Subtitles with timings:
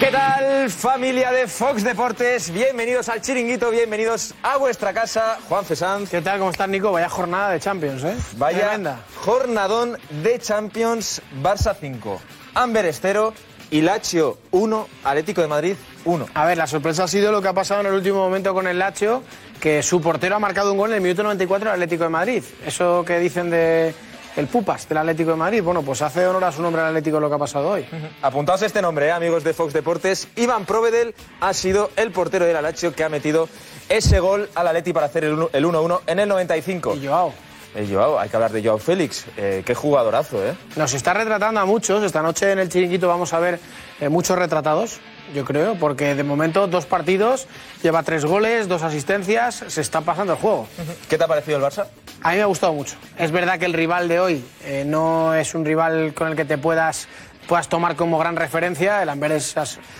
[0.00, 2.50] ¿Qué tal familia de Fox Deportes?
[2.50, 6.08] Bienvenidos al chiringuito, bienvenidos a vuestra casa, Juan Fesanz.
[6.08, 6.38] ¿Qué tal?
[6.38, 6.90] ¿Cómo estás, Nico?
[6.90, 8.16] Vaya jornada de Champions, ¿eh?
[8.38, 9.00] Vaya Tremenda.
[9.16, 12.18] jornadón de Champions, Barça 5,
[12.54, 13.34] Amber Estero
[13.70, 15.74] y Lazio 1, Atlético de Madrid
[16.06, 16.26] 1.
[16.32, 18.66] A ver, la sorpresa ha sido lo que ha pasado en el último momento con
[18.66, 19.22] el Lazio,
[19.60, 22.42] que su portero ha marcado un gol en el minuto 94 del Atlético de Madrid.
[22.64, 23.94] Eso que dicen de
[24.40, 27.20] el Pupas del Atlético de Madrid, bueno, pues hace honor a su nombre al Atlético
[27.20, 27.86] lo que ha pasado hoy.
[28.22, 30.28] Apuntaos este nombre, ¿eh, amigos de Fox Deportes.
[30.36, 33.48] Iván Provedel ha sido el portero del Lazio que ha metido
[33.88, 36.96] ese gol al Atleti para hacer el 1 el 1-1 en el 95.
[36.96, 37.34] Y Joao.
[37.74, 39.26] El Joao, hay que hablar de Joao Félix.
[39.36, 40.54] Eh, qué jugadorazo, ¿eh?
[40.76, 42.02] Nos está retratando a muchos.
[42.02, 43.60] Esta noche en el chiringuito vamos a ver
[44.00, 44.98] eh, muchos retratados,
[45.34, 47.46] yo creo, porque de momento dos partidos,
[47.82, 50.66] lleva tres goles, dos asistencias, se está pasando el juego.
[51.08, 51.86] ¿Qué te ha parecido el Barça?
[52.22, 52.96] A mí me ha gustado mucho.
[53.16, 56.44] Es verdad que el rival de hoy eh, no es un rival con el que
[56.44, 57.06] te puedas,
[57.50, 59.02] puedas tomar como gran referencia.
[59.02, 59.56] El Amberes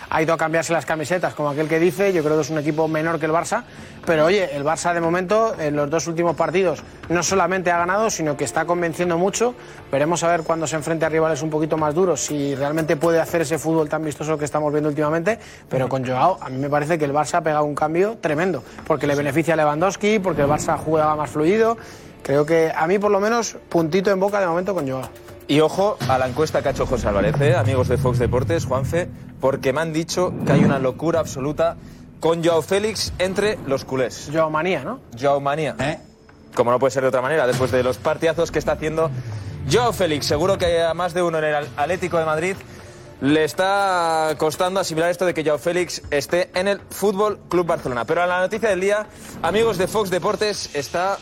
[0.08, 2.12] ha ido a cambiarse las camisetas, como aquel que dice.
[2.12, 3.64] Yo creo que es un equipo menor que el Barça.
[4.06, 8.08] Pero oye, el Barça de momento, en los dos últimos partidos, no solamente ha ganado,
[8.08, 9.56] sino que está convenciendo mucho.
[9.91, 13.19] Veremos a ver cuando se enfrente a rivales un poquito más duros, si realmente puede
[13.19, 15.41] hacer ese fútbol tan vistoso que estamos viendo últimamente.
[15.69, 18.62] Pero con Joao, a mí me parece que el Barça ha pegado un cambio tremendo,
[18.86, 21.77] porque le beneficia a Lewandowski, porque el Barça juega más fluido.
[22.22, 25.30] Creo que a mí, por lo menos, puntito en boca de momento con Joao.
[25.51, 27.56] Y ojo a la encuesta que ha hecho José Álvarez, ¿eh?
[27.56, 29.09] amigos de Fox Deportes, Juanfe,
[29.41, 31.77] porque me han dicho que hay una locura absoluta
[32.20, 34.31] con Joao Félix entre los culés.
[34.33, 35.01] Joao Manía, ¿no?
[35.21, 35.75] Joao Manía.
[36.55, 39.11] Como no puede ser de otra manera, después de los partidazos que está haciendo
[39.69, 40.27] Joao Félix.
[40.27, 42.55] Seguro que a más de uno en el Atlético de Madrid
[43.21, 48.05] le está costando asimilar esto de que Joao Félix esté en el Fútbol Club Barcelona.
[48.05, 49.05] Pero a la noticia del día,
[49.43, 51.19] amigos de Fox Deportes, está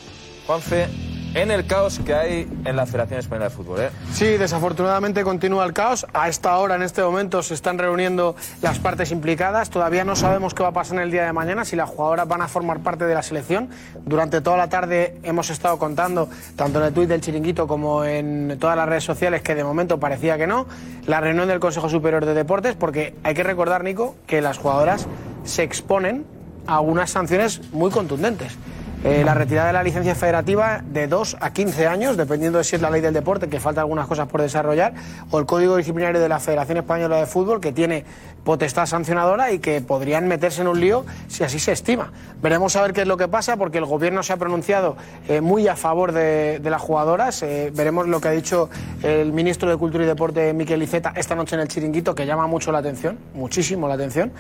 [0.47, 0.87] Juanfe
[1.35, 3.81] en el caos que hay en la Federación Española de Fútbol.
[3.81, 3.91] ¿eh?
[4.13, 6.07] Sí, desafortunadamente continúa el caos.
[6.13, 9.71] A esta hora, en este momento, se están reuniendo las partes implicadas.
[9.71, 12.27] Todavía no sabemos qué va a pasar en el día de mañana, si las jugadoras
[12.27, 13.69] van a formar parte de la selección.
[14.05, 18.57] Durante toda la tarde hemos estado contando, tanto en el tuit del Chiringuito como en
[18.59, 20.67] todas las redes sociales, que de momento parecía que no.
[21.07, 25.07] La reunión del Consejo Superior de Deportes, porque hay que recordar, Nico, que las jugadoras
[25.45, 26.25] se exponen
[26.67, 28.57] a unas sanciones muy contundentes.
[29.05, 32.75] Eh, la retirada de la licencia federativa de 2 a 15 años, dependiendo de si
[32.75, 34.93] es la ley del deporte, que falta algunas cosas por desarrollar,
[35.31, 38.05] o el código disciplinario de la Federación Española de Fútbol, que tiene
[38.43, 42.13] potestad sancionadora y que podrían meterse en un lío si así se estima.
[42.43, 44.97] Veremos a ver qué es lo que pasa, porque el gobierno se ha pronunciado
[45.29, 47.43] eh, muy a favor de, las jugadoras.
[47.45, 48.69] Eh, veremos lo que ha dicho
[49.05, 52.49] el ministro de Cultura y Deporte, Miquel Iceta, esta noche en el Chiringuito, que llama
[52.49, 54.33] mucho la atención, muchísimo la atención.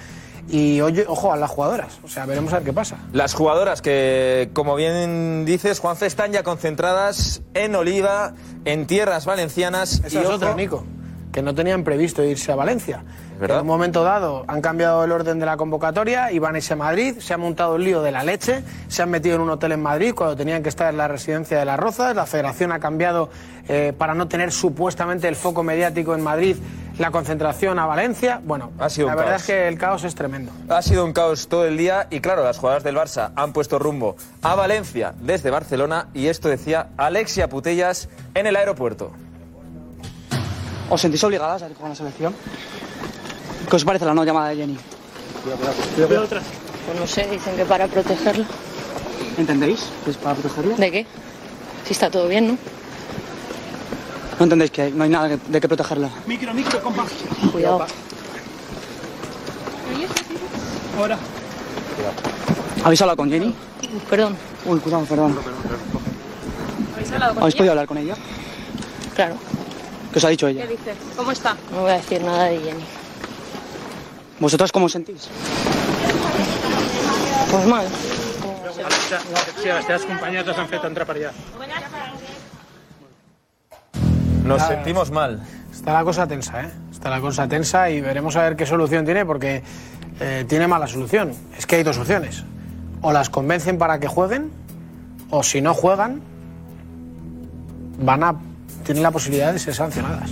[0.50, 2.96] Y oye, ojo a las jugadoras, o sea, veremos a ver qué pasa.
[3.12, 8.32] Las jugadoras que, como bien dices, Juanfe, están ya concentradas en Oliva,
[8.64, 10.02] en tierras valencianas.
[10.04, 10.84] Esa y es ojo, otra, Nico.
[11.32, 13.04] Que no tenían previsto irse a Valencia.
[13.38, 13.58] verdad.
[13.58, 16.76] En un momento dado han cambiado el orden de la convocatoria, iban a irse a
[16.76, 19.72] Madrid, se ha montado el lío de la leche, se han metido en un hotel
[19.72, 22.80] en Madrid cuando tenían que estar en la residencia de las Rozas, la federación ha
[22.80, 23.28] cambiado
[23.68, 26.56] eh, para no tener supuestamente el foco mediático en Madrid
[26.98, 28.40] la concentración a Valencia.
[28.44, 29.42] Bueno, Ha sido la un verdad caos.
[29.42, 30.52] es que el caos es tremendo.
[30.68, 33.78] Ha sido un caos todo el día y claro, las jugadoras del Barça han puesto
[33.78, 39.12] rumbo a Valencia desde Barcelona y esto decía Alexia Putellas en el aeropuerto.
[40.90, 42.34] ¿Os sentís obligadas a ir con la selección?
[43.68, 44.78] ¿Qué os parece la no llamada de Jenny?
[46.06, 48.46] Pues no sé, dicen que para protegerla.
[49.36, 49.86] ¿Entendéis?
[50.04, 50.76] ¿Que es para protegerla?
[50.76, 51.06] ¿De qué?
[51.84, 52.58] Si está todo bien, ¿no?
[54.38, 56.10] No entendéis que no hay nada que- de qué protegerla.
[56.26, 57.04] Micro, micro, compa.
[57.52, 57.86] Cuidado.
[62.84, 63.54] ¿Habéis hablado con Jenny?
[64.08, 64.36] Perdón.
[64.64, 65.38] Uy, cuidado, perdón.
[67.38, 68.14] ¿Habéis podido hablar con ella?
[69.14, 69.34] Claro.
[70.12, 70.66] ¿Qué os ha dicho ella?
[70.66, 70.96] dices?
[71.16, 71.56] ¿Cómo está?
[71.72, 72.84] No voy a decir nada de Jenny.
[74.38, 75.28] ¿Vosotras cómo os sentís?
[77.50, 77.86] Pues mal.
[79.62, 81.32] Sí, les teves companyes les han fet entrar per allà.
[84.44, 85.40] Nos sentimos mal.
[85.72, 86.70] Está la cosa tensa, ¿eh?
[86.90, 89.62] Está la cosa tensa y veremos a ver qué solución tiene porque
[90.20, 91.32] eh, tiene mala solución.
[91.56, 92.44] Es que hay dos opciones.
[93.02, 94.50] O las convencen para que jueguen
[95.30, 96.20] o si no juegan
[98.00, 98.36] van a
[98.84, 100.30] tienen la posibilidad de ser sancionadas.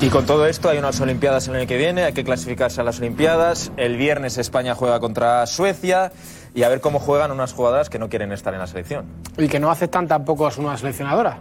[0.00, 2.84] Y con todo esto hay unas Olimpiadas el año que viene, hay que clasificarse a
[2.84, 3.72] las Olimpiadas.
[3.76, 6.12] El viernes España juega contra Suecia
[6.54, 9.06] y a ver cómo juegan unas jugadoras que no quieren estar en la selección.
[9.36, 11.38] Y que no aceptan tampoco a su nueva seleccionadora.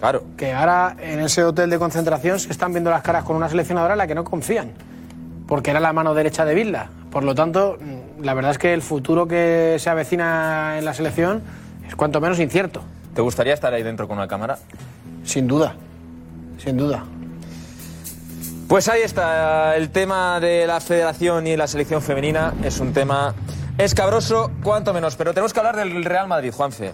[0.00, 0.24] Claro.
[0.36, 3.94] Que ahora en ese hotel de concentración se están viendo las caras con una seleccionadora
[3.94, 4.72] en la que no confían.
[5.46, 6.88] Porque era la mano derecha de Vilda.
[7.10, 10.94] Por lo tanto, mm, la verdad es que el futuro que se avecina en la
[10.94, 11.42] selección
[11.86, 12.82] es cuanto menos incierto.
[13.14, 14.58] ¿Te gustaría estar ahí dentro con una cámara?
[15.24, 15.74] Sin duda.
[16.58, 17.04] Sin duda.
[18.68, 23.34] Pues ahí está, el tema de la federación y la selección femenina es un tema
[23.76, 26.92] escabroso, cuanto menos, pero tenemos que hablar del Real Madrid, Juanfe.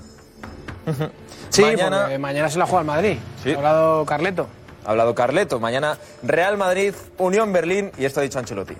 [1.56, 3.17] Sí, Mañana- porque mañana se la juega el Madrid.
[3.43, 3.50] Sí.
[3.53, 4.47] Ha hablado Carleto.
[4.85, 8.75] Ha hablado Carleto, mañana Real Madrid, Unión Berlín y esto ha dicho Ancelotti.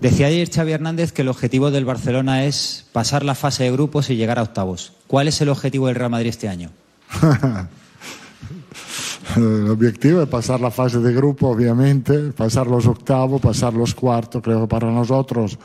[0.00, 4.08] Decía ayer Xavi Hernández que el objetivo del Barcelona es pasar la fase de grupos
[4.10, 4.92] y llegar a octavos.
[5.08, 6.70] ¿Cuál es el objetivo del Real Madrid este año?
[9.36, 14.42] El objetivo es pasar la fase de grupo, obviamente, pasar los octavos, pasar los cuartos.
[14.42, 15.58] Creo que para nosotros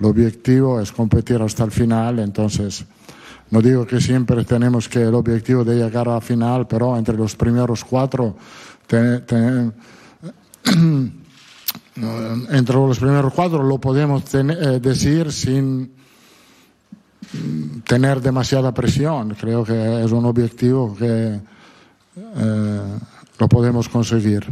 [0.00, 2.18] el objetivo es competir hasta el final.
[2.20, 2.84] Entonces,
[3.52, 7.14] no digo que siempre tenemos que el objetivo de llegar a la final, pero entre
[7.16, 8.34] los primeros cuatro,
[8.86, 9.70] te- te-
[12.50, 15.92] entre los primeros cuatro lo podemos ten- eh, decir sin
[17.86, 19.34] tener demasiada presión.
[19.38, 21.38] Creo que es un objetivo que
[22.16, 22.80] eh,
[23.38, 24.46] lo podemos conseguir.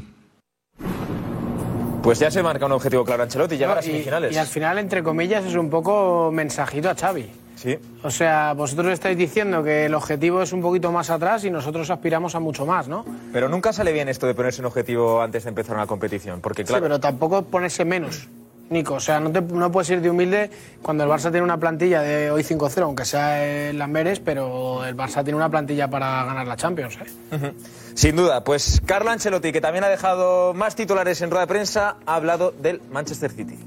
[2.03, 4.35] Pues ya se marca un objetivo claro Ancelotti, llegar a y, semifinales.
[4.35, 7.26] y al final, entre comillas, es un poco mensajito a Xavi.
[7.60, 7.78] Sí.
[8.02, 11.90] O sea, vosotros estáis diciendo que el objetivo es un poquito más atrás y nosotros
[11.90, 13.04] aspiramos a mucho más, ¿no?
[13.34, 16.64] Pero nunca sale bien esto de ponerse un objetivo antes de empezar una competición, porque
[16.64, 18.28] claro, Sí, pero tampoco ponerse menos,
[18.70, 18.94] Nico.
[18.94, 22.00] O sea, no, te, no puedes ir de humilde cuando el Barça tiene una plantilla
[22.00, 26.46] de hoy 5-0, aunque sea el Lamberes, pero el Barça tiene una plantilla para ganar
[26.46, 26.96] la Champions.
[27.30, 27.52] ¿eh?
[27.92, 31.96] Sin duda, pues Carlo Ancelotti, que también ha dejado más titulares en rueda de prensa,
[32.06, 33.58] ha hablado del Manchester City.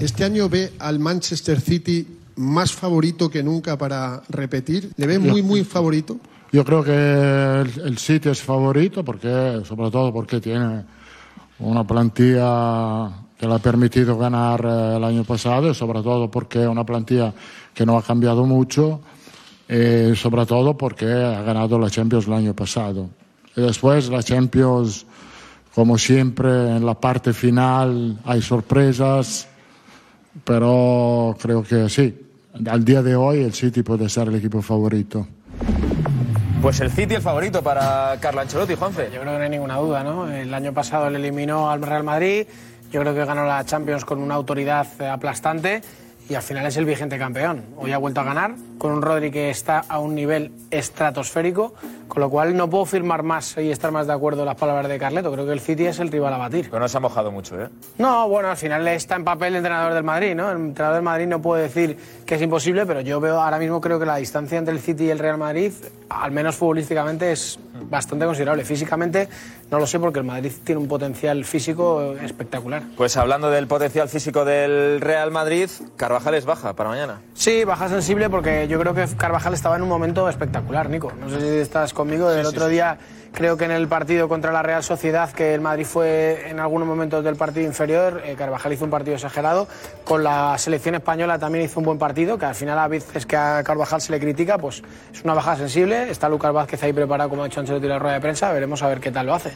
[0.00, 4.92] Este año ve al Manchester City más favorito que nunca para repetir.
[4.96, 6.18] Le ve muy, muy favorito.
[6.52, 10.84] Yo creo que el, el City es favorito, porque, sobre todo porque tiene
[11.58, 16.62] una plantilla que le ha permitido ganar eh, el año pasado y sobre todo porque
[16.62, 17.32] es una plantilla
[17.74, 19.00] que no ha cambiado mucho
[19.68, 23.08] y sobre todo porque ha ganado la Champions el año pasado.
[23.56, 25.06] Y después la Champions,
[25.74, 29.48] como siempre, en la parte final hay sorpresas,
[30.44, 32.14] pero creo que sí.
[32.66, 35.26] Al día de hoy el City puede ser el equipo favorito.
[36.60, 39.10] Pues el City el favorito para Carlo Ancelotti, Juanfe.
[39.12, 40.28] Yo creo que no hay ninguna duda, ¿no?
[40.28, 42.46] El año pasado le eliminó al Real Madrid,
[42.92, 45.82] yo creo que ganó la Champions con una autoridad aplastante
[46.28, 47.64] y al final es el vigente campeón.
[47.76, 51.74] Hoy ha vuelto a ganar con un Rodri que está a un nivel estratosférico,
[52.12, 54.86] con lo cual no puedo firmar más y estar más de acuerdo en las palabras
[54.86, 55.32] de Carleto.
[55.32, 56.68] Creo que el City es el rival a batir.
[56.68, 57.70] Pero no se ha mojado mucho, ¿eh?
[57.96, 60.50] No, bueno, al final está en papel de entrenador del Madrid, ¿no?
[60.50, 63.80] El entrenador del Madrid no puede decir que es imposible, pero yo veo ahora mismo
[63.80, 65.72] creo que la distancia entre el City y el Real Madrid,
[66.10, 68.62] al menos futbolísticamente, es bastante considerable.
[68.66, 69.30] Físicamente
[69.70, 72.82] no lo sé porque el Madrid tiene un potencial físico espectacular.
[72.94, 77.22] Pues hablando del potencial físico del Real Madrid, Carvajal es baja para mañana.
[77.32, 81.10] Sí, baja sensible porque yo creo que Carvajal estaba en un momento espectacular, Nico.
[81.18, 82.30] No sé si estás conmigo.
[82.32, 82.98] El otro día
[83.32, 86.86] creo que en el partido contra la Real Sociedad, que el Madrid fue en algunos
[86.86, 89.68] momentos del partido inferior, eh, Carvajal hizo un partido exagerado.
[90.04, 93.36] Con la selección española también hizo un buen partido, que al final a veces que
[93.36, 94.82] a Carvajal se le critica, pues
[95.12, 96.10] es una baja sensible.
[96.10, 98.52] Está Lucas Vázquez ahí preparado, como ha dicho Ancelotti en la rueda de prensa.
[98.52, 99.52] Veremos a ver qué tal lo hace.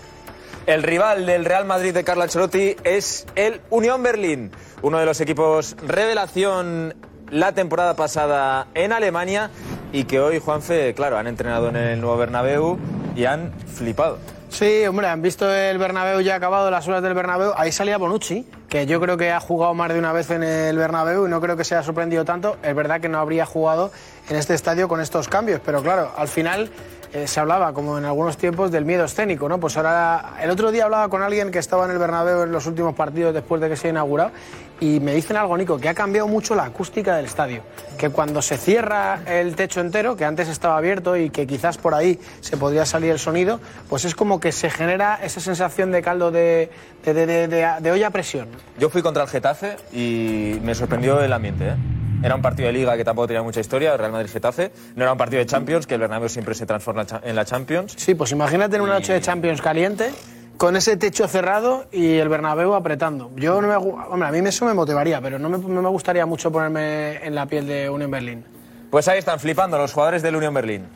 [0.67, 4.53] El rival del Real Madrid de Carlo Ancelotti es el Unión Berlín,
[4.83, 6.95] uno de los equipos revelación
[7.31, 9.50] la temporada pasada en Alemania
[9.93, 12.78] y que hoy, Juanfe, claro, han entrenado en el nuevo Bernabéu
[13.14, 14.19] y han flipado.
[14.49, 17.52] Sí, hombre, han visto el Bernabéu ya acabado, las horas del Bernabéu.
[17.56, 20.78] Ahí salía Bonucci, que yo creo que ha jugado más de una vez en el
[20.78, 22.56] Bernabéu y no creo que se haya sorprendido tanto.
[22.62, 23.90] Es verdad que no habría jugado
[24.30, 26.71] en este estadio con estos cambios, pero claro, al final
[27.23, 29.58] eh, se hablaba, como en algunos tiempos, del miedo escénico, ¿no?
[29.58, 32.66] Pues ahora, el otro día hablaba con alguien que estaba en el Bernabéu en los
[32.66, 34.30] últimos partidos después de que se ha inaugurado
[34.80, 37.62] y me dicen algo, Nico, que ha cambiado mucho la acústica del estadio.
[37.96, 41.94] Que cuando se cierra el techo entero, que antes estaba abierto y que quizás por
[41.94, 43.58] ahí se podría salir el sonido,
[43.88, 46.70] pues es como que se genera esa sensación de caldo de-
[47.04, 48.49] de olla a presión.
[48.78, 51.68] Yo fui contra el Getafe y me sorprendió el ambiente.
[51.68, 51.76] ¿eh?
[52.26, 54.73] Era un partido de liga que tampoco tenía mucha historia, Real Madrid-Getafe.
[54.97, 57.95] No era un partido de Champions, que el Bernabéu siempre se transforma en la Champions.
[57.97, 60.11] Sí, pues imagínate en una noche de Champions caliente,
[60.56, 63.30] con ese techo cerrado y el Bernabéu apretando.
[63.37, 66.26] Yo no me, hombre, a mí eso me motivaría, pero no me, no me gustaría
[66.26, 68.45] mucho ponerme en la piel de Unión Berlín.
[68.90, 70.88] Pues ahí están flipando los jugadores del Unión Berlín.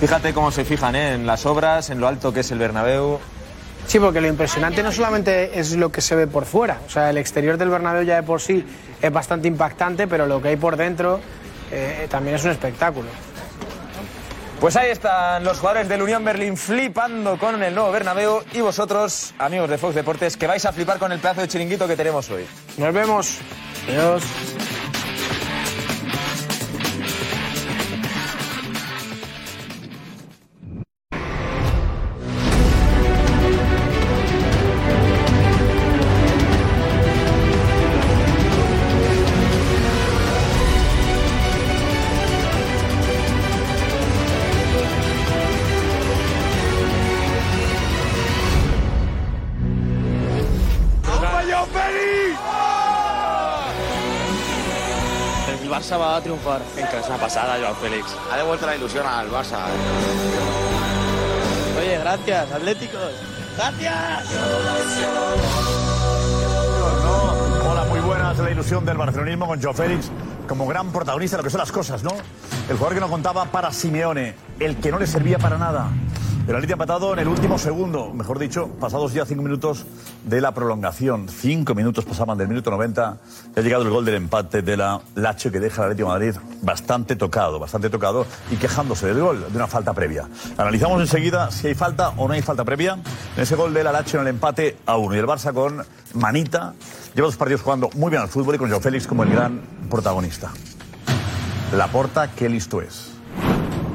[0.00, 1.14] Fíjate cómo se fijan ¿eh?
[1.14, 3.20] en las obras, en lo alto que es el Bernabéu.
[3.86, 7.10] Sí, porque lo impresionante no solamente es lo que se ve por fuera, o sea,
[7.10, 8.64] el exterior del Bernabéu ya de por sí
[9.00, 11.20] es bastante impactante, pero lo que hay por dentro
[11.70, 13.08] eh, también es un espectáculo.
[14.60, 19.34] Pues ahí están los jugadores del Unión Berlín flipando con el nuevo Bernabéu y vosotros,
[19.38, 22.30] amigos de Fox Deportes, que vais a flipar con el pedazo de chiringuito que tenemos
[22.30, 22.46] hoy.
[22.76, 23.38] Nos vemos.
[23.88, 24.22] Adiós.
[56.76, 58.06] Venga, es una pasada, Joao Félix.
[58.30, 59.58] Ha devuelto la ilusión al Barça.
[61.78, 63.12] Oye, gracias, Atléticos.
[63.56, 64.24] ¡Gracias!
[67.70, 68.38] Hola, muy buenas.
[68.38, 70.10] La ilusión del barcelonismo con Joe Félix
[70.46, 72.10] como gran protagonista de lo que son las cosas, ¿no?
[72.68, 75.88] El jugador que no contaba para Simeone, el que no le servía para nada.
[76.48, 79.86] El Atleti ha empatado en el último segundo, mejor dicho, pasados ya cinco minutos
[80.24, 81.28] de la prolongación.
[81.28, 83.16] Cinco minutos pasaban del minuto 90.
[83.54, 86.34] y Ha llegado el gol del empate de la Lacho que deja al Atlético Madrid
[86.60, 90.28] bastante tocado, bastante tocado y quejándose del gol, de una falta previa.
[90.58, 92.98] Analizamos enseguida si hay falta o no hay falta previa
[93.36, 95.14] en ese gol de la Lacho en el empate a uno.
[95.14, 95.84] Y el Barça con
[96.14, 96.74] Manita
[97.14, 99.60] lleva dos partidos jugando muy bien al fútbol y con Joao Félix como el gran
[99.88, 100.50] protagonista.
[101.76, 103.11] La porta, qué listo es.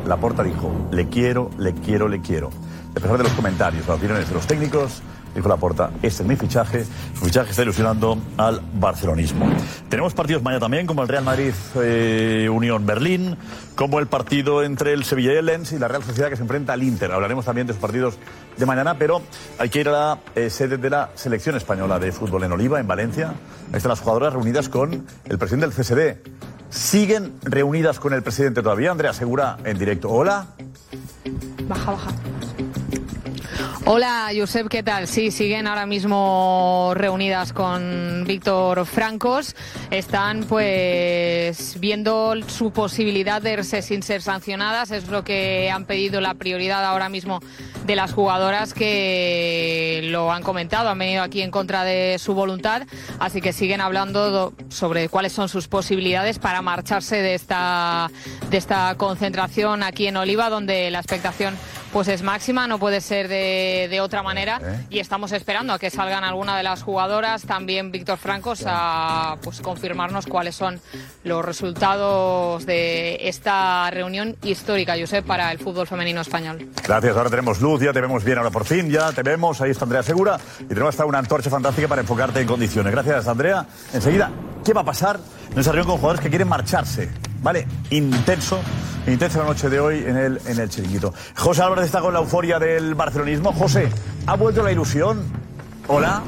[0.07, 2.49] Laporta dijo, le quiero, le quiero, le quiero.
[2.91, 5.01] A pesar de los comentarios, las opiniones de los técnicos,
[5.35, 9.47] dijo Laporta, este es mi fichaje, su fichaje está ilusionando al barcelonismo.
[9.89, 13.37] Tenemos partidos mañana también, como el Real Madrid eh, Unión Berlín,
[13.75, 16.41] como el partido entre el Sevilla y el Lens y la Real Sociedad que se
[16.41, 17.11] enfrenta al Inter.
[17.11, 18.17] Hablaremos también de esos partidos
[18.57, 19.21] de mañana, pero
[19.59, 22.79] hay que ir a la eh, sede de la selección española de fútbol en Oliva,
[22.79, 23.33] en Valencia.
[23.71, 26.36] Ahí están las jugadoras reunidas con el presidente del CSD.
[26.69, 28.91] ¿Siguen reunidas con el presidente todavía?
[28.91, 30.09] Andrea Segura en directo.
[30.09, 30.47] Hola.
[31.67, 32.11] Baja, baja.
[33.89, 35.07] Hola, Josep, ¿qué tal?
[35.07, 39.55] Sí, siguen ahora mismo reunidas con Víctor Francos.
[39.91, 44.91] Están, pues, viendo su posibilidad de irse sin ser sancionadas.
[44.91, 47.39] Es lo que han pedido la prioridad ahora mismo
[47.85, 52.81] de las jugadoras que lo han comentado, han venido aquí en contra de su voluntad.
[53.19, 58.11] Así que siguen hablando do- sobre cuáles son sus posibilidades para marcharse de esta,
[58.49, 61.55] de esta concentración aquí en Oliva, donde la expectación
[61.91, 65.89] pues es máxima, no puede ser de, de otra manera y estamos esperando a que
[65.89, 70.79] salgan alguna de las jugadoras, también Víctor Francos, a pues confirmarnos cuáles son
[71.23, 76.69] los resultados de esta reunión histórica, Josep, para el fútbol femenino español.
[76.83, 79.71] Gracias, ahora tenemos luz, ya te vemos bien, ahora por fin, ya te vemos, ahí
[79.71, 82.91] está Andrea Segura y tenemos hasta una antorcha fantástica para enfocarte en condiciones.
[82.91, 83.65] Gracias, Andrea.
[83.93, 84.31] Enseguida,
[84.63, 85.19] ¿qué va a pasar
[85.51, 87.09] en esa reunión con jugadores que quieren marcharse?
[87.41, 87.67] ¿Vale?
[87.91, 88.59] Intenso,
[89.05, 91.13] intenso la noche de hoy en el, en el chiringuito.
[91.35, 93.53] José Álvarez está con la euforia del barcelonismo.
[93.53, 93.89] José,
[94.25, 95.23] ¿ha vuelto la ilusión?
[95.87, 96.23] Hola.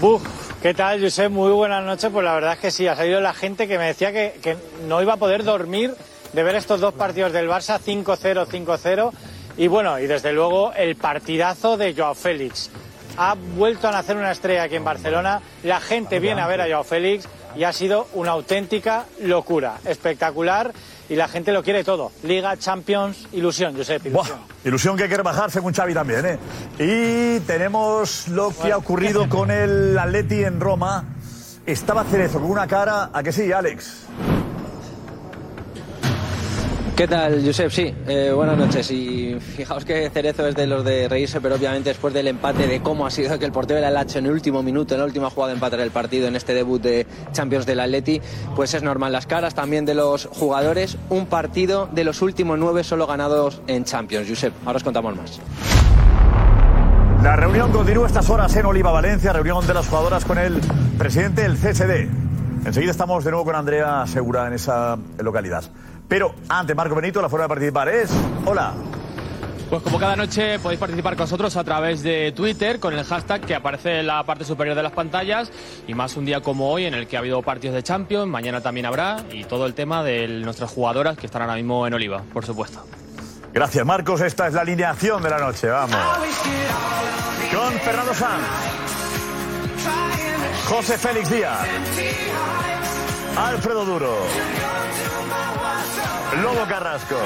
[0.00, 0.22] Buf,
[0.62, 1.30] ¿qué tal, Josep?
[1.30, 2.10] Muy buenas noches.
[2.12, 4.56] Pues la verdad es que sí, ha salido la gente que me decía que, que
[4.88, 5.94] no iba a poder dormir
[6.32, 9.12] de ver estos dos partidos del Barça, 5-0, 5-0.
[9.56, 12.70] Y bueno, y desde luego el partidazo de Joao Félix.
[13.16, 15.40] Ha vuelto a nacer una estrella aquí en Barcelona.
[15.64, 19.78] La gente viene a ver a Joao Félix y ha sido una auténtica locura.
[19.84, 20.72] Espectacular
[21.08, 22.12] y la gente lo quiere todo.
[22.22, 24.06] Liga, Champions, ilusión, Josep.
[24.06, 24.38] Ilusión.
[24.64, 26.38] Ilusión que quiere bajar según Xavi también, ¿eh?
[26.78, 31.04] Y tenemos lo que ha ocurrido con el Atleti en Roma.
[31.66, 34.06] Estaba Cerezo con una cara, ¿a que sí, Alex?
[36.98, 37.70] ¿Qué tal, Josep?
[37.70, 38.90] Sí, eh, buenas noches.
[38.90, 42.82] Y fijaos que Cerezo es de los de reírse, pero obviamente después del empate, de
[42.82, 45.06] cómo ha sido que el portero era el Hacho en el último minuto, en la
[45.06, 48.20] última jugada de empatar el partido en este debut de Champions del Atleti,
[48.56, 49.12] pues es normal.
[49.12, 50.98] Las caras también de los jugadores.
[51.08, 54.52] Un partido de los últimos nueve solo ganados en Champions, Josep.
[54.66, 55.40] Ahora os contamos más.
[57.22, 60.60] La reunión continúa estas horas en Oliva, Valencia, reunión de las jugadoras con el
[60.98, 62.08] presidente del CSD.
[62.66, 65.62] Enseguida estamos de nuevo con Andrea Segura en esa localidad.
[66.08, 68.10] Pero antes, Marco Benito, la forma de participar es...
[68.46, 68.72] Hola.
[69.68, 73.42] Pues como cada noche podéis participar con nosotros a través de Twitter con el hashtag
[73.42, 75.52] que aparece en la parte superior de las pantallas
[75.86, 78.62] y más un día como hoy en el que ha habido partidos de Champions, mañana
[78.62, 82.22] también habrá y todo el tema de nuestras jugadoras que están ahora mismo en Oliva,
[82.32, 82.82] por supuesto.
[83.52, 84.22] Gracias, Marcos.
[84.22, 85.68] Esta es la alineación de la noche.
[85.68, 85.96] Vamos.
[87.52, 88.44] Con Fernando Sanz.
[90.68, 91.66] José Félix Díaz.
[93.36, 94.16] Alfredo Duro.
[96.36, 97.16] Lobo Carrasco.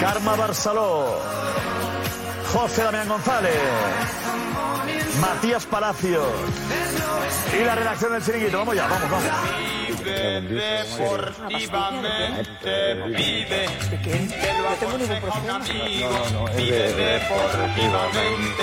[0.00, 1.18] Karma Barceló.
[2.52, 3.54] José Damián González.
[5.20, 6.26] Matías Palacios.
[7.58, 8.58] Y la redacción del chiringuito.
[8.58, 9.24] Vamos ya, vamos, vamos.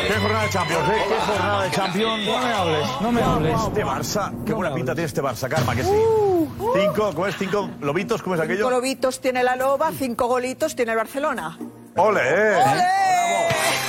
[0.08, 1.04] ¿Qué jornada de Champions, eh?
[1.08, 2.26] ¿Qué jornada de Champions?
[2.26, 3.62] No me hables, no me hables.
[3.62, 6.35] Este Barça, qué buena pinta tiene este Barça, Karma, que sí.
[6.74, 7.36] Cinco, ¿cómo es?
[7.38, 8.70] Cinco lobitos, ¿cómo es Cinco aquello?
[8.70, 11.58] lobitos tiene la loba, cinco golitos tiene el Barcelona.
[11.96, 12.22] ¡Ole!
[12.24, 12.56] eh!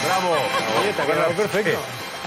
[0.04, 0.32] ¡Bravo!
[0.80, 1.78] Oye, te ha quedado perfecto.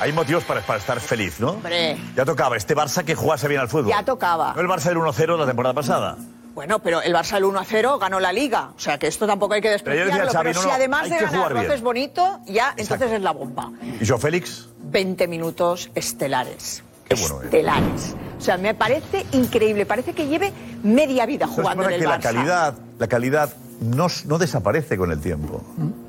[0.01, 1.51] Hay motivos para, para estar feliz, ¿no?
[1.51, 1.97] Hombre.
[2.15, 3.89] Ya tocaba este Barça que jugase bien al fútbol.
[3.89, 4.53] Ya tocaba.
[4.55, 6.15] No el Barça del 1-0 de la temporada pasada.
[6.53, 8.71] Bueno, pero el Barça el 1 a 0 ganó la liga.
[8.75, 10.31] O sea que esto tampoco hay que Pero yo despreciarlo.
[10.31, 13.71] Pero, Xavi, no, si además de ganar lo haces bonito, ya entonces es la bomba.
[14.01, 14.67] ¿Y Joe Félix?
[14.79, 16.83] 20 minutos estelares.
[17.09, 17.45] Qué bueno, ¿eh?
[17.45, 18.15] Estelares.
[18.37, 19.85] O sea, me parece increíble.
[19.85, 23.49] Parece que lleve media vida jugando en verdad el que la calidad, la calidad
[23.81, 25.61] no, no desaparece con el tiempo.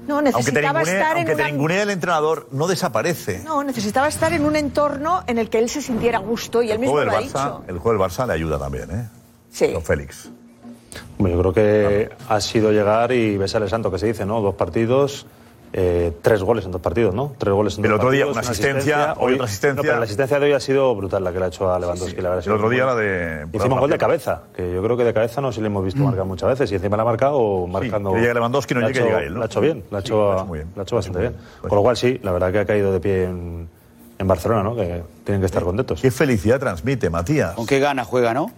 [0.07, 3.43] No, Aunque te necesitaba estar en aunque te una- ningunee el entrenador, no desaparece.
[3.45, 6.67] No, necesitaba estar en un entorno en el que él se sintiera a gusto y
[6.67, 7.65] él el mismo juego lo del ha dicho.
[7.69, 9.09] el juego del Barça le ayuda también, ¿eh?
[9.51, 9.69] Sí.
[9.73, 10.31] Don Félix.
[11.19, 14.41] Hombre, yo creo que ha sido llegar y besar el santo que se dice, ¿no?
[14.41, 15.27] Dos partidos,
[15.73, 17.33] eh, tres goles en dos partidos, ¿no?
[17.39, 19.77] Tres goles en El dos otro día partidos, una asistencia, hoy otra asistencia.
[19.77, 21.79] No, pero la asistencia de hoy ha sido brutal la que le ha hecho a
[21.79, 22.21] Lewandowski.
[22.21, 23.47] La verdad, El otro día la de...
[23.53, 25.85] Hicimos un gol de cabeza, que yo creo que de cabeza no se le hemos
[25.85, 26.73] visto marcar muchas veces.
[26.73, 28.13] Y encima la ha marcado marcando.
[28.15, 29.39] que llegue Lewandowski, no la ha llegue, hecho- llega él, ¿no?
[29.39, 30.33] La ha hecho bien, la ha hecho,
[30.77, 31.35] la ha hecho bastante bien.
[31.61, 33.69] Con lo cual, sí, la verdad que ha caído de pie en,
[34.19, 34.75] en Barcelona, ¿no?
[34.75, 36.01] Que tienen que estar contentos.
[36.01, 37.55] Qué felicidad transmite, Matías.
[37.55, 38.51] ¿Con qué ganas juega, no?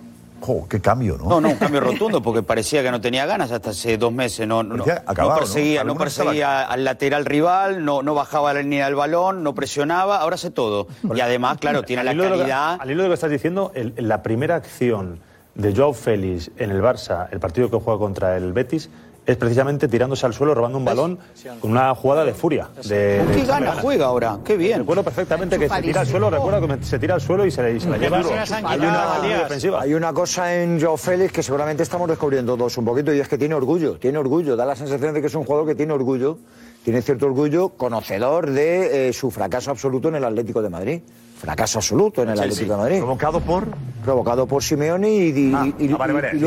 [0.45, 1.29] Jo, qué cambio, ¿no?
[1.29, 4.47] No, no, un cambio rotundo, porque parecía que no tenía ganas hasta hace dos meses.
[4.47, 5.39] No, no, no acabado, ¿no?
[5.39, 10.17] perseguía, no, perseguía al lateral rival, no, no bajaba la línea del balón, no presionaba,
[10.19, 10.89] ahora hace todo.
[11.15, 12.77] Y además, claro, tiene la que- calidad.
[12.81, 15.21] al hilo de lo que estás diciendo, el- la primera acción
[15.55, 18.91] de Joao Félix en el Barça, el partido que juega contra el Betis,
[19.25, 21.19] es precisamente tirándose al suelo, robando un balón
[21.61, 22.69] con una jugada de furia.
[22.85, 23.75] De, ¿Con de qué Hernández.
[23.81, 24.39] juega ahora?
[24.45, 24.81] Qué bien.
[24.81, 27.73] Recuerdo perfectamente que se tira al suelo, recuerdo que se tira al suelo y se,
[27.73, 28.21] y se la lleva.
[28.65, 29.81] Hay una defensiva.
[29.81, 33.29] Hay una cosa en Joao Félix que seguramente estamos descubriendo todos un poquito y es
[33.29, 35.93] que tiene orgullo, tiene orgullo, da la sensación de que es un jugador que tiene
[35.93, 36.39] orgullo,
[36.85, 41.03] tiene cierto orgullo, conocedor de eh, su fracaso absoluto en el Atlético de Madrid.
[41.43, 42.53] Fracaso absoluto en el Chelsea.
[42.53, 42.99] Atlético de Madrid.
[42.99, 43.67] ¿Provocado por?
[44.05, 46.39] Provocado por Simeone y, y- Ah, ah, y luego, y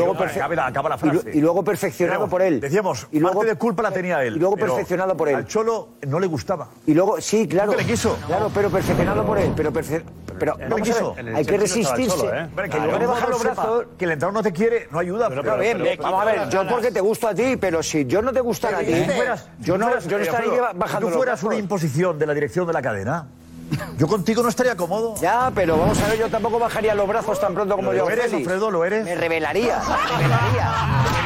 [1.40, 2.60] luego perfeccionado Pero, por él.
[2.60, 4.36] Decíamos, y luego, parte de culpa la tenía él.
[4.36, 5.34] y luego pero perfeccionado por él.
[5.34, 6.68] Al Cholo no le gustaba.
[6.86, 7.72] Y luego, sí, claro.
[7.72, 8.16] Nunca le quiso.
[8.26, 9.52] Claro, pero perfeccionado por él.
[9.54, 10.02] Pero, perfe-
[10.38, 11.14] pero No le quiso.
[11.14, 12.26] ver, hay que resistirse.
[12.26, 13.84] Que en el lugar de bajar los brazos.
[13.98, 15.28] Que el entrenador no te quiere, no ayuda.
[15.28, 18.22] Pero, bien, bien, vamos a ver, yo porque te gusto a ti, pero si yo
[18.22, 21.18] no te gustara a ti, Si tú fueras- yo no, eh, estaría bajando Si tú
[21.18, 23.26] fueras una imposición de la dirección de la cadena,
[23.98, 25.14] yo contigo no estaría cómodo.
[25.20, 28.10] Ya, pero vamos a ver, yo tampoco bajaría los brazos tan pronto como ¿Lo yo.
[28.10, 28.70] eres, Alfredo?
[28.70, 29.04] ¿Lo eres?
[29.04, 30.70] Me revelaría, me revelaría,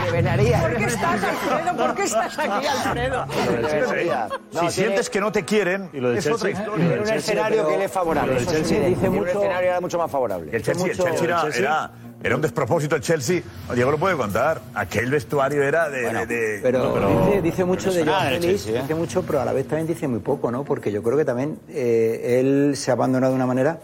[0.00, 0.61] me revelaría.
[0.61, 1.76] ¿Por qué estás, Alfredo?
[1.76, 3.26] ¿Por qué estás aquí, Alfredo?
[3.26, 6.59] No, si tiene- sientes que no te quieren, lo del es Chelsea, otra y lo
[6.61, 6.87] historia.
[6.88, 8.35] Tiene un escenario que le es favorable.
[8.35, 9.22] Lo eso sí, dice mucho.
[9.22, 10.50] Un escenario era mucho más favorable.
[10.53, 11.90] El Chelsea, Mucho- el Chelsea- era- era
[12.35, 13.42] un despropósito el Chelsea.
[13.74, 14.61] Diego lo puede contar.
[14.74, 16.02] Aquel vestuario era de.
[16.12, 16.92] de- de- Pero,
[17.26, 18.80] dice, dice mucho de Pero el Félix, ¿eh?
[18.83, 20.64] dice mucho, pero a la vez también dice muy poco, ¿no?
[20.64, 23.78] Porque yo creo que también eh, él se ha abandonado de una manera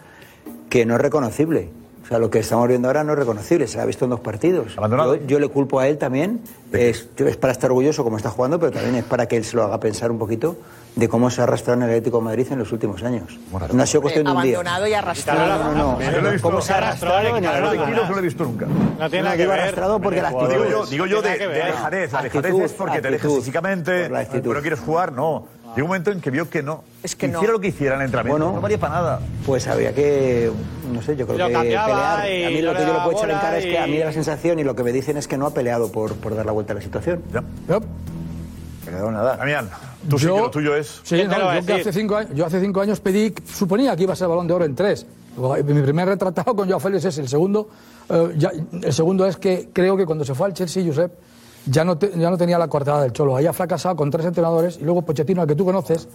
[0.68, 1.70] que no es reconocible.
[2.04, 4.20] O sea, lo que estamos viendo ahora no es reconocible, se ha visto en dos
[4.20, 4.76] partidos.
[5.18, 6.40] Yo, yo le culpo a él también,
[6.72, 9.56] es, es para estar orgulloso como está jugando, pero también es para que él se
[9.56, 10.56] lo haga pensar un poquito
[10.96, 13.38] de cómo se ha arrastrado en el Atlético de Madrid en los últimos años.
[13.72, 14.54] No ha sido cuestión de un día.
[14.56, 15.46] Abandonado y arrastrado.
[15.46, 16.10] No, no, no.
[16.10, 16.48] Yo lo he visto.
[16.48, 17.86] ¿Cómo se ha arrastrado en el Atlético?
[17.86, 18.66] no lo he visto nunca.
[18.66, 19.60] No tiene nada que digo ver.
[19.60, 20.48] arrastrado porque la actitud.
[20.50, 22.12] Digo yo, digo yo No de, de alejadez.
[22.12, 24.48] La Actitud, alejadez es porque te alejas físicamente, Por la actitud.
[24.48, 25.46] pero quieres jugar, no.
[25.76, 26.82] Llegó un momento en que vio que no.
[27.02, 27.36] Es que no.
[27.40, 28.56] Hiciera lo que hiciera en el entrenamiento, Bueno.
[28.56, 29.20] no valía para nada.
[29.44, 30.50] Pues habría que,
[30.90, 32.30] no sé, yo creo Lo que pelear.
[32.30, 33.86] y A mí no lo que yo le puedo echar en cara es que a
[33.86, 35.92] mí y- da la sensación y lo que me dicen es que no ha peleado
[35.92, 37.22] por, por dar la vuelta a la situación.
[37.34, 37.42] Ya.
[38.86, 39.36] Pero nada.
[39.36, 39.68] Damián,
[40.06, 40.86] tú sí Yo- que lo tuyo es.
[41.02, 43.94] Sí, ¿Quién te no, yo, que hace cinco años, yo hace cinco años pedí, suponía
[43.96, 45.06] que iba a ser balón de oro en tres.
[45.64, 47.68] Mi primer retratado con Joao Félix es el segundo.
[48.08, 51.12] eh, ya- el segundo es que creo que cuando se fue al Chelsea, Josep,
[51.66, 53.36] ya no, te- ya no tenía la coartada del Cholo.
[53.36, 56.08] Había fracasado con tres entrenadores y luego Pochettino, al que tú conoces.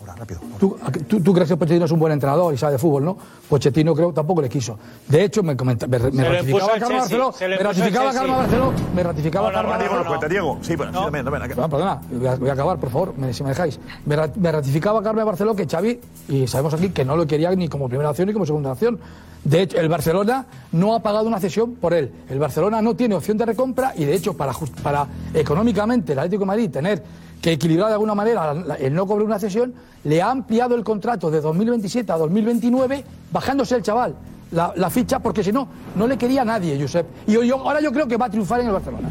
[0.60, 2.78] Tú, a que- tú, tú crees que Pochettino es un buen entrenador y sabe de
[2.80, 3.18] fútbol, ¿no?
[3.50, 4.78] Pochettino creo tampoco le quiso.
[5.08, 7.34] De hecho, me, comenta- me, me ratificaba Carlos Barceló.
[7.40, 8.14] Me ratificaba.
[8.14, 8.74] Carlos Barceló.
[8.96, 10.58] Me ratificaba No, no, Carlos no, Diego no, lo cuenta, Diego.
[10.62, 11.48] Sí, bueno, sí, también, también.
[11.50, 13.80] Perdona, perdona, voy a, voy a acabar, por favor, me- si me dejáis.
[14.06, 17.52] Me, ra- me ratificaba Carmen Barceló que Xavi, y sabemos aquí que no lo quería
[17.56, 19.00] ni como primera opción ni como segunda opción.
[19.44, 22.12] De hecho, el Barcelona no ha pagado una cesión por él.
[22.30, 25.08] El Barcelona no tiene opción de recompra y, de hecho, para, just- para
[25.42, 27.04] económicamente el Atlético de Madrid tener
[27.42, 29.74] que equilibrar de alguna manera el no cobrar una cesión,
[30.04, 34.16] le ha ampliado el contrato de 2027 a 2029, bajándose el chaval
[34.52, 37.06] la, la ficha, porque si no, no le quería a nadie, Josep.
[37.28, 39.10] Y yo, yo- ahora yo creo que va a triunfar en el Barcelona.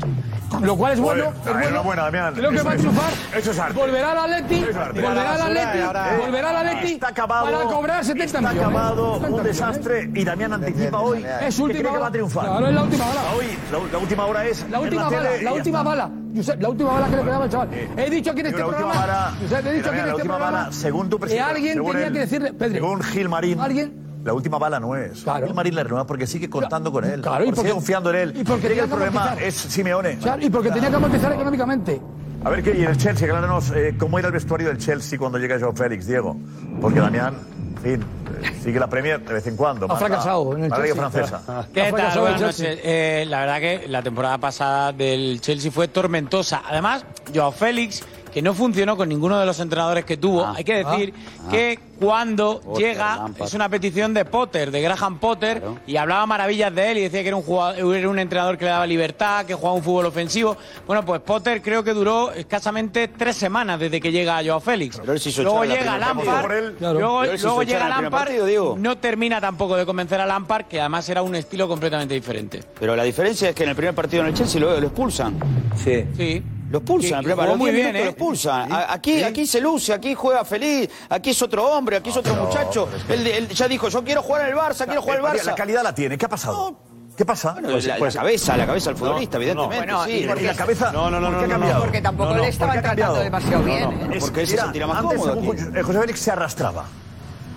[0.63, 1.25] Lo cual es bueno.
[1.27, 1.61] Joder, es bueno.
[1.69, 2.35] enhorabuena, Damián.
[2.35, 3.11] Creo que va a es- triunfar.
[3.39, 3.79] eso es arte.
[3.79, 4.65] Volverá al Atleti.
[4.69, 5.01] Es arte.
[5.01, 5.79] Volverá al Atleti.
[5.79, 6.93] Eh, Volverá al Atleti.
[6.95, 7.47] Está acabado.
[7.47, 8.63] Para cobrar 70 está millones.
[8.63, 10.11] acabado, 70 un desastre.
[10.15, 11.25] Y Damián anticipa hoy.
[11.41, 12.45] Es que última cree que va a triunfar.
[12.45, 13.21] Claro, es la última bala.
[13.39, 14.67] Hoy, la, la última hora es.
[14.71, 15.89] La última bala, la última está.
[15.91, 16.11] bala.
[16.35, 17.69] Josep, la última bala que le quedaba al chaval.
[17.97, 19.07] He dicho aquí en este la última programa.
[19.07, 20.59] bala, Josep, he dicho aquí en la este última programa.
[20.61, 21.51] bala, según tu que presidente.
[21.51, 22.53] alguien según tenía que decirle.
[22.53, 23.61] Pedro, Según Gil Marín.
[23.61, 24.10] ¿Alguien?
[24.25, 25.25] La última bala no es.
[25.25, 27.23] Gil Marín la renueva porque sigue contando con él.
[27.23, 28.35] Claro, y porque porque- sigue confiando en él.
[28.37, 29.49] y porque el que problema amortizar.
[29.49, 30.19] es Simeone.
[30.19, 32.01] Claro, y porque tenía que amortizar económicamente.
[32.45, 35.39] A ver, ¿qué, y el Chelsea, acláranos eh, cómo era el vestuario del Chelsea cuando
[35.39, 36.37] llega Joao Félix, Diego.
[36.81, 37.35] Porque Damián,
[37.77, 38.05] en fin,
[38.43, 39.91] eh, sigue la Premier de vez en cuando.
[39.91, 41.11] Ha fracasado en el la Liga Chelsea.
[41.39, 41.69] francesa.
[41.73, 42.19] ¿Qué tal?
[42.21, 42.79] Buenas noches.
[42.83, 46.63] Eh, la verdad que la temporada pasada del Chelsea fue tormentosa.
[46.67, 47.05] Además,
[47.35, 51.13] Joao Félix, que no funcionó con ninguno de los entrenadores que tuvo, hay que decir
[51.51, 53.47] que cuando Potter, llega Lampard.
[53.47, 57.21] es una petición de Potter, de Graham Potter, y hablaba maravillas de él y decía
[57.23, 60.07] que era un, jugador, era un entrenador que le daba libertad, que jugaba un fútbol
[60.07, 60.57] ofensivo.
[60.87, 64.99] Bueno, pues Potter creo que duró escasamente tres semanas desde que llega Joao Félix.
[64.99, 66.75] Pero él se hizo Luego la llega primera Lampard, partida por él.
[66.79, 66.99] Claro.
[66.99, 70.67] luego, Pero él se luego llega Lampard, partido, no termina tampoco de convencer a Lampard,
[70.67, 72.61] que además era un estilo completamente diferente.
[72.79, 75.39] Pero la diferencia es que en el primer partido en el Chelsea lo, lo expulsan.
[75.77, 76.05] Sí.
[76.17, 76.43] Sí.
[76.71, 78.05] Lo expulsan, Que- que jugó los muy 10 bien, ¿eh?
[78.05, 78.73] lo expulsan.
[78.73, 82.35] A- Aquí, aquí se luce, aquí juega feliz, aquí es otro hombre, aquí es otro
[82.37, 82.89] muchacho.
[83.09, 85.45] Él, él ya dijo, yo quiero jugar el Barça, quiero jugar Eh, Barça.
[85.47, 86.17] La calidad la tiene.
[86.17, 86.77] ¿Qué ha pasado?
[87.17, 87.53] ¿Qué pasa?
[87.53, 89.77] Bueno, la, la cabeza, la cabeza del futbolista, evidentemente.
[89.79, 90.11] Bueno, sí.
[90.13, 90.91] y la cabeza.
[90.93, 91.81] No, no, no, ¿por qué no, ha no, cambiado?
[91.83, 93.81] Porque tampoco No, no, le estaban ¿por qué ha tratando demasiado bien.
[93.83, 94.17] No, no, ¿eh?
[94.17, 95.43] es- Porque él se sentirá más antes, cómodo.
[95.45, 96.85] José- José Félix se arrastraba.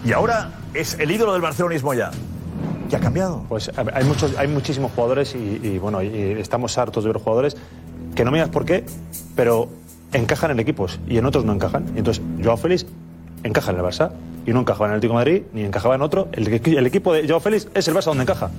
[0.03, 2.11] Y ahora es el ídolo del barcelonismo ya.
[2.89, 3.45] ¿Qué ha cambiado?
[3.47, 7.55] Pues hay, muchos, hay muchísimos jugadores y, y, bueno, y estamos hartos de ver jugadores
[8.15, 8.83] que no me digas por qué,
[9.35, 9.69] pero
[10.11, 11.85] encajan en equipos y en otros no encajan.
[11.95, 12.85] Y entonces, Joao Félix
[13.43, 14.11] encaja en el Barça
[14.45, 16.27] y no encajaba en el Atlético de Madrid ni encajaba en otro.
[16.31, 18.49] El, el equipo de Joao Félix es el Barça donde encaja.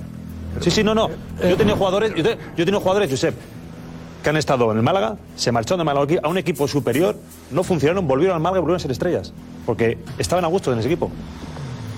[0.61, 1.09] Sí, sí, no, no.
[1.41, 3.35] Yo he tenido jugadores, yo, te- jugadores, Josep,
[4.23, 7.15] que han estado en el Málaga, se marcharon de Málaga a un equipo superior,
[7.51, 9.33] no funcionaron, volvieron al Málaga y volvieron a ser estrellas.
[9.65, 11.11] Porque estaban a gusto en ese equipo.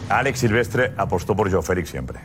[0.10, 2.20] Alex Silvestre apostó por Joe Félix siempre.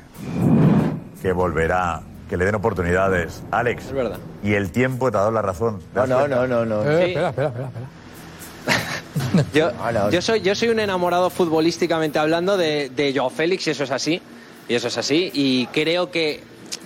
[1.20, 2.00] Que volverá,
[2.32, 3.42] que le den oportunidades.
[3.50, 3.84] Alex.
[3.84, 4.16] Es verdad.
[4.42, 5.80] Y el tiempo te ha dado la razón.
[5.92, 6.90] ¿Te das No, no, no, no, no.
[6.90, 7.10] Eh, Sí.
[7.10, 7.68] Espera, espera, espera.
[7.68, 9.44] espera.
[9.52, 10.10] Yo, no.
[10.10, 13.90] yo soy, yo soy un enamorado futbolísticamente hablando de, de Joao Félix y eso es
[13.90, 14.22] así.
[14.66, 15.30] Y eso es así.
[15.34, 16.42] Y creo que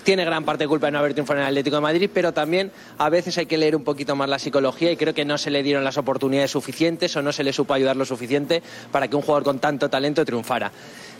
[0.06, 2.32] tiene gran parte de culpa de no haber triunfado en el Atlético de Madrid, pero
[2.32, 5.36] también a veces hay que leer un poquito más la psicología y creo que no
[5.36, 9.08] se le dieron las oportunidades suficientes o no se le supo ayudar lo suficiente para
[9.08, 10.70] que un jugador con tanto talento triunfara.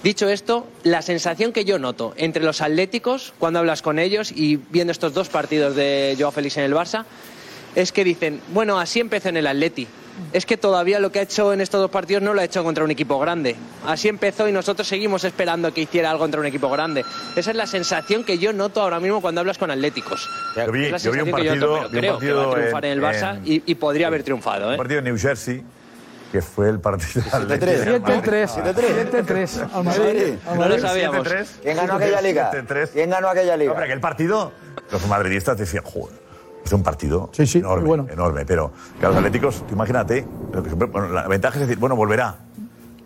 [0.04, 4.54] Dicho esto, la sensación que yo noto entre los atléticos cuando hablas con ellos y
[4.70, 7.06] viendo estos dos partidos de Joao Félix en el Barça
[7.74, 9.88] es que dicen, bueno, así empezó en el Atleti.
[10.32, 12.62] Es que todavía lo que ha hecho en estos dos partidos no lo ha hecho
[12.64, 13.56] contra un equipo grande.
[13.86, 17.04] Así empezó y nosotros seguimos esperando que hiciera algo contra un equipo grande.
[17.36, 20.28] Esa es la sensación que yo noto ahora mismo cuando hablas con atléticos.
[20.56, 22.32] Yo vi, yo vi un sensación que yo partido, noto, pero vi un creo que
[22.32, 24.68] va a partido triunfar en, el Barça en- y, y podría haber triunfado.
[24.68, 24.76] un ¿eh?
[24.76, 25.62] partido en New Jersey,
[26.32, 28.00] que fue el partido del Atlético de 7-3.
[28.00, 28.82] Madrid.
[29.12, 29.68] 7-3.
[29.72, 30.34] Al Madrid.
[30.46, 30.82] Al No lo Madrid.
[30.82, 31.26] sabíamos.
[31.28, 31.46] 7-3.
[31.62, 32.50] ¿Quién ganó aquella liga?
[32.52, 32.88] 7-3.
[32.92, 33.72] ¿Quién ganó aquella No, liga?
[33.74, 34.52] pero aquel partido,
[34.90, 36.18] los madridistas decían, joder,
[36.66, 38.06] es un partido Sí, sí, enorme, bueno.
[38.10, 38.44] enorme.
[38.44, 41.96] Pero, claro, los atléticos, tú imagínate, lo que siempre- bueno, la ventaja es decir, bueno,
[41.96, 42.36] volverá.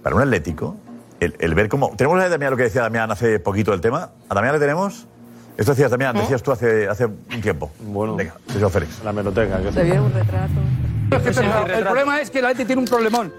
[0.03, 0.77] Para un atlético,
[1.21, 1.95] el, el ver cómo.
[1.97, 4.11] ¿Tenemos a Damián lo que decía Damián hace poquito del tema?
[4.29, 5.07] ¿A Damián le tenemos?
[5.59, 7.71] Esto decías, Damián, decías tú hace, hace un tiempo.
[7.81, 8.17] Bueno.
[8.17, 9.03] Venga, Sergio Félix.
[9.05, 9.61] La meroteca.
[9.61, 10.53] que- Se viene un retrato.
[11.11, 11.19] Que,
[11.67, 13.31] pero el problema es que la gente tiene un problemón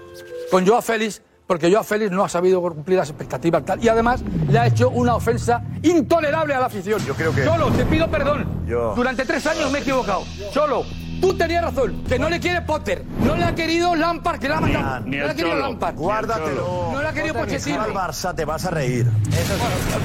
[0.52, 4.22] con Joao Félix, porque Joao Félix no ha sabido cumplir las expectativas tal, y además
[4.48, 7.00] le ha hecho una ofensa intolerable a la afición.
[7.04, 8.46] Yo creo que- Cholo, te pido perdón.
[8.66, 10.22] Yo- Durante tres años me he equivocado.
[10.52, 10.84] Cholo,
[11.22, 14.58] tú tenías razón, que no le quiere Potter, no le ha querido Lampard, que la
[14.58, 15.00] ha mandado.
[15.00, 15.94] No le ha querido Lampard.
[15.94, 16.90] Guárdatelo.
[16.92, 17.80] No le ha querido Pochettino.
[17.80, 19.06] al Barça, te vas a reír.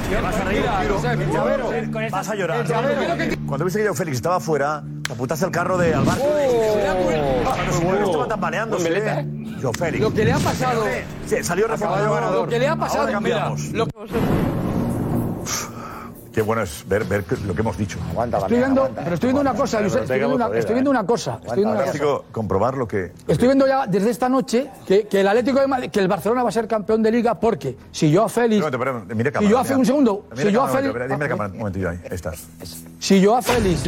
[0.08, 1.70] Te vas a reír el llavero.
[2.10, 2.60] Vas a llorar.
[3.20, 6.04] El que- Cuando viste que yo Félix estaba fuera, te apuntaste al carro de al
[6.04, 6.24] barco.
[7.82, 9.26] Cuando estaba tambaleándose.
[9.60, 10.00] Yo Félix.
[10.02, 10.84] Lo que le ha pasado.
[11.42, 12.44] Salió reformado ganador.
[12.44, 13.60] Lo que le ha pasado, Ahora cambiamos.
[13.72, 13.84] mira,
[16.38, 17.98] Qué bueno es ver, ver lo que hemos dicho.
[18.12, 19.02] Aguanta, Estoy viendo, aguanta.
[19.02, 21.40] pero estoy viendo una cosa, Josep, estoy viendo una, estoy viendo una cosa.
[21.42, 21.92] Estoy viendo una cosa.
[21.92, 23.12] Fantástico comprobar lo que.
[23.26, 26.44] Estoy viendo ya desde esta noche que, que el Atlético de Madrid, que el Barcelona
[26.44, 29.32] va a ser campeón de liga porque si yo a Félix, Espera, espera, mira si
[29.32, 29.78] cámara, yo hace mira.
[29.80, 31.98] un segundo, Mira si yo a Félix, Dime cámara un momentillo ahí.
[32.04, 32.44] Ahí estás.
[33.00, 33.82] si yo a Félix,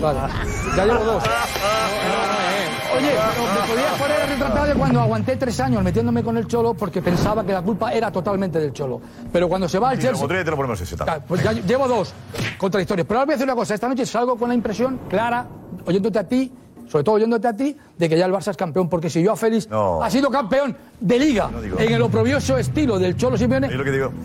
[0.00, 0.18] vale,
[0.76, 1.24] ya llevo dos.
[2.96, 6.74] Oye, pero me podía poner retratado de cuando aguanté tres años metiéndome con el Cholo
[6.74, 9.00] porque pensaba que la culpa era totalmente del Cholo.
[9.32, 10.96] Pero cuando se va al Chelsea, te lo ponemos ese.
[10.96, 12.12] Claro, pues ya llevo dos
[12.58, 13.06] contradictorios.
[13.06, 13.74] Pero ahora voy a decir una cosa.
[13.74, 15.46] Esta noche salgo con la impresión clara,
[15.86, 16.52] oyéndote a ti,
[16.90, 18.88] sobre todo oyéndote a ti, de que ya el Barça es campeón.
[18.88, 23.36] Porque si Joao Félix ha sido campeón de Liga en el oprobioso estilo del Cholo
[23.38, 23.68] Simeone,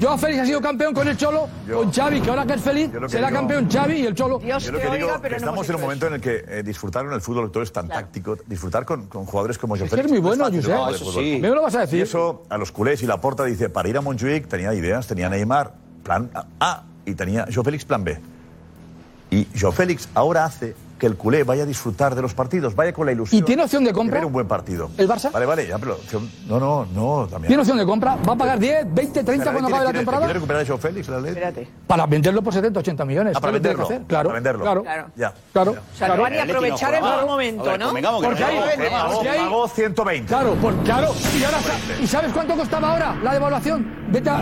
[0.01, 2.89] Joao Félix ha sido campeón con el Cholo, con Xavi, que ahora que es feliz,
[3.07, 4.41] será digo- campeón Xavi y el Cholo.
[4.41, 7.13] Yo lo que digo que estamos en un momento en el que eh, disfrutar con
[7.13, 10.11] el fútbol todo es tan táctico, disfrutar con, con jugadores como Joao que Félix es
[10.11, 11.39] muy no bueno, de Eso sí.
[11.41, 11.99] ¿Me lo vas a decir?
[11.99, 15.07] Y eso a los culés y la porta dice, para ir a Montjuic tenía ideas,
[15.07, 15.73] tenía Neymar,
[16.03, 18.17] plan A, y tenía Joao Félix plan B.
[19.31, 22.93] Y Joao Félix ahora hace que el culé vaya a disfrutar de los partidos, vaya
[22.93, 23.39] con la ilusión.
[23.41, 24.25] ¿Y tiene opción de compra?
[24.25, 24.89] un buen partido.
[24.97, 25.31] ¿El Barça?
[25.31, 27.47] Vale, vale, ya, pero opción- no, no, no, también.
[27.49, 28.15] ¿Tiene opción de compra?
[28.27, 30.23] ¿Va a pagar 10, 20, 30 Pero cuando ¿quiere- acabe la temporada?
[30.25, 31.07] ¿Quiere recuperar a Joao Félix?
[31.09, 31.67] el Atleti?
[31.87, 33.33] Para venderlo por 70, 80 millones.
[33.35, 33.95] Ah, para ¿Qué es lo que tiene que venderlo.
[33.95, 34.07] hacer?
[34.07, 34.63] Claro, Para venderlo.
[34.63, 34.83] Claro.
[34.83, 35.07] Claro.
[35.15, 35.33] Ya.
[35.51, 35.71] Claro.
[35.71, 38.21] O sea, lo van a aprovechar el momento, ¿no?
[38.21, 38.59] Porque ahí,
[39.45, 40.27] Pagó 120.
[40.27, 41.11] Claro, por, claro.
[41.37, 44.05] Y, ahora, sa- ¿Y sabes cuánto costaba ahora la devaluación?
[44.11, 44.39] Vete a,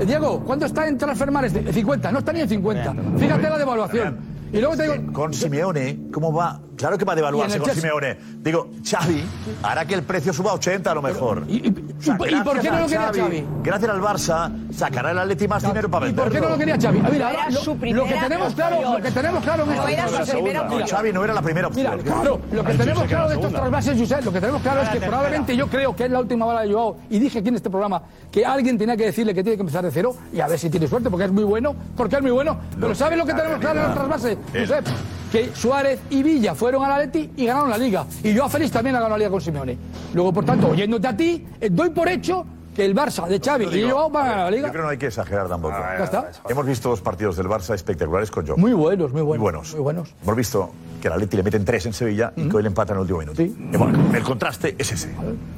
[0.00, 1.52] eh, Diego, ¿cuánto está en Transfermares?
[1.52, 2.94] De- 50, no está ni en 50.
[3.18, 4.35] Fíjate la devaluación.
[4.52, 6.60] Y luego te digo, Con Simeone, ¿cómo va?
[6.76, 7.70] Claro que va a devaluarse Y con.
[7.70, 8.16] Simeone.
[8.42, 9.24] Digo, Xavi
[9.62, 11.44] hará que el precio suba a 80 a lo mejor.
[11.48, 13.44] ¿Y, por- y por qué no lo quería Xavi?
[13.62, 16.30] Gracias al Barça, sacará el Atleti más dinero para ¿Y venderlo.
[16.30, 16.98] por qué no lo quería Xavi?
[17.00, 19.68] Mira, Era ahora lo, su lo que primera tenemos claro, lo que tenemos claro en
[19.68, 20.88] No esta era su primera No, opción.
[20.88, 21.90] Xavi no era la primera opción.
[21.90, 24.82] Mira, claro, lo que tenemos claro la de estos trasvases, Josep, lo que tenemos claro
[24.82, 27.48] es que probablemente yo creo que es la última bala de Joao, y dije aquí
[27.48, 30.40] en este programa que alguien tenía que decirle que tiene que empezar de cero, y
[30.40, 32.58] a ver si tiene suerte, porque es muy bueno, porque es muy bueno.
[32.78, 34.86] Pero ¿sabes lo que tenemos claro en el trasvase, Josep?
[35.30, 38.06] Que Suárez y Villa fueron a la Leti y ganaron la Liga.
[38.22, 39.76] Y Joao Félix también ha ganado la Liga con Simeone.
[40.14, 43.64] Luego, por tanto, oyéndote a ti, eh, doy por hecho que el Barça de Xavi
[43.74, 44.66] y Joao van a la Liga.
[44.66, 45.74] Yo creo que no hay que exagerar tampoco.
[45.78, 46.30] Ya está.
[46.48, 48.58] Hemos visto dos partidos del Barça espectaculares con Joao.
[48.58, 49.40] Muy buenos, muy buenos.
[49.40, 49.72] Muy buenos.
[49.72, 50.14] Muy buenos.
[50.22, 52.96] Hemos visto que al Atleti le meten tres en Sevilla y que hoy le empatan
[52.96, 53.42] en el último minuto.
[53.42, 55.14] Y bueno, el contraste es ese.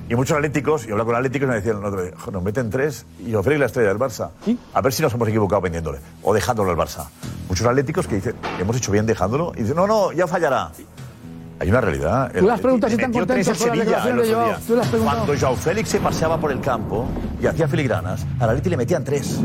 [0.08, 2.70] Y muchos atléticos, y hablo con atléticos, me decían el otro día, "Jo, nos meten
[2.70, 4.30] tres y Joao la estrella del Barça.
[4.72, 7.08] A ver si nos hemos equivocado vendiéndole o dejándolo al Barça.
[7.48, 10.70] Muchos atléticos que dicen, hemos hecho bien dejándolo, y dicen, no, no, ya fallará.
[11.60, 12.32] Hay una realidad.
[12.32, 14.56] Tú las preguntas si están contentos en con las declaraciones de Joao.
[14.90, 14.98] Tú.
[15.02, 17.06] Cuando Joao Félix se paseaba por el campo
[17.40, 19.40] y hacía filigranas, al Atleti le metían tres.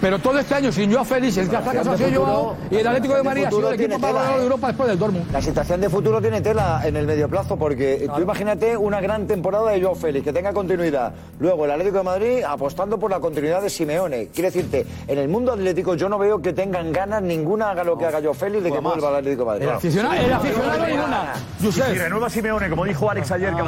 [0.00, 1.62] Pero todo este año sin Joao Félix, el que ha
[1.96, 4.66] sido Joao, y el Atlético de Madrid ha sido el equipo más ganador de Europa
[4.68, 5.30] después del Dortmund.
[5.32, 9.26] La situación de futuro tiene tela en el medio plazo, porque tú imagínate una gran
[9.26, 11.12] temporada de Joao Félix, que tenga continuidad.
[11.38, 14.28] Luego el Atlético de Madrid apostando por la continuidad de Simeone.
[14.28, 17.98] Quiere decirte, en el mundo atlético yo no veo que tengan ganas ninguna, haga lo
[17.98, 19.64] que haga Joao Félix, de que vuelva al Atlético de Madrid.
[19.64, 21.32] El aficionado, el aficionado ninguna.
[21.60, 23.60] Y si renueva Simeone, como dijo Alex ayer, que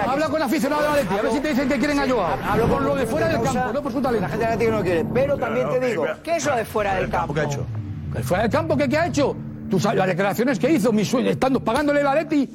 [0.00, 2.38] Habla con aficionados del Atleti, a ver si te dicen que quieren a Joao.
[2.50, 4.26] Hablo por lo de fuera del campo, no por su talento.
[4.70, 7.34] La Atlético no quiere, pero también te digo, ¿Qué es lo de fuera del campo?
[7.34, 7.66] ¿Qué ha hecho?
[8.14, 9.36] ¿El fuera del campo qué, qué ha hecho?
[9.70, 12.48] Tú sabes las declaraciones que hizo, mi sueño, estando pagándole el Atleti,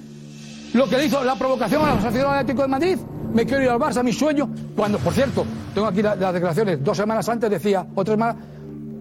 [0.73, 2.97] lo que le hizo la provocación a aficionados del Atlético de Madrid,
[3.33, 6.83] me quiero ir al Barça, mi sueño, cuando, por cierto, tengo aquí la- las declaraciones,
[6.83, 8.35] dos semanas antes decía, o tres semanas,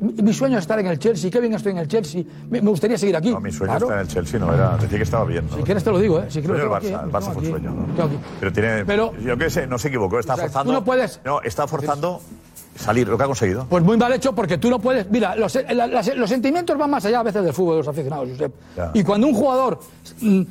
[0.01, 2.61] mi, mi sueño es estar en el Chelsea, qué bien estoy en el Chelsea, me,
[2.63, 3.31] me gustaría seguir aquí.
[3.31, 3.87] No, mi sueño Claro.
[3.87, 4.77] está en el Chelsea, no era.
[4.77, 5.47] Decía que estaba bien.
[5.51, 5.57] ¿no?
[5.57, 6.27] Si quieres te lo digo, ¿eh?
[6.29, 7.51] Si quieres tengo Barça, aquí, el Barça fue aquí.
[7.51, 7.75] sueño.
[8.41, 8.85] Pero tiene.
[8.85, 10.73] Pero- yo qué sé, no se equivocó, está O sea, tú forzando.
[10.73, 12.21] no puedes- No, está forzando
[12.79, 13.67] salir, lo que ha conseguido.
[13.69, 15.11] Pues muy mal hecho porque tú no puedes.
[15.11, 17.89] Mira, los, la- las- los sentimientos van más allá a veces del fútbol de los
[17.89, 18.53] aficionados, Josep.
[18.77, 18.91] Ya.
[18.95, 19.81] Y cuando un jugador
[20.21, 20.43] mm,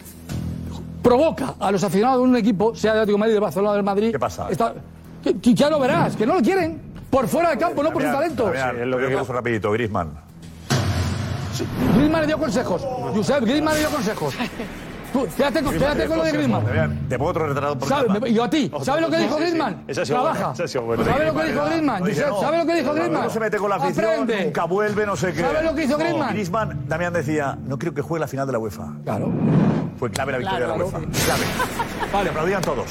[1.02, 3.84] provoca a los aficionados de un equipo, sea de Atlético de Madrid, de Barcelona, del
[3.84, 4.12] Madrid.
[4.12, 4.48] ¿Qué pasa?
[5.24, 6.82] que, que ya lo verás, que no lo quieren.
[7.10, 8.46] Por fuera del campo, no por su talento.
[8.46, 10.12] Damián, lo que digo rapidito, Griezmann.
[11.96, 12.82] Griezmann le dio consejos.
[13.16, 14.34] Josep, Griezmann le dio consejos.
[15.18, 17.00] Tú, quédate, con- quédate con lo de Griezmann.
[17.10, 18.32] Te pongo otro retrasado por ¿Sabe- Griezmann.
[18.32, 19.40] y a ti, ¿sabe lo que dijo Sí, sí.
[19.50, 19.86] Griezmann?
[20.06, 20.52] Trabaja.
[20.54, 21.04] esa ha sido buena.
[21.06, 22.04] ¿Sabe lo que dijo Griezmann?
[22.04, 23.24] Dije, Josep, no, ¿Sabe lo que dijo Griezmann?
[23.24, 24.46] No se mete con la afición, Aprende.
[24.46, 25.42] nunca vuelve, no sé qué.
[25.42, 26.30] ¿Sabe lo que hizo No, Griezmann?
[26.34, 28.94] Griezmann, Damián decía, no creo que juegue la final de la UEFA.
[29.04, 29.32] Claro.
[29.98, 30.74] Fue clave la victoria Claro.
[30.74, 31.00] de la UEFA.
[31.26, 31.44] Clave.
[32.14, 32.24] Vale.
[32.26, 32.86] Le aplaudían todos.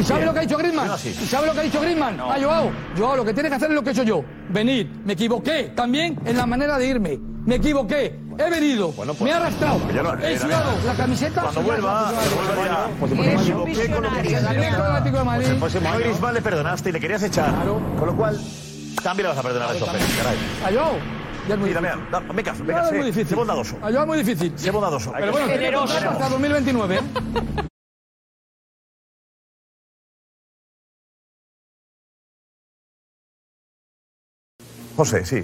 [0.00, 0.86] ¿Y sabe lo que ha dicho Griezmann?
[0.88, 1.08] Yo así.
[1.10, 2.18] ¿Y sabe lo que ha dicho Griezmann?
[2.20, 4.24] Ah, Joao, Joao, lo que tienes que hacer es lo que he hecho yo.
[4.50, 4.90] Venir.
[5.04, 7.18] Me equivoqué también en la manera de irme.
[7.44, 8.18] Me equivoqué.
[8.38, 8.92] He venido.
[9.20, 9.78] me he arrastrado.
[9.78, 11.42] pues ya lo- he sudado la camiseta.
[11.42, 12.86] Cuando vuelva, cuando vuelva ya.
[13.00, 15.46] Pues me equivoqué con lo que Atlético de Madrid.
[15.58, 17.52] Pues el próximo año Griezmann le perdonaste y le querías echar.
[17.98, 18.38] Con lo cual,
[19.02, 20.36] también le vas a perdonar a Félix, caray.
[20.66, 20.98] A Joao.
[21.48, 21.98] Ya es muy Sí, difícil.
[22.34, 22.88] Me caso, me caso.
[22.90, 23.28] es muy difícil.
[23.28, 23.76] Sé bondadoso.
[23.82, 24.52] A Joao es muy difícil.
[24.58, 25.12] Sé bondadoso.
[25.16, 25.96] Pero bueno, Generoso.
[25.96, 26.96] hasta 2029.
[26.96, 27.00] ¿eh?
[34.96, 35.42] José, sí.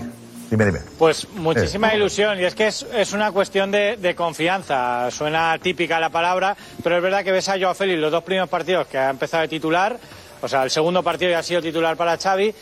[0.57, 0.81] Dime, dime.
[0.99, 1.97] Pues muchísima Eh.
[1.97, 5.11] ilusión y es que es, es una cuestión de, de confianza.
[5.11, 8.49] Suena típica la palabra, pero es verdad que ves a Joao Félix los dos primeros
[8.49, 9.99] partidos que ha empezado de titular,
[10.41, 12.55] o sea, el segundo partido ya ha sido titular para Xavi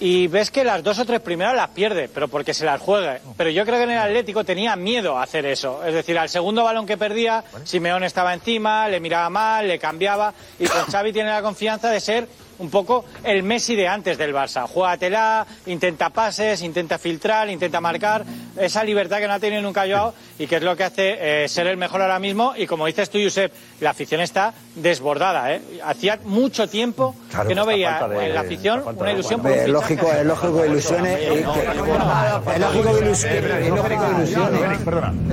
[0.00, 3.20] y ves que las dos o tres primeras las pierde, pero porque se las juegue.
[3.36, 5.82] Pero yo creo que en el Atlético tenía miedo a hacer eso.
[5.86, 10.34] Es decir, al segundo balón que perdía, Simeón estaba encima, le miraba mal, le cambiaba
[10.58, 14.34] y con Xavi tiene la confianza de ser un poco el Messi de antes del
[14.34, 14.66] Barça.
[14.66, 18.24] Juégatela, intenta pases, intenta filtrar, intenta marcar.
[18.56, 21.48] Esa libertad que no ha tenido nunca Joao y que es lo que hace eh,
[21.48, 22.54] ser el mejor ahora mismo.
[22.56, 23.52] Y como dices tú, Josep,
[23.82, 25.52] la afición está desbordada.
[25.54, 25.60] ¿eh?
[25.84, 29.40] Hacía mucho tiempo Claro, que no esta veía de- en la afición una de- ilusión
[29.42, 29.72] por un Es fichaje.
[29.72, 31.16] lógico, es lógico que ilusione.
[31.16, 31.40] que-
[32.54, 33.40] Es lógico que ilusione.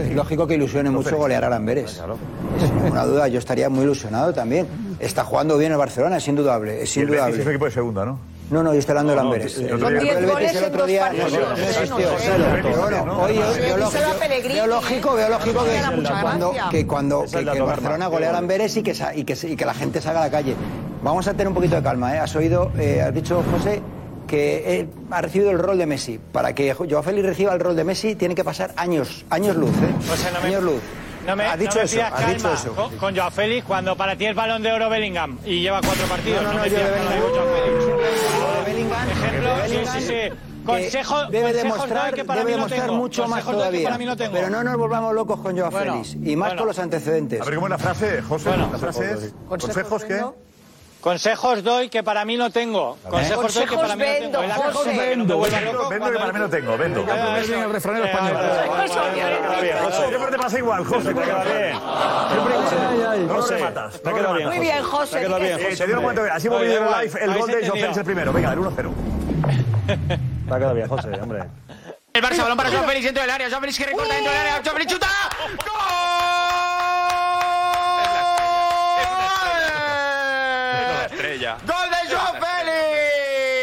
[0.09, 0.89] Es lógico que ilusione.
[0.89, 2.01] Mucho golear a Lamberes.
[2.59, 4.67] Sin ninguna duda, yo estaría muy ilusionado también.
[4.99, 6.81] Está jugando bien el Barcelona, es indudable.
[6.83, 7.37] Es indudable.
[7.39, 8.19] es un equipo de segunda, ¿no?
[8.49, 9.57] No, no, yo estoy hablando de No, no, Lamberes.
[9.57, 11.39] el El, otro día- el Con diez Betis el goles otro día en no, no,
[11.39, 11.97] no existió.
[11.97, 12.45] No no.
[12.63, 13.91] Pero bueno, No, hoy no, no, no,
[14.49, 15.63] veo lógico, veo lógico
[16.71, 17.65] que cuando norma.
[17.65, 20.21] Barcelona golea a Lamberes y que sa- y que se- y que la gente salga
[20.21, 20.55] a la calle.
[21.03, 22.19] Vamos a tener un poquito de calma, ¿eh?
[22.19, 23.81] Has oído, eh, has dicho José
[24.27, 26.19] que él ha recibido el rol de Messi.
[26.31, 29.71] Para que Joao Félix reciba el rol de Messi tiene que pasar años, años luz,
[29.71, 30.45] ¿eh?
[30.45, 30.81] años luz.
[31.25, 32.01] No me, has dicho no me eso,
[32.33, 32.73] dicho eso.
[32.75, 36.05] Con, con Joao Félix cuando para ti es balón de oro Bellingham y lleva cuatro
[36.07, 36.41] partidos.
[36.43, 36.91] No, no, no, me yo de pidas.
[36.99, 38.28] Bellingham,
[39.69, 40.07] Sí, sí, sí.
[40.07, 40.33] que
[40.65, 42.97] Consejo, debe consejos demostrar, doy que para debe mí no demostrar tengo.
[43.01, 43.83] mucho más Consejos doy que todavía.
[43.87, 44.33] para mí no tengo.
[44.33, 46.59] Pero no nos volvamos locos con Joao Bueno, Félix y más bueno.
[46.61, 47.41] con los antecedentes.
[47.41, 48.49] A ver, ¿cómo es la frase, José?
[48.49, 48.69] Bueno.
[48.71, 49.33] la frase es...
[49.47, 50.23] ¿Consejos qué?
[51.01, 52.97] Consejos doy que para mí no tengo.
[53.09, 54.53] Consejos doy que para mí no tengo.
[54.53, 54.85] Consejos
[55.25, 56.99] me vuelva loco Vendo que para mí no tengo, vendo.
[57.01, 58.37] Eh, el refranero Eh, español.
[59.85, 60.07] José.
[60.09, 61.13] Siempre te pasa igual, José.
[61.13, 61.77] Te queda bien.
[63.27, 63.43] No.
[63.45, 65.11] Te quedado bien, Muy bien, José.
[65.11, 65.77] Te ha quedado bien, Eh, José.
[65.77, 67.53] te digo un momento, así hemos Oye, visto en live el gol de.
[67.79, 68.33] Félix el primero.
[68.33, 68.91] Venga, el 1-0.
[69.91, 71.43] Ha quedado bien, José, hombre.
[72.13, 73.49] El Barça, balón para Joao Félix dentro del área.
[73.49, 74.61] Joao Félix que recorta dentro del área.
[74.63, 75.07] Joao Félix chuta.
[81.11, 81.57] Estrella.
[81.65, 83.55] ¡Gol de Joao Félix!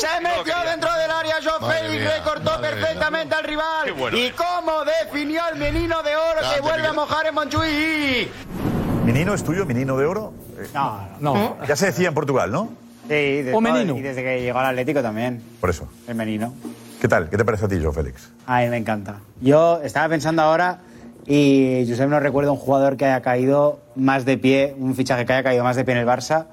[0.00, 3.84] Se metió dentro del área Joao Félix, recortó perfectamente al rival.
[3.84, 8.28] Qué bueno y cómo definió el menino de oro que vuelve a mojar en Montjuic.
[9.04, 9.66] ¿Menino es tuyo?
[9.66, 10.32] ¿Menino de oro?
[10.58, 11.56] Eh, No, No.
[11.66, 12.70] Ya se decía en Portugal, ¿no?
[13.08, 13.96] Sí, de O todo- menino.
[13.96, 15.88] y desde que llegó al Atlético también, Por eso.
[16.08, 16.54] el menino.
[17.00, 17.28] ¿Qué tal?
[17.28, 18.30] ¿Qué te parece a ti, Joao Félix?
[18.46, 19.16] A mí me encanta.
[19.42, 20.78] Yo estaba pensando ahora
[21.26, 25.32] y Josep no recuerda un jugador que haya caído más de pie, un fichaje que
[25.34, 26.46] haya caído más de pie en el Barça.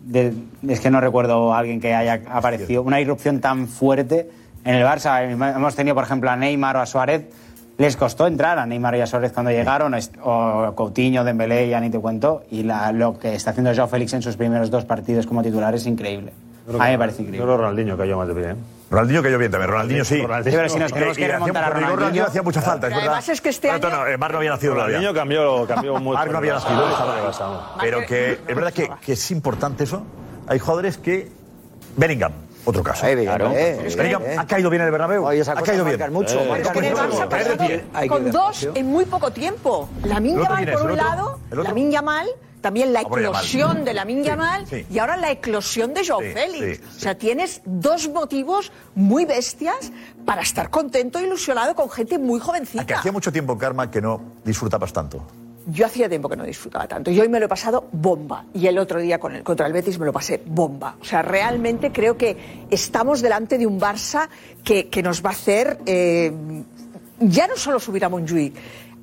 [0.00, 0.34] De-
[0.68, 2.82] es que no recuerdo a alguien que haya aparecido.
[2.82, 4.28] Una irrupción tan fuerte
[4.64, 5.22] en el Barça.
[5.56, 7.24] Hemos tenido, por ejemplo, a Neymar o a Suárez.
[7.78, 11.90] Les costó entrar a Neymar y a Suárez cuando llegaron, o Coutinho, Dembélé, ya ni
[11.90, 12.42] te cuento.
[12.50, 15.74] Y la- lo que está haciendo Joao Félix en sus primeros dos partidos como titular
[15.74, 16.32] es increíble.
[16.68, 17.44] A mí me parece Yo increíble.
[17.44, 18.50] creo que Ronaldinho cayó más de pie.
[18.50, 18.54] ¿eh?
[18.90, 20.22] Ronaldinho cayó bien también, Ronaldinho sí.
[20.22, 20.50] Ronaldinho.
[20.52, 22.24] Sí, pero si nos tenemos que remontar a llegó Ronaldinho.
[22.26, 23.08] hacía mucha falta, es verdad.
[23.08, 24.96] además es que este año- no, eh, Mar no había nacido todavía.
[24.96, 26.18] Ronaldinho cambió, cambió mucho.
[26.18, 27.60] Marc no había nacido, ¿no?
[27.80, 30.02] Pero que es verdad que, que es importante eso.
[30.48, 31.30] Hay jugadores que...
[31.96, 32.32] Bellingham,
[32.66, 33.06] otro caso.
[33.06, 33.50] Ahí, Claro.
[33.52, 34.36] eh, eh.
[34.38, 35.24] ha caído bien en el Bernabéu.
[35.24, 36.12] Oye, ha caído bien.
[36.12, 36.94] mucho, Eh, Es que en el.
[36.94, 39.88] Barça ha pasado que con dos en muy poco tiempo.
[40.04, 40.74] La ¿El otro Yamal quién es?
[40.76, 42.28] por ¿El un lado, la Yamal,
[42.60, 44.86] también la eclosión de la Sí, Yamal sí.
[44.90, 46.78] y ahora la eclosión de Joao Sí, Félix.
[46.78, 49.92] sí, O sea, tienes dos motivos muy bestias
[50.24, 52.98] para estar contento e ilusionado con gente muy Ah, que jovencita.
[52.98, 55.24] hacía mucho tiempo, Karma, que no disfrutabas tanto.
[55.66, 58.44] Yo hacía tiempo que no disfrutaba tanto y hoy me lo he pasado bomba.
[58.54, 60.96] Y el otro día con el, contra el Betis me lo pasé bomba.
[61.00, 64.28] O sea, realmente creo que estamos delante de un Barça
[64.62, 66.32] que, que nos va a hacer eh,
[67.18, 68.54] ya no solo subir a Montjuic,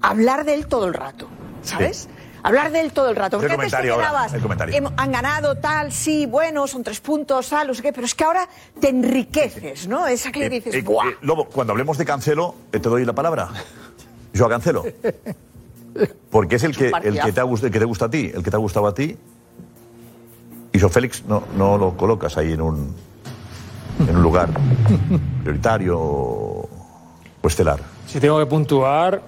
[0.01, 1.27] hablar de él todo el rato,
[1.63, 2.07] ¿sabes?
[2.45, 3.37] Hablar de él todo el rato.
[3.37, 4.75] El Porque antes te comentario ahora, quedabas, el comentario.
[4.75, 8.13] "Hem- han ganado tal, sí, bueno, son tres puntos, tal, no sé qué, pero es
[8.15, 8.47] que ahora
[8.79, 10.07] te enriqueces, ¿no?
[10.07, 13.13] Es aquello que dices, Eh, eh, Lobo, cuando hablemos de Cancelo, eh, te doy la
[13.13, 13.49] palabra.
[14.33, 14.83] Yo a Cancelo.
[16.29, 18.43] Porque es el que, el que, te ha, el que te gusta a ti, el
[18.43, 19.15] que te ha gustado a ti.
[20.71, 22.95] Y Joao Félix no, no lo colocas ahí en un,
[24.07, 24.49] en un lugar
[25.43, 26.69] prioritario o
[27.43, 27.79] estelar.
[28.07, 29.21] Si tengo que puntuar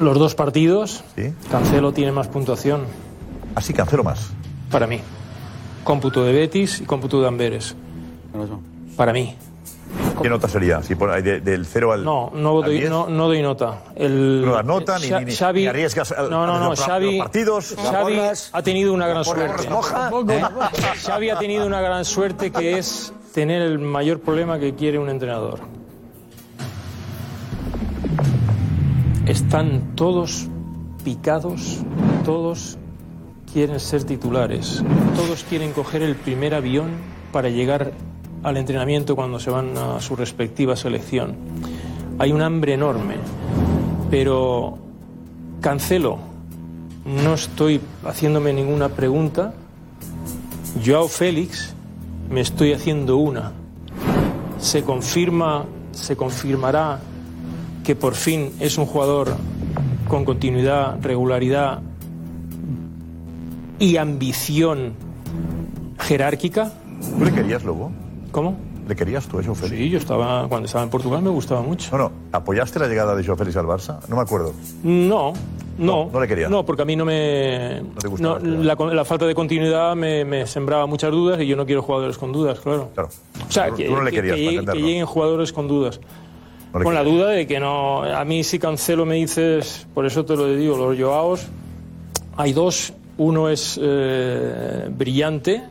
[0.00, 1.32] los dos partidos, ¿Sí?
[1.50, 2.82] Cancelo tiene más puntuación.
[3.54, 4.30] Así Cancelo más.
[4.70, 5.00] Para mí.
[5.84, 7.74] Cómputo de Betis y cómputo de Amberes.
[8.96, 9.36] Para mí.
[10.22, 10.82] ¿Qué nota sería?
[10.82, 12.04] Si ahí de- del 0 al.
[12.04, 12.90] No, no al doy, 10?
[12.90, 13.84] no, no doy nota.
[13.96, 16.70] El, No das nota, ni- ni- ni- Xavi- ni arriesgas al- No, no, no.
[16.70, 17.74] los Xavi, partidos.
[17.76, 18.50] Xavi porras.
[18.52, 19.64] ha tenido una gran suerte.
[19.64, 20.42] ¿Eh?
[21.04, 25.08] Xavi ha tenido una gran suerte que es tener el mayor problema que quiere un
[25.08, 25.60] entrenador.
[29.26, 30.48] Están todos
[31.04, 31.78] picados,
[32.24, 32.78] todos
[33.52, 34.82] quieren ser titulares,
[35.16, 36.90] todos quieren coger el primer avión
[37.32, 37.92] para llegar
[38.42, 41.34] al entrenamiento cuando se van a su respectiva selección.
[42.18, 43.16] Hay un hambre enorme,
[44.10, 44.78] pero
[45.60, 46.18] Cancelo,
[47.04, 49.54] no estoy haciéndome ninguna pregunta.
[50.84, 51.74] Joao Félix,
[52.30, 53.52] me estoy haciendo una.
[54.58, 57.00] Se confirma, se confirmará
[57.84, 59.34] que por fin es un jugador
[60.08, 61.80] con continuidad, regularidad
[63.78, 64.92] y ambición
[65.98, 66.72] jerárquica.
[67.18, 67.90] ¿Tú le querías, Lobo?
[68.32, 68.56] ¿Cómo?
[68.88, 69.76] ¿Le querías tú a Joao Félix?
[69.78, 71.96] Sí, yo estaba, cuando estaba en Portugal me gustaba mucho.
[71.96, 72.12] No, no.
[72.32, 73.98] ¿Apoyaste la llegada de Joao Félix al Barça?
[74.08, 74.52] No me acuerdo.
[74.82, 75.32] No,
[75.78, 76.10] no.
[76.12, 76.48] No, le quería.
[76.48, 77.82] No, porque a mí no me.
[78.00, 81.56] te gustaba, no, la, la falta de continuidad me, me sembraba muchas dudas y yo
[81.56, 82.90] no quiero jugadores con dudas, claro.
[82.94, 83.08] Claro.
[83.48, 85.68] O sea, Tú- que, tú no le que- querías, que para que lleguen jugadores con
[85.68, 86.00] dudas.
[86.72, 88.02] No con la duda de que no.
[88.04, 89.86] A mí, si cancelo, me dices.
[89.94, 91.46] Por eso te lo digo, los Joaos.
[92.36, 92.92] Hay dos.
[93.18, 95.62] Uno es eh, brillante.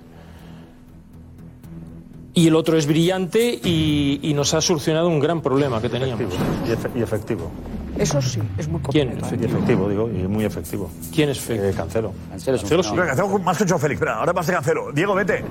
[2.34, 6.22] Y el otro es brillante y, y nos ha solucionado un gran problema que teníamos.
[6.22, 7.52] Y, efe- y efectivo.
[7.98, 9.18] Eso sí, es muy ¿Quién?
[9.20, 10.90] Y efectivo, digo, y muy efectivo.
[11.14, 11.74] ¿Quién es efectivo?
[11.76, 12.14] Cancelo.
[12.30, 12.90] Cancelo es un Cancelo, sí.
[12.92, 14.00] Venga, Cancelo más que Joao Félix.
[14.00, 14.92] Espera, ahora más de Cancelo.
[14.94, 15.44] Diego, vete.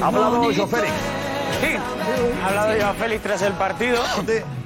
[0.00, 0.92] Ha hablado Joao Félix.
[1.60, 1.76] Sí,
[2.42, 3.98] ha hablado Joao Félix tras el partido.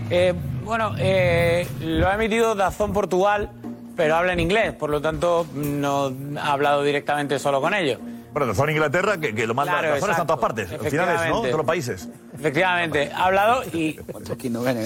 [0.08, 3.50] Eh, bueno, eh, lo ha emitido Dazón Portugal,
[3.96, 7.98] pero habla en inglés, por lo tanto no ha hablado directamente solo con ellos.
[8.36, 10.70] Bueno, Dazón Inglaterra, que, que lo manda Claro, Dazón está en todas partes.
[10.70, 11.06] Al final es, ¿no?
[11.06, 11.48] Efectivamente.
[11.48, 12.08] Todos los países.
[12.38, 13.98] Efectivamente, ha hablado y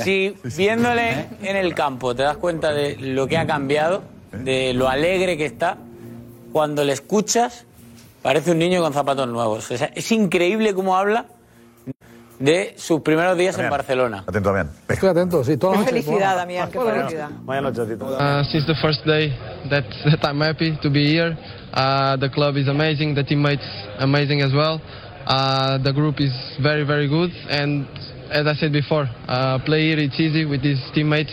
[0.05, 4.89] si viéndole en el campo te das cuenta de lo que ha cambiado, de lo
[4.89, 5.79] alegre que está,
[6.53, 7.67] cuando le escuchas
[8.23, 9.69] parece un niño con zapatos nuevos.
[9.69, 11.27] O sea, es increíble cómo habla
[12.41, 14.25] de sus primeros días en Barcelona.
[14.27, 14.71] Atento, Damián.
[14.89, 16.03] Estoy atento, sí, toda la Qué noche.
[16.03, 17.31] felicidad, Damián, qué felicidad.
[17.45, 18.07] Buenas noches, Tito.
[18.07, 19.29] Uh, since the first day
[19.69, 21.37] that, that I'm happy to be here.
[21.73, 23.65] Uh, the club is amazing, the teammates
[23.99, 24.81] amazing as well.
[25.27, 26.33] Uh, the group is
[26.63, 27.87] very very good, and
[28.33, 31.31] as I said before, uh, play here it's easy with these teammates,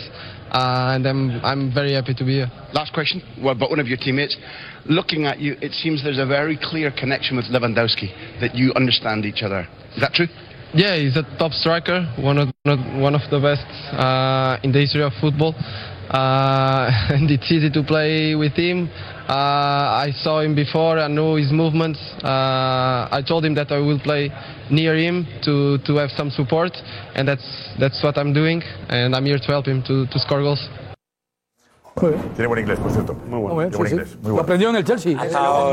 [0.52, 2.50] uh, and I'm I'm very happy to be here.
[2.74, 4.36] Last question, well, about one of your teammates.
[4.84, 9.24] Looking at you, it seems there's a very clear connection with Lewandowski, that you understand
[9.24, 9.66] each other.
[9.96, 10.28] Is that true?
[10.74, 12.48] Yeah, he's a top striker, one of
[13.00, 13.64] one of the best
[13.96, 18.90] uh, in the history of football, uh, and it's easy to play with him.
[19.28, 21.98] Uh, I saw him before, I know his movements.
[22.22, 24.30] Uh, I told him that I will play
[24.70, 26.72] near him to, to have some support,
[27.14, 27.48] and that's
[27.80, 30.68] that's what I'm doing, and I'm here to help him to, to score goals.
[32.00, 33.14] Tiene buen inglés, por cierto.
[33.28, 33.94] Muy Muy bien, Tiene buen sí, sí.
[33.94, 34.08] inglés.
[34.16, 34.42] Muy Lo bueno.
[34.42, 35.22] aprendió en el Chelsea.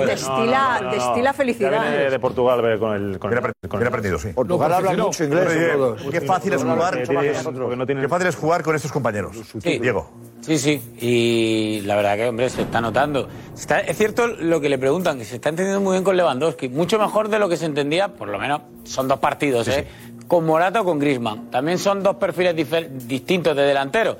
[0.05, 1.71] Destila, destila felicidad.
[1.71, 3.19] Ya viene de Portugal con el.
[3.19, 4.29] Con Bien, apre- bien aprendido, sí.
[4.29, 6.01] Portugal habla mucho inglés, Oye, todos.
[6.11, 6.93] Qué fácil es jugar.
[6.93, 9.35] Porque tiene- porque no tiene- Qué fácil es jugar con estos compañeros.
[9.61, 9.79] Sí.
[9.79, 10.09] Diego.
[10.41, 13.27] Sí, sí, y la verdad que, hombre, se está notando.
[13.55, 16.69] Está- es cierto lo que le preguntan, que se está entendiendo muy bien con Lewandowski,
[16.69, 19.87] mucho mejor de lo que se entendía, por lo menos son dos partidos, ¿eh?
[20.27, 21.49] Con Morata o con Griezmann.
[21.49, 24.17] También son dos perfiles difer- distintos de delantero.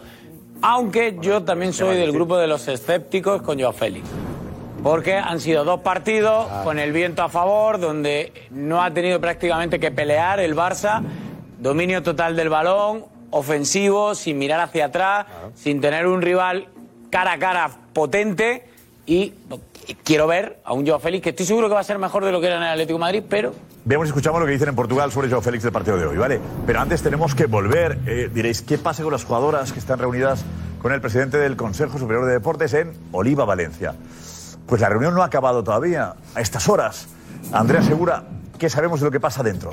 [0.61, 4.07] Aunque yo también soy del grupo de los escépticos con Joao Félix.
[4.81, 9.79] Porque han sido dos partidos con el viento a favor, donde no ha tenido prácticamente
[9.79, 11.01] que pelear el Barça.
[11.59, 15.25] Dominio total del balón, ofensivo, sin mirar hacia atrás,
[15.55, 16.67] sin tener un rival
[17.09, 18.74] cara a cara potente.
[19.05, 19.33] Y
[20.03, 22.31] quiero ver a un Joao Félix que estoy seguro que va a ser mejor de
[22.31, 23.53] lo que era en el Atlético de Madrid, pero
[23.87, 26.17] Veamos y escuchamos lo que dicen en Portugal sobre Joao Félix del partido de hoy,
[26.17, 26.39] ¿vale?
[26.65, 27.99] Pero antes tenemos que volver.
[28.07, 30.43] eh, diréis, ¿qué pasa con las jugadoras que están reunidas
[30.81, 33.93] con el presidente del Consejo Superior de Deportes en Oliva, Valencia?
[34.65, 37.07] Pues la reunión no ha acabado todavía, a estas horas.
[37.51, 38.23] Andrea Segura,
[38.57, 39.69] ¿qué sabemos de lo que pasa dentro?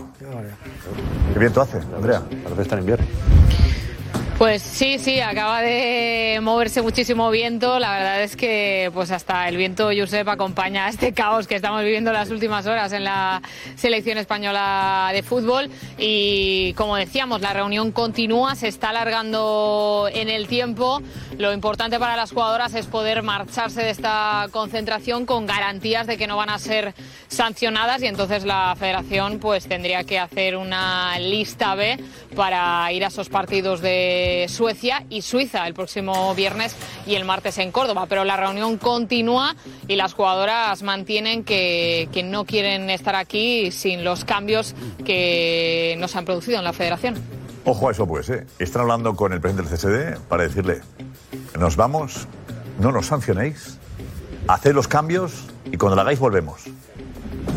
[1.32, 2.20] ¿Qué viento hace, Andrea?
[2.44, 3.06] Parece estar en invierno.
[4.42, 7.78] Pues sí, sí, acaba de moverse muchísimo viento.
[7.78, 11.84] La verdad es que pues hasta el viento, Josep, acompaña a este caos que estamos
[11.84, 13.40] viviendo las últimas horas en la
[13.76, 15.70] selección española de fútbol.
[15.96, 21.00] Y como decíamos, la reunión continúa, se está alargando en el tiempo.
[21.38, 26.26] Lo importante para las jugadoras es poder marcharse de esta concentración con garantías de que
[26.26, 26.94] no van a ser
[27.28, 31.96] sancionadas y entonces la federación pues tendría que hacer una lista B
[32.34, 36.76] para ir a esos partidos de Suecia y Suiza el próximo viernes
[37.06, 38.06] y el martes en Córdoba.
[38.08, 39.54] Pero la reunión continúa
[39.88, 44.74] y las jugadoras mantienen que, no quieren estar aquí sin los cambios
[45.04, 47.16] que nos han producido en la federación.
[47.64, 48.46] Ojo a eso, pues, ¿eh?
[48.58, 50.80] Están hablando con el presidente del CSD para decirle,
[51.58, 52.26] nos vamos,
[52.80, 53.78] no nos sancionéis,
[54.48, 56.62] haced los cambios y cuando lo hagáis volvemos.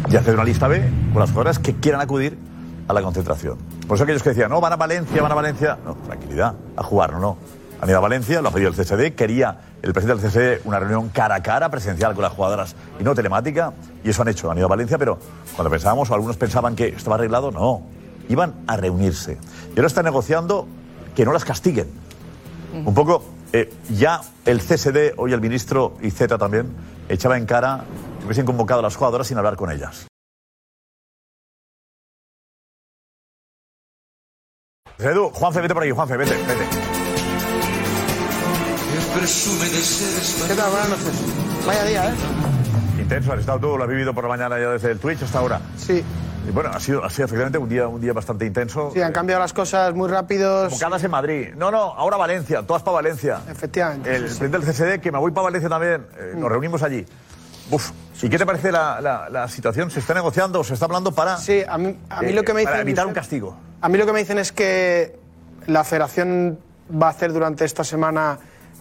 [0.10, 2.38] Y haced una lista B con las jugadoras que quieran acudir
[2.88, 3.58] a la concentración.
[3.88, 5.78] Por eso aquellos que decían, no, van a Valencia, van a Valencia.
[5.84, 7.38] No, tranquilidad, a jugar, no, no.
[7.82, 10.80] Han ido a Valencia, lo ha pedido el CSD, quería el presidente del CSD una
[10.80, 13.74] reunión cara a cara, presencial con las jugadoras y no telemática,
[14.04, 15.20] y eso han hecho, han ido a Valencia, pero
[15.56, 17.84] cuando pensábamos, o algunos pensaban que estaba arreglado, no,
[18.30, 19.38] iban a reunirse.
[19.76, 20.68] Y ahora están negociando
[21.16, 21.88] que no las castiguen.
[22.74, 23.24] Un poco,
[23.54, 26.68] eh, ya el CSD, hoy el ministro y Z también,
[27.08, 27.86] echaba en cara
[28.20, 30.08] que hubiesen convocado a las jugadoras sin hablar con ellas.
[35.00, 36.66] Edu, Juanfe, vete por aquí, Juanfe, vete, vete.
[40.48, 40.70] ¿Qué tal?
[40.72, 41.14] Buenas noches.
[41.66, 42.14] Vaya día, ¿eh?
[43.00, 45.40] Intenso, has estado tú, lo has vivido por la mañana ya desde el Twitch hasta
[45.40, 45.60] ahora.
[45.78, 46.04] Sí.
[46.48, 48.92] Y bueno, ha sido, ha sido efectivamente un día, un día bastante intenso.
[48.94, 50.70] Sí, han cambiado las cosas muy rápidos.
[50.70, 51.48] Convocadas en Madrid.
[51.56, 53.42] No, no, ahora Valencia, todas para Valencia.
[53.50, 54.16] Efectivamente.
[54.16, 54.40] El sí, sí.
[54.40, 57.06] presidente del CSD, que me voy para Valencia también, eh, nos reunimos allí.
[57.72, 57.92] Uf,
[58.22, 59.90] ¿y qué te parece la, la- la situación?
[59.92, 62.44] ¿Se está negociando o se está hablando para, Sí, a mí, a mí eh, lo
[62.44, 62.88] que me para dicen.
[62.88, 63.56] evitar un castigo?
[63.82, 65.18] A mí lo que me dicen es que
[65.68, 66.60] la federación
[66.92, 68.40] va a hacer durante esta semana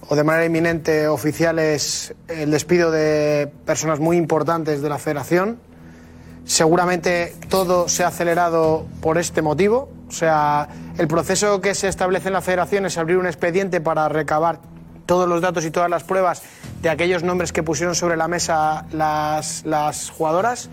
[0.09, 5.59] o de manera inminente oficiales el despido de personas muy importantes de la federación.
[6.45, 9.89] Seguramente todo se ha acelerado por este motivo.
[10.09, 10.68] O sea,
[10.99, 14.61] el proceso que se establece en la federación es abrir un expediente para recabar
[15.07, 16.43] todos los datos y todas las pruebas
[16.85, 20.68] de aquellos nombres que pusieron sobre la mesa las, las jugadoras.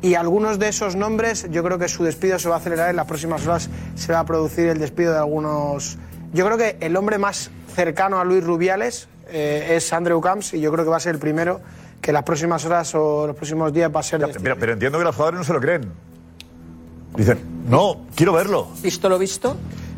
[0.00, 2.94] Y algunos de esos nombres, yo creo que su despido se va a acelerar en
[2.96, 3.68] las próximas horas.
[3.96, 5.98] Se va a producir el despido de algunos.
[6.32, 10.60] Yo creo que el hombre más cercano a Luis Rubiales eh, es Andrew Camps y
[10.60, 11.60] yo creo que va a ser el primero
[12.00, 14.20] que en las próximas horas o los próximos días va a ser.
[14.40, 15.90] Pero, pero entiendo que los jugadores no se lo creen.
[17.16, 18.68] Dicen, no, quiero verlo.
[18.80, 19.56] Visto lo visto.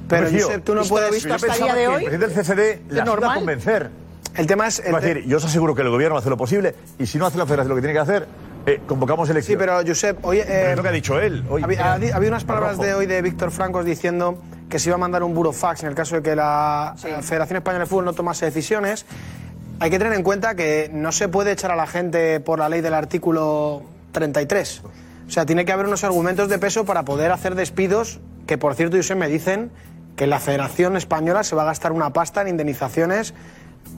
[0.08, 2.04] Pero, Josep, tú no puedes- visto hasta el día de que hoy.
[2.04, 3.34] el presidente del CCD la normal.
[3.36, 3.90] convencer.
[4.36, 4.82] El tema es.
[4.92, 7.26] Va a decir, yo os aseguro que el gobierno hace lo posible y si no
[7.26, 8.26] hace la federación lo que tiene que hacer,
[8.66, 9.58] eh, convocamos Sí, elecciones.
[9.66, 10.40] pero Josep, hoy.
[10.46, 11.44] Pero es lo que ha dicho él.
[11.50, 14.94] Hoy, había, había- había unas palabras de hoy de Víctor Francos diciendo que se iba
[14.94, 18.04] a mandar un burofax en el caso de que la eh, Federación Española de Fútbol
[18.04, 19.04] no tomase decisiones.
[19.80, 22.68] Hay que tener en cuenta que no se puede echar a la gente por la
[22.68, 24.82] ley del artículo 33.
[25.26, 28.74] O sea, tiene que haber unos argumentos de peso para poder hacer despidos, que por
[28.74, 29.70] cierto, Josep, me dicen
[30.16, 33.32] que la Federación Española se va a gastar una pasta en indemnizaciones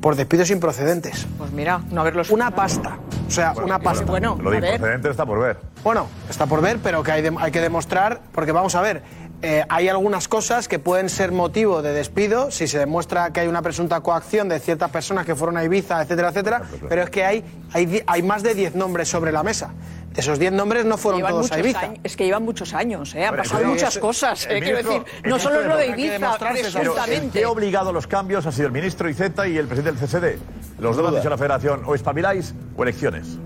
[0.01, 1.27] por despidos improcedentes.
[1.39, 2.31] Pues mira, no haberlos.
[2.31, 2.99] Una pasta.
[3.29, 4.05] O sea, una pasta.
[4.05, 5.59] Bueno, Lo de improcedente está por ver.
[5.85, 9.03] Bueno, está por ver, pero que hay, de- hay que demostrar, porque vamos a ver,
[9.43, 13.49] eh, hay algunas cosas que pueden ser motivo de despido si se demuestra que hay
[13.49, 17.25] una presunta coacción de ciertas personas que fueron a Ibiza, etcétera, etcétera, pero es que
[17.25, 19.71] hay, hay, hay más de 10 nombres sobre la mesa.
[20.15, 21.81] De esos 10 nombres no fueron Llevan todos a muchos Ibiza.
[21.81, 23.25] años- es que llevan muchos años, ¿eh?
[23.25, 24.47] han pasado pero muchas es- cosas.
[24.51, 27.39] eh, quiero decir, no ministro solo es lo de Ibiza, presuntamente.
[27.39, 30.39] que ha obligado los cambios ha sido el ministro Iceta y el presidente del CSD.
[30.81, 33.39] Los dos han dicho a la federación, o espabiláis o elecciones.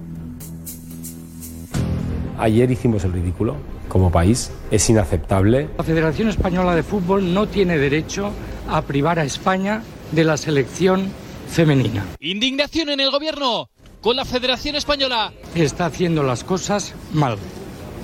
[2.39, 3.57] Ayer hicimos el ridículo
[3.89, 5.69] como país, es inaceptable.
[5.79, 8.31] La Federación Española de Fútbol no tiene derecho
[8.69, 11.11] a privar a España de la selección
[11.49, 12.05] femenina.
[12.19, 13.71] Indignación en el gobierno
[14.07, 15.33] con la Federación Española.
[15.57, 17.37] Está haciendo las cosas mal,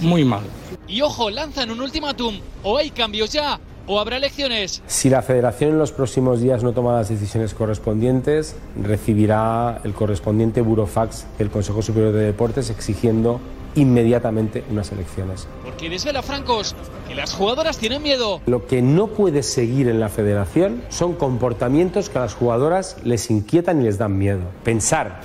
[0.01, 0.43] muy mal.
[0.89, 2.41] Y ojo, lanzan un ultimátum.
[2.65, 4.83] O hay cambios ya, o habrá elecciones.
[4.89, 10.61] Si la federación en los próximos días no toma las decisiones correspondientes, recibirá el correspondiente
[10.61, 13.41] burofax del Consejo Superior de Deportes exigiendo
[13.77, 15.47] inmediatamente unas elecciones.
[15.63, 16.75] Porque desvela Francos
[17.07, 18.41] que las jugadoras tienen miedo.
[18.47, 23.31] Lo que no puede seguir en la federación son comportamientos que a las jugadoras les
[23.31, 24.41] inquietan y les dan miedo.
[24.65, 25.21] Pensar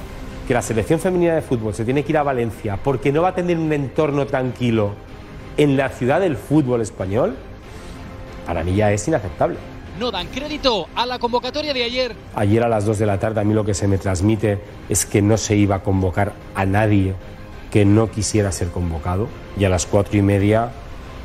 [0.48, 3.30] que la selección femenina de fútbol se tiene que ir a Valencia porque no va
[3.30, 4.93] a tener un entorno tranquilo
[5.58, 7.36] en la ciudad del fútbol español,
[8.45, 9.58] para mí ya es inaceptable.
[10.00, 12.16] No dan crédito a la convocatoria de ayer.
[12.36, 15.06] Ayer a las 2 de la tarde a mí lo que se me transmite es
[15.06, 17.16] que no se iba a convocar a nadie
[17.72, 19.28] que no quisiera ser convocado
[19.58, 20.72] y a las cuatro y media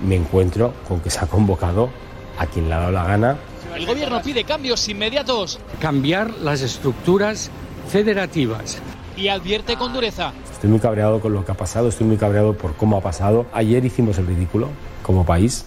[0.05, 1.91] me encuentro con que se ha convocado
[2.39, 3.37] a quien le ha dado la gana.
[3.77, 7.51] El gobierno pide cambios inmediatos Cambiar las estructuras
[7.89, 8.83] federativas.
[9.17, 10.33] Y advierte con dureza.
[10.53, 13.47] Estoy muy cabreado con lo que ha pasado, estoy muy cabreado por cómo ha pasado.
[13.53, 14.69] Ayer hicimos el ridículo
[15.03, 15.65] como país.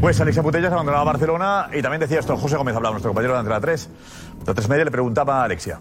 [0.00, 3.40] Pues Alexia Putellas abandonaba Barcelona y también decía esto, José Gómez hablaba, nuestro compañero de
[3.40, 3.88] Antena 3.
[4.46, 5.78] De 3 Media le preguntaba a Alexia.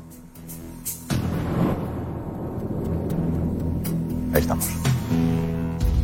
[4.34, 4.68] Ahí estamos.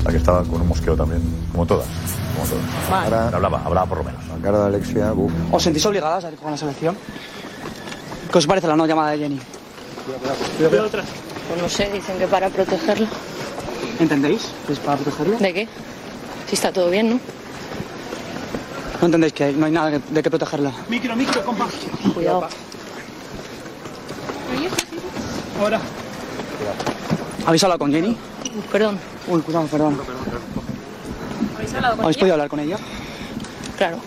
[0.05, 1.21] La que estaba con un mosqueo también,
[1.51, 1.88] como todas.
[2.36, 3.34] Como todas.
[3.34, 4.26] Hablaba, hablaba por lo menos.
[4.28, 5.32] La cara de Alexia, buf.
[5.51, 6.95] ¿Os sentís obligadas a ir con la selección?
[8.32, 9.39] ¿Qué os parece la no llamada de Jenny?
[10.05, 13.07] Pues no sé, dicen que para protegerlo.
[13.99, 14.51] ¿Entendéis?
[14.69, 15.37] ¿Es para protegerlo?
[15.37, 15.67] ¿De qué?
[16.47, 17.19] Si está todo bien, ¿no?
[19.01, 20.71] No entendéis que no hay nada que- de qué protegerla.
[20.89, 21.67] Micro, micro, compa.
[22.13, 22.47] Cuidado.
[25.59, 25.79] Ahora.
[27.45, 28.15] ¿Habéis hablado con Jenny?
[28.71, 28.99] Perdón.
[29.27, 29.99] Uy, cuidado, perdón.
[31.55, 32.77] ¿Habéis hablado ¿Habéis podido hablar con ella?
[33.77, 33.97] Claro.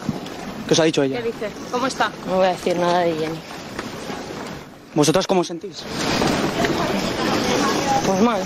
[0.67, 1.21] ¿Qué os ha dicho ella?
[1.23, 1.49] dice?
[1.71, 2.11] ¿Cómo está?
[2.27, 3.39] No voy a decir nada de Jenny.
[4.95, 5.85] ¿Vosotras cómo os sentís?
[8.07, 8.41] Pues mal.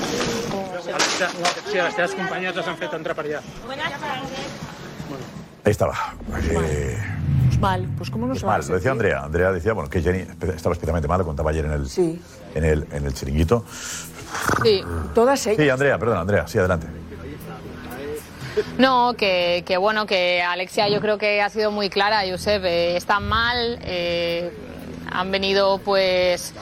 [1.71, 3.41] Sí, les teves companyes les han fet entrar per allà.
[5.65, 5.95] Ahí estaba.
[6.43, 6.99] Eh,
[7.49, 8.91] Pues mal, pues cómo no se va a mal, lo decía sentir?
[9.13, 9.23] Andrea.
[9.25, 10.21] Andrea decía bueno, que Jenny
[10.55, 12.21] estaba especialmente mal, lo contaba ayer en el, Sí.
[12.55, 13.65] en el, en el chiringuito.
[14.65, 14.83] Sí.
[15.15, 15.63] Todas ellas.
[15.63, 16.89] Sí, Andrea, perdón, Andrea, sí, adelante.
[18.79, 22.97] No, que, que bueno, que Alexia yo creo que ha sido muy clara, Josep, eh,
[22.97, 24.51] están mal, eh,
[25.13, 26.55] han venido pues,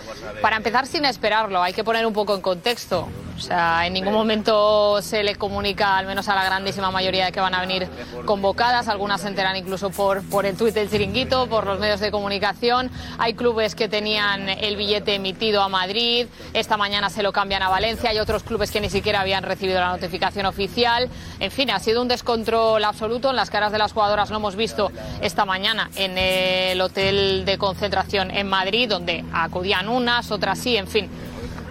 [0.43, 3.09] para empezar sin esperarlo, hay que poner un poco en contexto.
[3.41, 7.33] O sea, en ningún momento se le comunica, al menos a la grandísima mayoría, de
[7.33, 7.89] que van a venir
[8.27, 8.87] convocadas.
[8.87, 12.91] Algunas se enteran incluso por, por el tuit del chiringuito, por los medios de comunicación.
[13.19, 17.71] Hay clubes que tenían el billete emitido a Madrid, esta mañana se lo cambian a
[17.71, 18.11] Valencia.
[18.11, 21.09] Hay otros clubes que ni siquiera habían recibido la notificación oficial.
[21.39, 23.31] En fin, ha sido un descontrol absoluto.
[23.31, 27.57] En las caras de las jugadoras lo hemos visto esta mañana en el hotel de
[27.57, 31.09] concentración en Madrid, donde acudían unas, otras sí, en fin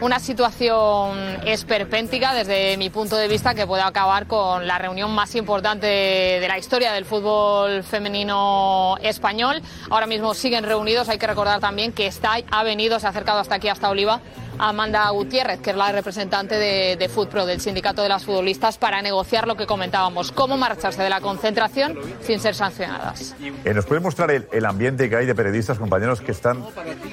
[0.02, 5.36] una situación esperpéntica desde mi punto de vista que puede acabar con la reunión más
[5.36, 9.62] importante de la historia del fútbol femenino español.
[9.89, 13.39] Ahora mismo siguen reunidos, hay que recordar también que está, ha venido, se ha acercado
[13.39, 14.22] hasta aquí, hasta Oliva,
[14.60, 19.01] Amanda Gutiérrez, que es la representante de, de FUTPRO, del Sindicato de las Futbolistas, para
[19.01, 23.36] negociar lo que comentábamos, cómo marcharse de la concentración sin ser sancionadas.
[23.66, 26.64] Eh, ¿Nos puede mostrar el, el ambiente que hay de periodistas, compañeros, que están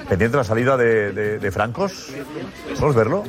[0.09, 2.09] pendientes de la salida de, de- de Francos?
[2.75, 3.23] ¿Podemos verlo?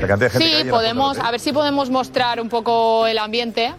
[0.00, 3.06] La cantidad de gente que hay Sí, podemos, a ver si podemos mostrar un poco
[3.06, 3.72] el ambiente.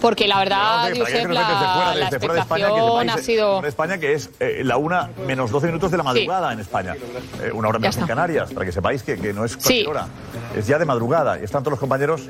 [0.00, 2.66] Porque la verdad, Josep, que nos ven desde fuera, la, la desde fuera de España,
[2.66, 3.60] que expectación ha sepáis, sido...
[3.62, 6.94] de España que es eh, la una menos 12 minutos de la madrugada en España.
[7.42, 8.06] Eh, una hora menos en.
[8.06, 9.86] Canarias, para que sepáis que, que no es cualquier Sí.
[9.90, 10.06] hora.
[10.56, 11.38] Es ya de madrugada.
[11.40, 12.22] Y están todos los compañeros,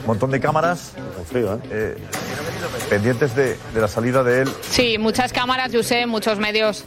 [0.00, 0.92] un montón de cámaras,
[1.70, 1.96] eh,
[2.88, 4.48] pendientes de, de la salida de él.
[4.70, 6.84] Sí, muchas cámaras, yo sé, muchos medios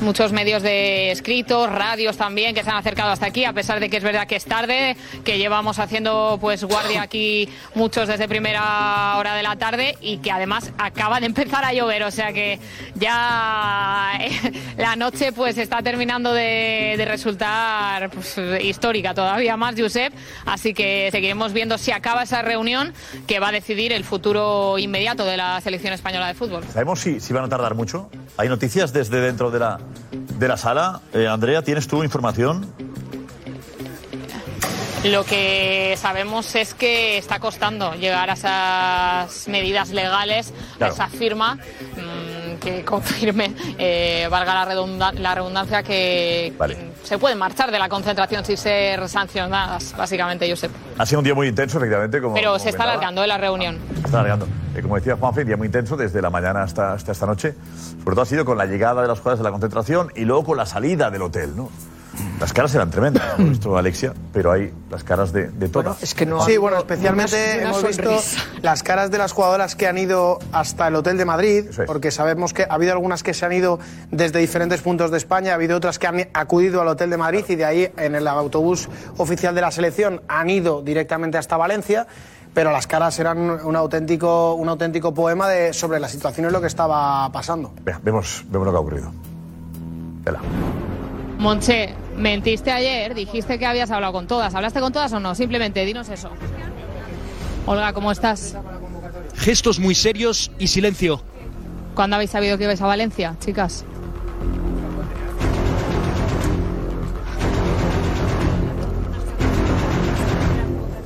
[0.00, 3.88] muchos medios de escritos, radios también que se han acercado hasta aquí, a pesar de
[3.88, 9.16] que es verdad que es tarde, que llevamos haciendo pues guardia aquí muchos desde primera
[9.16, 12.58] hora de la tarde y que además acaba de empezar a llover, o sea que
[12.94, 20.12] ya eh, la noche pues está terminando de, resultar pues, histórica todavía más, Josep,
[20.46, 22.92] así que seguiremos viendo si acaba esa reunión
[23.26, 26.64] que va a decidir el futuro inmediato de la selección española de fútbol.
[26.72, 28.10] ¿Sabemos si, si van a tardar mucho?
[28.36, 29.78] ¿Hay noticias desde dentro de la,
[30.12, 31.00] de la sala?
[31.12, 32.66] Eh, Andrea, ¿tienes tú información?
[35.04, 40.92] Lo que sabemos es que está costando llegar a esas medidas legales, Claro.
[40.92, 41.58] a esa firma
[42.64, 46.52] que confirme, eh, valga la, redunda- la redundancia, que
[47.02, 50.70] se pueden marchar de la concentración sin ser sancionadas, básicamente, Josep.
[50.98, 52.20] Ha sido un día muy intenso, efectivamente.
[52.20, 53.78] Como, Pero como se está alargando la reunión.
[54.00, 54.46] Se está alargando.
[54.74, 57.54] Eh, como decía Juanfe, un día muy intenso desde la mañana hasta, hasta esta noche.
[58.02, 60.44] Sobre todo ha sido con la llegada de las jugadoras de la concentración y luego
[60.44, 61.70] con la salida del hotel, ¿no?
[62.40, 66.02] Las caras eran tremendas, hemos visto Alexia, pero hay las caras de, de todas.
[66.02, 66.44] Es que no.
[66.44, 68.10] Sí, bueno, especialmente una hemos visto
[68.62, 72.52] las caras de las jugadoras que han ido hasta el hotel de Madrid, porque sabemos
[72.52, 73.78] que ha habido algunas que se han ido
[74.10, 77.44] desde diferentes puntos de España, ha habido otras que han acudido al hotel de Madrid
[77.48, 82.06] y de ahí en el autobús oficial de la selección han ido directamente hasta Valencia.
[82.52, 86.60] Pero las caras eran un auténtico, un auténtico poema de, sobre la situación y lo
[86.60, 87.72] que estaba pasando.
[87.82, 89.12] Vea, vemos, vemos lo que ha ocurrido.
[90.24, 90.40] Vela.
[91.44, 94.54] Monche, mentiste ayer, dijiste que habías hablado con todas.
[94.54, 95.34] ¿Hablaste con todas o no?
[95.34, 96.30] Simplemente dinos eso.
[97.66, 98.56] Olga, ¿cómo estás?
[99.36, 101.22] Gestos muy serios y silencio.
[101.94, 103.84] ¿Cuándo habéis sabido que ibais a Valencia, chicas?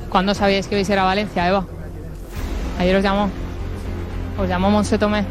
[0.09, 1.67] ¿Cuándo sabíais que ibais a ir a Valencia, Eva?
[2.79, 3.29] Ayer os llamó.
[4.37, 5.25] Os llamó Monse Tomé.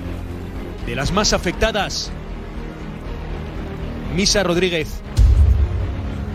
[0.84, 2.12] De las más afectadas,
[4.14, 4.97] Misa Rodríguez.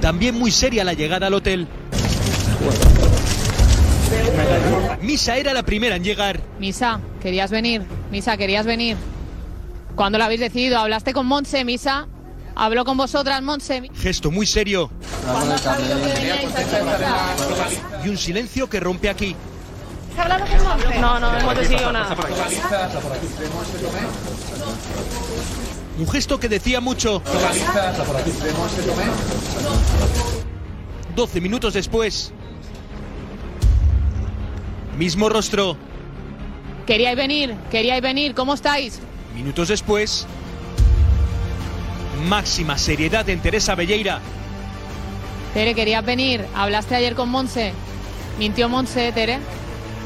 [0.04, 1.66] También muy seria la llegada al hotel.
[5.02, 6.42] Misa era la primera en llegar.
[6.60, 7.84] Misa, ¿querías venir?
[8.12, 8.98] Misa, ¿querías venir?
[9.96, 10.78] ¿Cuándo lo habéis decidido?
[10.78, 12.10] ¿Hablaste con Monse, Misa?
[12.54, 13.90] ¿Habló con vosotras, Monse?
[13.96, 14.92] Gesto muy serio.
[18.04, 19.38] Y un silencio que rompe aquí.
[20.18, 21.00] ¿Has hablado con Monse?
[21.00, 22.14] No, no hemos decidido nada.
[25.98, 27.22] Un gesto que decía mucho.
[31.16, 32.32] 12 minutos después.
[34.98, 35.78] Mismo rostro.
[36.88, 39.00] Queríais venir, queríais venir, ¿cómo estáis?
[39.36, 40.26] Minutos después.
[42.28, 44.20] Máxima seriedad en Teresa Belleira.
[45.54, 46.46] Tere, querías venir.
[46.56, 47.74] ¿Hablaste ayer con Monse?
[48.40, 49.40] ¿Mintió Monse, Tere?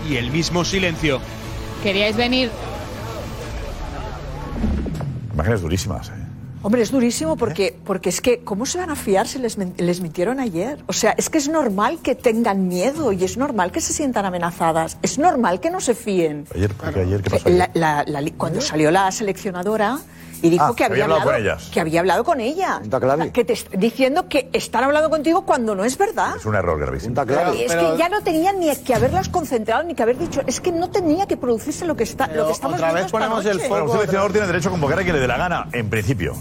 [0.10, 1.22] Y el mismo silencio.
[1.84, 2.52] ¿Queríais venir?
[5.38, 6.10] Imágenes durísimas.
[6.10, 6.14] ¿eh?
[6.64, 10.02] Hombre, es durísimo porque, porque es que, ¿cómo se van a fiar si les, les
[10.02, 10.80] mintieron ayer?
[10.88, 14.26] O sea, es que es normal que tengan miedo y es normal que se sientan
[14.26, 14.98] amenazadas.
[15.04, 16.46] Es normal que no se fíen.
[16.56, 16.72] Ayer,
[17.22, 17.48] ¿qué pasó?
[17.48, 17.60] ayer?
[17.60, 20.00] La- la- la li- cuando salió la seleccionadora
[20.42, 21.70] y dijo Ah, que había, hablado hablado, con ellas.
[21.72, 22.82] que había hablado con ella.
[23.34, 26.36] Que te diciendo que están hablando contigo cuando no es verdad.
[26.38, 27.16] Es un error gravísimo.
[27.56, 30.60] Y es que ya no tenían ni que haberlas concentrado ni que haber dicho, es
[30.60, 33.68] que no tenía que producirse lo que está, lo que estamos viendo esta noche.
[33.70, 36.36] Bueno, un seleccionador tiene derecho a convocar a quien le dé la gana, en principio.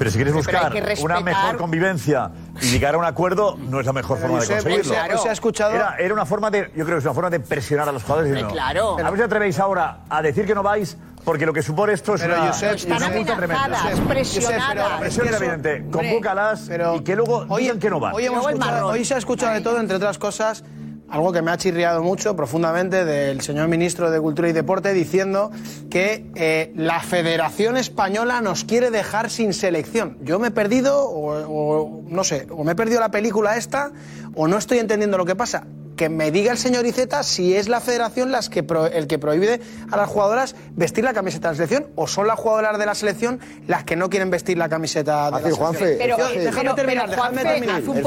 [0.00, 0.72] Pero si quieres buscar
[1.02, 2.30] una mejor convivencia
[2.62, 4.94] y llegar a un acuerdo, no es la mejor forma de conseguirlo.
[4.94, 5.18] Claro.
[5.18, 5.74] se ha escuchado.
[5.74, 8.02] Era, era, una forma de, yo creo que es una forma de presionar a los
[8.02, 8.42] jugadores.
[8.44, 8.96] Claro.
[8.98, 12.14] A ver si atrevéis ahora a decir que no vais porque lo que supone esto
[12.14, 13.78] es pero una, Josep, Josep, una multa tremenda.
[14.08, 15.00] presionadas.
[15.00, 15.84] Presión evidente.
[15.92, 18.14] Convócalas y que luego oye, digan que no van.
[18.14, 20.64] Hoy, hemos hoy se ha escuchado de todo, entre otras cosas
[21.10, 25.50] algo que me ha chirriado mucho profundamente del señor ministro de Cultura y Deporte diciendo
[25.90, 30.18] que eh, la Federación Española nos quiere dejar sin selección.
[30.22, 33.92] Yo me he perdido, o, o no sé, o me he perdido la película esta,
[34.34, 35.66] o no estoy entendiendo lo que pasa
[36.00, 39.60] que me diga el señor Iceta si es la federación las que el que prohíbe
[39.90, 42.94] a las jugadoras vestir la camiseta de la selección o son las jugadoras de la
[42.94, 45.66] selección las que no quieren vestir la camiseta de la selección.
[45.66, 47.82] Juanfe, pero, déjame terminar, pero, terminar.
[47.86, 47.98] Un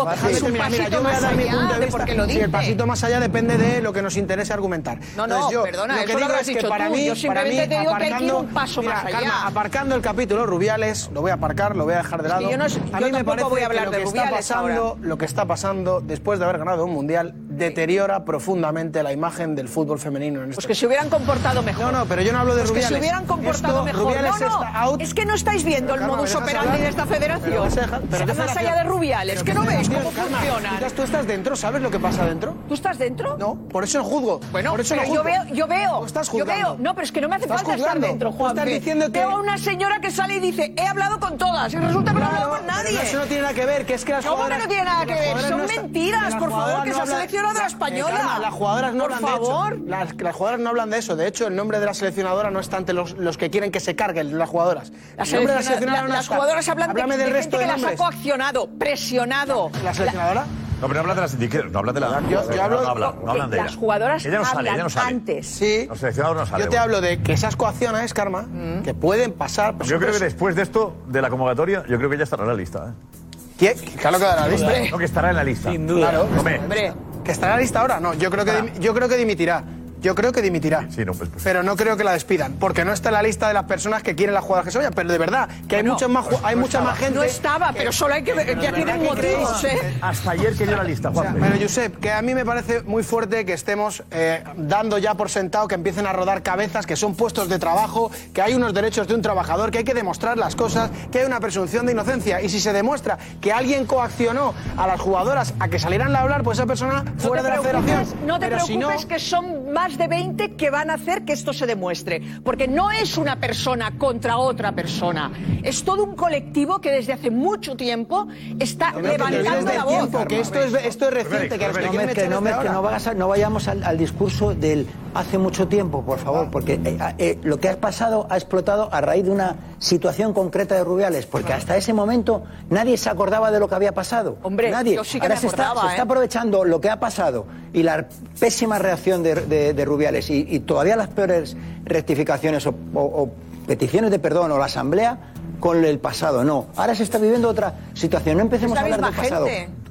[2.41, 4.97] el pasito más allá depende de lo que nos interese argumentar.
[5.15, 8.39] No, no, yo, perdona, lo que digo lo es que para mí, para mí, aparcando,
[8.39, 9.19] un paso mira, más allá.
[9.19, 12.41] Calma, aparcando el capítulo Rubiales, lo voy a aparcar, lo voy a dejar de lado.
[12.41, 14.03] Es yo no, a mí me parece voy a hablar de que
[14.39, 14.63] está
[14.99, 19.55] lo que está pasando después de haber ganado un mundial de deteriora profundamente la imagen
[19.55, 20.39] del fútbol femenino.
[20.39, 21.91] En pues este pues que se hubieran comportado mejor.
[21.91, 22.87] No, no, pero yo no hablo de pues Rubiales.
[22.87, 24.21] Que se hubieran comportado Esto, mejor.
[24.21, 27.05] No, no, es que no estáis viendo pero el calma, modus operandi hablar, de esta
[27.05, 27.51] federación.
[27.51, 30.79] Pero, pero, pero más allá de Rubiales, que no veis cómo funciona.
[30.95, 32.55] Tú estás dentro, ¿sabes lo que pasa dentro?
[32.69, 33.37] ¿Tú estás dentro?
[33.37, 34.39] No, por eso no juzgo.
[34.53, 35.15] Bueno, por eso no juzgo.
[35.15, 36.05] yo veo, yo veo.
[36.05, 36.77] Estás yo veo.
[36.79, 37.85] No, pero es que no me hace falta juzgando?
[37.85, 38.57] estar dentro, Juan.
[38.57, 39.19] Estás diciendo que...
[39.19, 42.19] Veo a una señora que sale y dice, he hablado con todas, y resulta que
[42.19, 43.01] no he hablado con nadie.
[43.01, 45.05] Eso no tiene nada que ver, que es que las ¿Cómo que no tiene nada
[45.05, 45.39] que ver?
[45.41, 48.15] Son mentiras, por favor, que se ha seleccionado las española.
[48.15, 49.69] Eh, Carmen, las jugadoras no Por hablan favor.
[49.71, 49.85] de eso.
[49.89, 51.15] Las, las, jugadoras no hablan de eso.
[51.15, 53.79] De hecho, el nombre de la seleccionadora no está ante los, los que quieren que
[53.79, 54.91] se carguen las jugadoras.
[55.17, 56.35] La el nombre de la seleccionadora la, no las está.
[56.35, 59.71] jugadoras hablan Háblame de, del resto gente de que las ha coaccionado, presionado.
[59.83, 60.45] ¿La seleccionadora?
[60.81, 62.29] No, pero no hablas de las indiqueras, no hablas de las.
[62.29, 64.83] Yo, yo hablo, no, no, hablan, no hablan de Las jugadoras ella no sale, ella
[64.83, 65.15] no sale.
[65.15, 65.47] antes.
[65.47, 65.85] Sí.
[65.87, 66.65] Los seleccionados no salen.
[66.65, 68.81] Yo te hablo de que esas coacciones, Karma, mm.
[68.83, 69.77] que pueden pasar.
[69.77, 72.43] Pues yo creo que después de esto, de la convocatoria, yo creo que ella estará
[72.43, 72.89] en la lista.
[72.89, 73.13] ¿eh?
[73.57, 73.77] ¿Quién?
[73.97, 74.91] Claro que estará en la lista.
[74.91, 75.71] No, que estará en la lista.
[75.71, 76.09] Sin duda.
[76.09, 76.27] Claro.
[76.37, 76.59] Hombre.
[76.59, 76.93] Hombre.
[77.23, 77.99] ¿Que estará lista ahora?
[77.99, 79.63] No, yo creo que, yo creo que dimitirá.
[80.03, 80.85] Yo creo que dimitirá.
[80.89, 81.43] Sí, no, pues, pues.
[81.43, 84.03] Pero no creo que la despidan, porque no está en la lista de las personas
[84.03, 84.93] que quieren las jugadoras que se vayan.
[84.93, 87.15] Pero de verdad, que hay, muchas más, hay mucha más gente.
[87.15, 89.63] No estaba, pero solo hay que ver tienen motivos.
[89.63, 89.97] ¿eh?
[90.01, 91.27] Hasta ayer que dio la lista, Juan.
[91.27, 94.97] O sea, pero Josep, que a mí me parece muy fuerte que estemos eh, dando
[94.97, 98.53] ya por sentado que empiecen a rodar cabezas, que son puestos de trabajo, que hay
[98.53, 101.85] unos derechos de un trabajador, que hay que demostrar las cosas, que hay una presunción
[101.85, 102.41] de inocencia.
[102.41, 106.43] Y si se demuestra que alguien coaccionó a las jugadoras a que salieran a hablar,
[106.43, 108.05] pues esa persona fuera de la federación.
[108.25, 110.95] No te pero preocupes si no, que son más más de 20 que van a
[110.95, 115.31] hacer que esto se demuestre, porque no es una persona contra otra persona,
[115.61, 118.27] es todo un colectivo que desde hace mucho tiempo
[118.59, 120.09] está no, levantando la voz.
[120.27, 123.07] Que esto es, esto es reciente, que, no, me, que, no, me, que no, vayas
[123.07, 127.13] a, no, vayamos al, al, discurso del hace mucho tiempo, por favor, porque eh, ah,
[127.17, 131.25] eh, lo que ha pasado ha explotado a raíz de una situación concreta de Rubiales,
[131.25, 134.37] porque hasta ese momento nadie se acordaba de lo que había pasado.
[134.41, 134.95] Hombre, nadie.
[134.95, 135.87] Yo sí que Ahora me acordaba, se, está, ¿eh?
[135.89, 138.07] se, está, aprovechando lo que ha pasado y la
[138.39, 141.55] pésima reacción de, de, de Rubiales y, todavía las peores
[141.85, 143.29] rectificaciones o,
[143.67, 145.17] peticiones de perdón o la asamblea
[145.59, 146.67] con el pasado, no.
[146.75, 149.47] Ahora se está viviendo otra situación, no empecemos a hablar del pasado.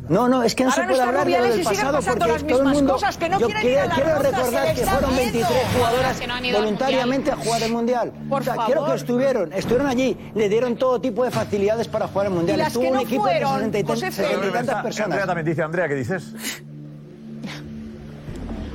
[0.08, 2.62] No, no, es que no Ahora se puede hablar de lo del pasado porque todo
[2.62, 2.92] el mundo.
[2.94, 8.12] Cosas, que no yo quiero, quiero recordar que fueron 23 voluntariamente a jugar el mundial.
[8.28, 12.08] Por o sea, quiero que estuvieron, estuvieron allí, le dieron todo tipo de facilidades para
[12.08, 12.60] jugar el mundial.
[12.60, 15.06] Estuvo un equipo de 60 y, tantas personas.
[15.06, 16.34] Andrea también dice, Andrea, ¿qué dices?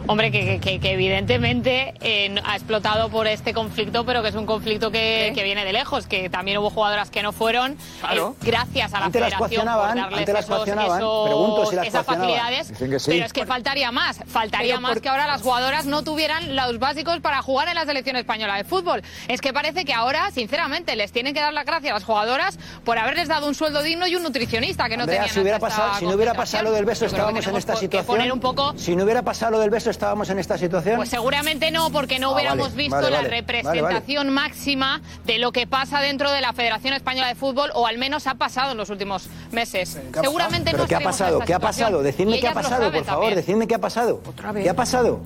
[0.08, 4.46] Hombre, que, que, que evidentemente eh, ha explotado por este conflicto, pero que es un
[4.46, 7.74] conflicto que, que viene de lejos, que también hubo jugadoras que no fueron.
[7.74, 8.36] Eh, claro.
[8.42, 12.06] Eh, gracias a la antes federación las por darles esos, las esos, si las esas
[12.06, 12.68] facilidades.
[12.68, 13.12] Sí.
[13.12, 14.20] Pero es que faltaría más.
[14.28, 15.02] Faltaría pero más por...
[15.02, 18.64] que ahora las jugadoras no tuvieran los básicos para jugar en la selección española de
[18.64, 19.04] fútbol.
[19.28, 22.58] Es que parece que ahora, sinceramente, les tienen que dar las gracias a las jugadoras
[22.86, 25.34] por haberles dado un sueldo digno y un nutricionista que no Andrea, tenían.
[25.34, 28.18] Si, hubiera pasado, si no hubiera pasado lo del beso, estábamos en esta pues situación.
[28.18, 28.74] Poner un poco...
[28.78, 30.96] Si no hubiera pasado lo del beso, estábamos en esta situación?
[30.98, 36.00] Pues seguramente no, porque no ah, hubiéramos visto la representación máxima de lo que pasa
[36.00, 39.28] dentro de la Federación Española de Fútbol, o al menos ha pasado en los últimos
[39.52, 40.00] meses.
[40.22, 40.88] Seguramente ¿Pero no.
[40.88, 41.40] ¿Qué ha pasado?
[41.40, 42.04] ¿Qué ha pasado?
[42.04, 43.36] Decidme qué ha pasado, por favor.
[43.36, 44.22] Decidme qué ha pasado.
[44.26, 44.64] Otra vez.
[44.64, 45.20] ¿Qué ha pasado?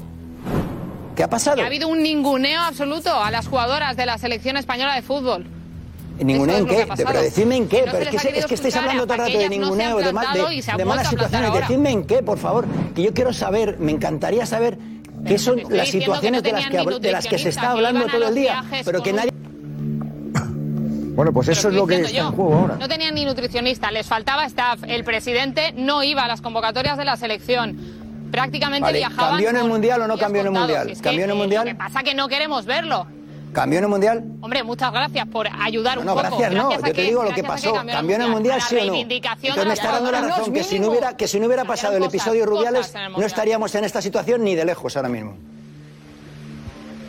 [1.16, 1.58] ¿Qué ha pasado?
[1.58, 5.46] Que ha habido un ninguneo absoluto a las jugadoras de la selección española de fútbol
[6.24, 9.16] ninguneo en qué, pero decidme en qué, pero es que, es que estáis hablando todo
[9.16, 10.28] el rato de ninguneo, no de, mal,
[10.78, 12.66] de, malas situaciones, decidme en qué, por favor,
[12.96, 14.78] que yo quiero saber, me encantaría saber
[15.26, 19.02] qué son las situaciones de las, que, de se está hablando todo el día, pero
[19.02, 19.32] que nadie...
[21.14, 22.78] Bueno, pues eso es lo que está en juego ahora.
[22.78, 24.80] No tenían ni nutricionista, les faltaba staff.
[24.88, 27.78] El presidente no iba a las convocatorias de la selección.
[28.32, 29.00] Prácticamente vale.
[29.00, 29.32] viajaban.
[29.32, 30.94] ¿Cambió en el mundial o no cambió en el mundial?
[31.02, 31.66] ¿Cambió en el eh, mundial?
[31.66, 33.08] Lo que pasa que no queremos verlo.
[33.54, 34.24] ¿Cambió en el Mundial?
[34.42, 36.28] Hombre, muchas gracias por ayudar un No, poco.
[36.28, 37.86] gracias no, a yo te digo lo que gracias pasó.
[37.86, 38.96] ¿Cambió en el a Mundial, sí o no?
[38.96, 41.98] Entonces me está dando la razón que si no hubiera, que si no hubiera pasado
[41.98, 45.36] el episodio Rubiales, no estaríamos en esta situación ni de lejos ahora mismo.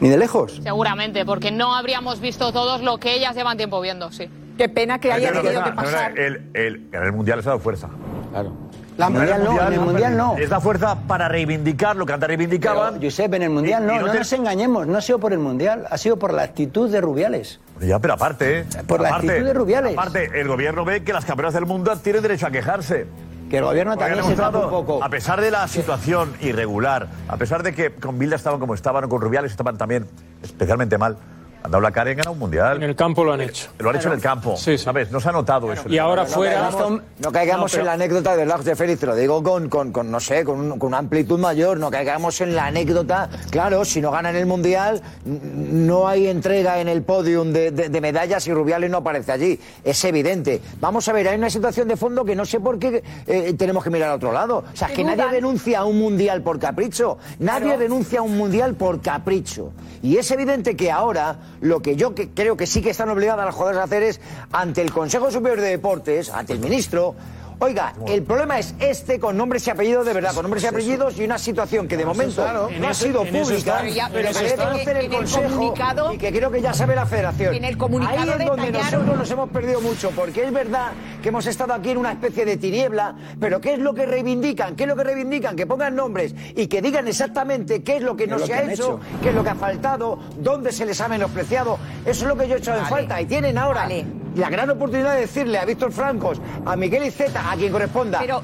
[0.01, 0.59] Ni de lejos.
[0.63, 4.29] Seguramente, porque no habríamos visto todos lo que ellas llevan tiempo viendo, sí.
[4.59, 6.19] Qué pena que haya tenido que pasar.
[6.19, 7.89] El, el, el mundial les ha dado fuerza.
[8.33, 8.53] Claro.
[8.97, 10.35] La Mundial no, en el Mundial no.
[10.39, 12.95] Les da fuerza para reivindicar lo que antes reivindicaban.
[12.99, 15.01] Pero, Josep, en el Mundial Y- no, y no no, te- nos engañemos, no ha
[15.01, 17.59] sido por el Mundial, ha sido por la actitud de Rubiales.
[17.81, 18.65] Ya, pero aparte, ¿eh?
[18.87, 19.93] Por la aparte, actitud de Rubiales.
[19.99, 23.07] Aparte, el gobierno ve que las campeonas del mundo tienen derecho a quejarse.
[23.51, 25.03] Que el gobierno Porque también se tapa un poco.
[25.05, 29.09] A pesar de la situación irregular, a pesar de que con Bilda estaban como estaban,
[29.09, 30.07] con Rubiales estaban también
[30.43, 31.17] especialmente mal,
[31.65, 32.77] han dado la cara y han ganado un mundial.
[32.79, 33.71] En el campo lo han hecho.
[33.79, 34.57] Lo han hecho en el campo.
[34.57, 35.11] ¿Sabes?
[35.11, 35.89] No se ha notado eso.
[35.89, 38.75] y ahora No fuera- caigamos- No caigamos No, pero- en la anécdota de Lars de
[38.77, 41.79] Félix, te lo digo con, con, con, no sé, con, un- con una amplitud mayor,
[41.79, 43.29] no caigamos en la anécdota.
[43.51, 48.01] Claro, si no ganan el Mundial, no hay entrega en el podium de, de- de
[48.01, 49.61] medallas y Rubiales no aparece allí.
[49.85, 50.61] Es evidente.
[50.81, 53.85] Vamos a ver, hay una situación de fondo que no sé por qué eh, tenemos
[53.85, 54.65] que mirar a otro lado.
[54.73, 55.31] O sea, Que que nadie dudan.
[55.35, 57.19] renuncia a un Mundial por capricho.
[57.39, 57.81] Nadie Claro.
[57.81, 59.73] renuncia a un Mundial por capricho.
[60.03, 63.47] Y es evidente que ahora lo que yo que creo que sí que están obligadas
[63.47, 64.21] las jugadoras a hacer es,
[64.53, 67.15] ante el Consejo Superior de Deportes, ante el ministro,
[67.63, 71.17] Oiga, el problema es este con nombres y apellidos de verdad, con nombres y apellidos
[71.17, 72.69] y una situación que de momento claro.
[72.77, 73.89] no ha sido pública.
[73.89, 75.75] Ya, pero pero que debe conocer el En el Consejo
[76.13, 77.55] y que creo que ya sabe la Federación.
[77.55, 80.91] En el comunicado Ahí es donde nosotros nos hemos perdido mucho, porque es verdad
[81.23, 84.75] que hemos estado aquí en una especie de tiniebla, pero ¿qué es lo que reivindican?
[84.75, 85.55] ¿Qué es lo que reivindican?
[85.55, 88.59] Que pongan nombres y que digan exactamente qué es lo que no lo se que
[88.59, 89.01] ha hecho, hecho.
[89.23, 91.79] qué es lo que ha faltado, dónde se les ha menospreciado.
[92.05, 93.21] Eso es lo que yo he echado en falta.
[93.21, 93.89] Y tienen ahora
[94.35, 98.19] la gran oportunidad de decirle a Víctor Francos, a Miguel Iceta, a quien corresponda.
[98.21, 98.43] Pero-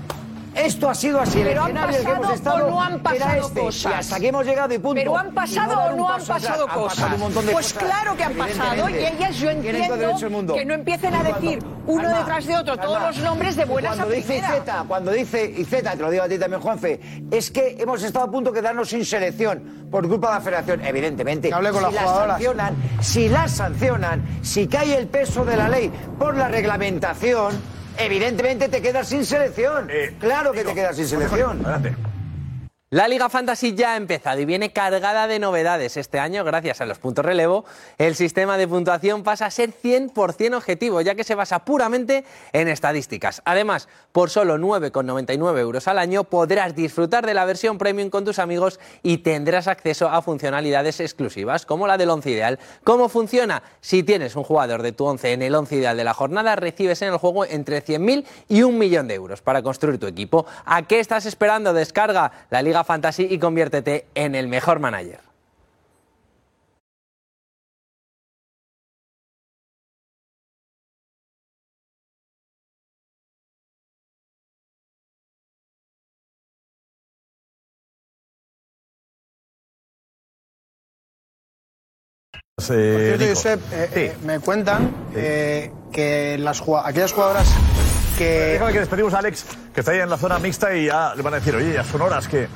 [0.54, 3.46] esto ha sido así, el Pero han que hemos pasado estado o no han pasado
[3.46, 3.92] este, cosas.
[3.92, 4.94] y hasta aquí hemos llegado y punto.
[4.96, 6.28] Pero han pasado o no han atrás.
[6.42, 7.12] pasado Han pasado cosas.
[7.14, 10.54] un montón de pues cosas, claro que han pasado y ellas yo entiendo mundo.
[10.54, 13.64] que no empiecen a cuando- decir uno Calma, detrás de otro todos los nombres de
[13.66, 14.36] buenas a cuando dice.
[14.38, 17.00] Iceta, cuando dice Iceta, te lo digo a ti también, Juanfe,
[17.30, 20.84] es que hemos estado a punto de quedarnos sin selección por culpa de la federación.
[20.84, 22.32] Evidentemente, Que hable con si las las jugadoras.
[22.34, 28.68] sancionan, si las sancionan, si cae el peso de la ley por la reglamentación, evidentemente
[28.68, 29.88] te quedas sin selección.
[30.18, 31.61] claro que te quedas sin selección.
[31.64, 31.94] Adelante.
[32.91, 35.99] La Liga Fantasy ya ha empezado y viene cargada de novedades.
[35.99, 37.66] Este año, gracias a los puntos relevo,
[37.99, 42.24] el sistema de puntuación pasa a ser 100% objetivo, ya que se basa puramente
[42.55, 43.43] en estadísticas.
[43.45, 48.39] Además, por solo 9,99 euros al año podrás disfrutar de la versión premium con tus
[48.39, 52.59] amigos y tendrás acceso a funcionalidades exclusivas, como la del once ideal.
[52.84, 53.62] ¿Cómo funciona?
[53.82, 57.03] Si tienes un jugador de tu once en el once ideal de la jornada, recibes
[57.03, 60.47] en el juego entre 100.000 y un millón de euros para construir tu equipo.
[60.64, 61.74] ¿A qué estás esperando?
[61.74, 65.29] Descarga la Liga Fantasy y conviértete en el mejor manager.
[82.59, 83.35] Por cierto, Nico.
[83.35, 87.49] Josep, eh, eh, me cuentan eh, que las, aquellas jugadoras
[88.18, 88.24] que...
[88.24, 91.22] Déjame que despedimos a Alex, que está ahí en la zona mixta y ya le
[91.22, 92.49] van a decir, oye, ya son horas que...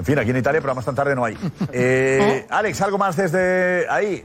[0.00, 1.36] En fin, aquí en Italia, pero más tan tarde no hay.
[1.72, 4.24] Eh, Alex, algo más desde ahí.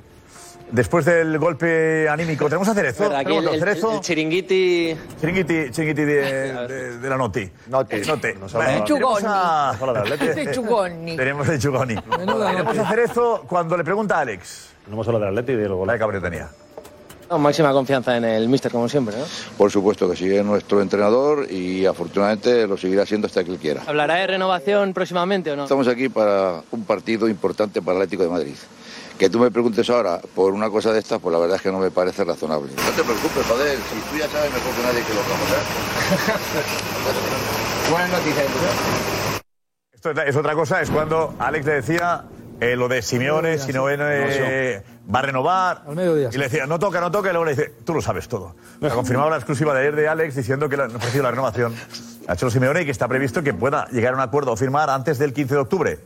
[0.72, 3.06] Después del golpe anímico, ¿tenemos a Cerezo?
[3.16, 3.94] Aquí ¿Tenemos el- a el- Cerezo?
[3.94, 4.98] el chiringuiti...
[5.22, 6.14] Chiringuiti, chiringuiti de,
[6.68, 7.48] de- de la Noti.
[7.68, 7.98] Noti.
[7.98, 8.28] Noti.
[8.54, 9.76] Vale, De tenemos a-
[10.34, 11.16] De Chugoni.
[11.18, 11.96] Tenemos de Chugoni.
[11.96, 14.70] Tenemos a Cerezo cuando le pregunta a Alex.
[14.88, 15.86] No hemos hablado del Atleti y del gol.
[15.88, 16.50] La de Cabrera tenía.
[17.30, 19.24] No, máxima confianza en el míster, como siempre, ¿no?
[19.58, 23.82] Por supuesto que sigue nuestro entrenador y afortunadamente lo seguirá siendo hasta que él quiera.
[23.88, 25.64] ¿Hablará de renovación próximamente o no?
[25.64, 28.56] Estamos aquí para un partido importante para el Atlético de Madrid.
[29.18, 31.72] Que tú me preguntes ahora por una cosa de estas, pues la verdad es que
[31.72, 32.72] no me parece razonable.
[32.76, 35.56] No te preocupes, joder, si tú ya sabes mejor que nadie que lo vamos a
[36.36, 37.92] hacer.
[37.92, 38.46] Buenas noticias.
[39.94, 42.24] Esto es- es otra cosa, es cuando Alex le decía
[42.60, 44.84] eh, lo de Simeone, Simeone
[45.14, 45.82] va a renovar.
[46.34, 48.56] Y le decía, no toca, no toca, y luego le dice, tú lo sabes todo.
[48.82, 51.74] Ha confirmado la exclusiva de ayer de Alex diciendo que le han ofrecido la renovación
[52.28, 54.90] a Cholo Simeone y que está previsto que pueda llegar a un acuerdo o firmar
[54.90, 56.00] antes del 15 de octubre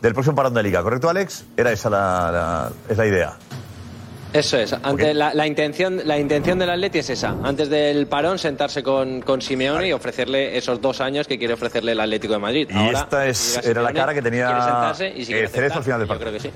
[0.00, 0.82] del próximo parón de liga.
[0.82, 1.44] ¿Correcto, Alex?
[1.56, 3.34] Era esa la, la- es la idea.
[4.38, 4.72] Eso es.
[4.82, 7.34] Ante la, la intención, la intención del Atleti es esa.
[7.42, 11.92] Antes del parón, sentarse con, con Simeone y ofrecerle esos dos años que quiere ofrecerle
[11.92, 12.68] el Atlético de Madrid.
[12.70, 15.74] Y Ahora, esta es- era la cara que tenía, quiere sentarse y si quiere Cerezo
[15.74, 16.30] al aceptar, final del yo partido.
[16.30, 16.54] creo que sí.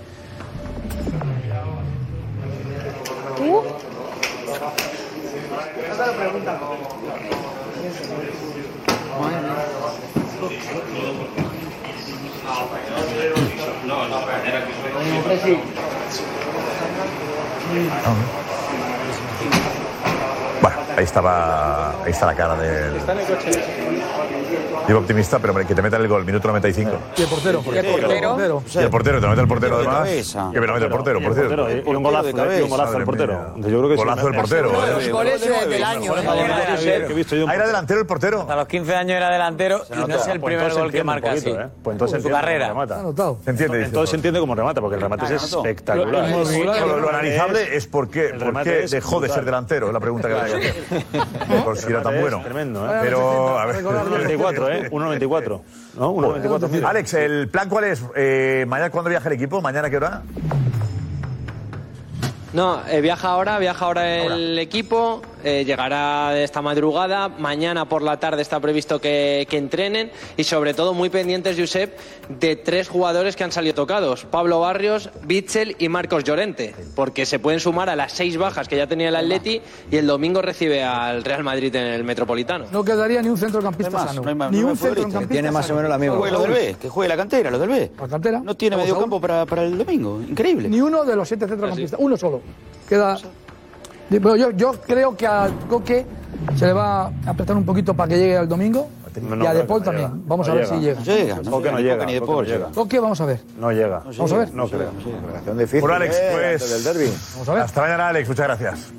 [20.60, 21.90] Bueno, ahí estaba.
[22.04, 22.94] Ahí está la cara del.
[24.88, 26.90] Iba optimista, pero hombre, que te metan el gol, minuto 95.
[27.16, 27.62] Y el portero.
[27.64, 28.62] Y el portero.
[28.74, 30.36] Y el portero, te lo mete el portero de además.
[30.52, 31.70] Que me lo mete el portero, por cierto.
[31.70, 33.54] Y un golazo, y un golazo al portero.
[33.56, 33.96] Yo creo que.
[33.96, 34.72] Golazo del portero.
[35.00, 35.10] ¿eh?
[35.10, 36.24] goles del año, ¿eh?
[36.26, 38.46] Ah, era delantero el portero.
[38.48, 41.54] A los 15 años era delantero y no es el primer gol que marca así.
[41.82, 42.74] Pues entonces En su carrera.
[43.44, 43.84] Se entiende.
[43.84, 46.30] Entonces se entiende cómo remata, porque el remate es espectacular.
[46.30, 48.32] Lo, analizable es por qué,
[48.90, 50.50] dejó de ser delantero, es la pregunta que le hago.
[51.64, 52.40] Por si era tan bueno.
[52.42, 52.98] tremendo, ¿eh?
[53.02, 53.84] Pero, a ver.
[53.84, 54.88] 1.94, ¿eh?
[54.90, 55.60] 1.94.
[55.98, 56.14] ¿No?
[56.14, 56.68] 1.94.
[56.68, 56.86] mide.
[56.86, 58.02] Alex, ¿el plan cuál es?
[58.16, 59.60] Eh, ¿Mañana cuándo viaja el equipo?
[59.60, 60.22] ¿Mañana qué hora?
[62.52, 68.02] No, eh, viaja ahora, viaja ahora el equipo, eh, llegará de esta madrugada, mañana por
[68.02, 72.88] la tarde está previsto que, que entrenen y sobre todo muy pendientes, Josep, de tres
[72.88, 77.88] jugadores que han salido tocados, Pablo Barrios, Bitzel y Marcos Llorente, porque se pueden sumar
[77.88, 79.60] a las seis bajas que ya tenía el Atleti
[79.90, 82.66] y el domingo recibe al Real Madrid en el Metropolitano.
[82.70, 84.22] No quedaría ni un centrocampista más, sano.
[84.22, 86.16] no más, ni no un centrocampista Tiene más o menos la misma.
[86.16, 86.52] Juegue lo del.
[86.52, 87.92] B, que juegue la cantera, lo del B.
[87.98, 88.40] La cantera.
[88.40, 90.20] No tiene medio campo para, para el domingo.
[90.20, 90.68] Increíble.
[90.68, 92.40] Ni uno de los siete centrocampistas, uno solo.
[92.88, 93.18] Queda.
[94.10, 96.04] Bueno, yo, yo creo que a Coque
[96.56, 98.88] se le va a apretar un poquito para que llegue al domingo.
[99.40, 100.26] y a Depol también.
[100.26, 101.00] Vamos a ver si llega.
[101.48, 102.04] Coque no llega.
[102.06, 102.68] ni no llega.
[102.74, 103.40] Coque, vamos a ver.
[103.58, 104.02] No llega.
[104.04, 104.54] Vamos a ver.
[104.54, 104.90] No creo.
[105.80, 106.62] Bueno, Alex, eh, pues.
[106.62, 107.12] antes del derbi.
[107.32, 107.62] Vamos a ver.
[107.62, 108.28] Hasta mañana, Alex.
[108.28, 108.92] Muchas gracias.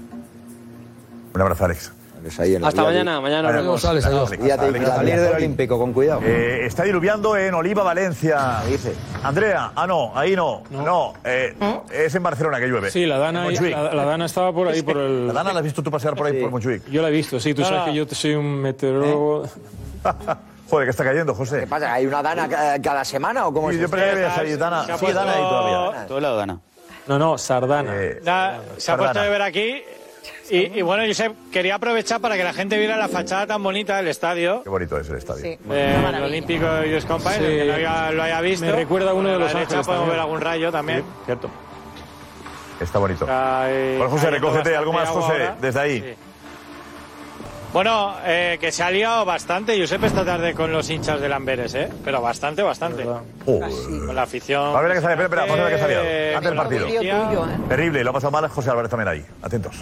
[1.34, 1.92] Un abrazo, Alex.
[2.64, 3.86] Hasta mañana, mañana nos vemos.
[3.86, 4.02] A
[4.98, 6.22] salir del Olímpico, con cuidado.
[6.24, 8.62] Eh, está diluviando en Oliva, Valencia.
[8.68, 8.94] dice?
[9.24, 10.64] Andrea, ah, no, ahí no.
[10.70, 11.56] No, eh,
[11.92, 12.92] es en Barcelona que llueve.
[12.92, 15.28] Sí, la Dana, la, la Dana estaba por ahí por el.
[15.28, 16.88] ¿La Dana la has visto tú pasear por ahí por Montjuic?
[16.90, 19.44] Yo la he visto, sí, tú sabes que yo soy un meteorólogo.
[20.70, 21.60] Joder, que está cayendo, José.
[21.62, 21.92] ¿Qué pasa?
[21.94, 24.58] ¿Hay una dana ca- cada semana o cómo Sí, es yo pensé que había salido
[24.58, 24.86] Dana.
[24.88, 26.08] Dana ahí todavía.
[26.08, 26.60] Todo lado gana.
[27.08, 27.92] No, no, Sardana.
[27.96, 29.24] Eh, Ya se ha puesto Sardana.
[29.24, 29.84] de ver aquí.
[30.52, 33.96] Y, y bueno, Josep, quería aprovechar para que la gente viera la fachada tan bonita
[33.96, 34.62] del estadio.
[34.64, 35.58] Qué bonito es el estadio.
[35.64, 37.44] del Olímpico Youth Company, Sí.
[37.46, 38.66] el que no haya- lo haya visto.
[38.66, 40.10] Me recuerda a uno de Los Ángeles podemos también.
[40.10, 41.00] ver algún rayo también.
[41.00, 41.50] Sí, cierto.
[42.82, 43.26] Está bonito.
[43.30, 44.76] Hay- Bueno, José, recógete.
[44.76, 45.32] ¿Algo más, José?
[45.32, 45.56] ahora.
[45.62, 46.00] Desde ahí.
[46.02, 46.14] Sí.
[47.74, 51.74] Bueno, eh, que se ha liado bastante, Josep, esta tarde con los hinchas del Amberes,
[51.76, 51.88] ¿eh?
[52.04, 53.06] Pero bastante, bastante.
[53.46, 54.76] Con la afición.
[54.76, 56.00] A ver la que sale, espera, espera, vamos a ver la que salió.
[56.04, 56.86] Eh, Antes del partido.
[56.86, 57.30] policía.
[57.70, 59.26] Terrible, lo ha pasado mal José Álvarez también ahí.
[59.42, 59.76] Atentos.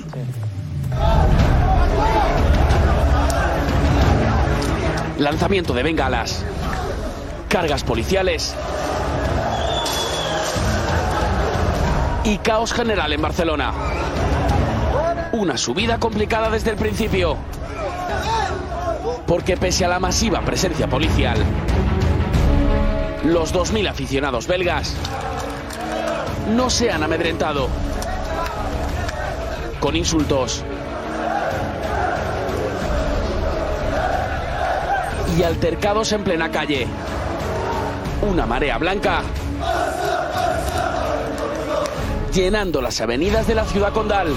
[5.20, 6.46] Lanzamiento de bengalas.
[7.50, 8.56] Cargas policiales.
[12.24, 13.74] Y caos general en Barcelona.
[15.34, 17.38] Una subida complicada desde el principio.
[19.28, 21.38] Porque pese a la masiva presencia policial,
[23.26, 24.96] los 2.000 aficionados belgas
[26.56, 27.68] no se han amedrentado.
[29.80, 30.64] Con insultos,
[35.40, 36.86] y altercados en plena calle.
[38.30, 39.22] Una marea blanca
[42.34, 44.36] llenando las avenidas de la ciudad condal,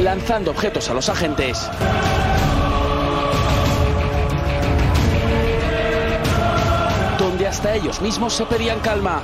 [0.00, 1.68] lanzando objetos a los agentes.
[7.18, 9.20] Donde hasta ellos mismos se pedían calma.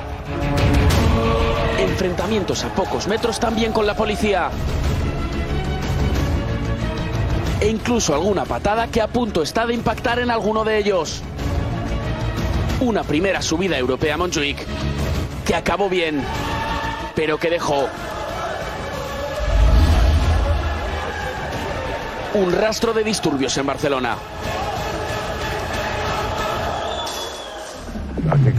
[1.78, 4.50] Enfrentamientos a pocos metros también con la policía
[7.64, 11.22] e incluso alguna patada que a punto está de impactar en alguno de ellos.
[12.80, 14.18] Una primera subida europea a
[15.46, 16.22] que acabó bien,
[17.14, 17.88] pero que dejó
[22.34, 24.18] un rastro de disturbios en Barcelona.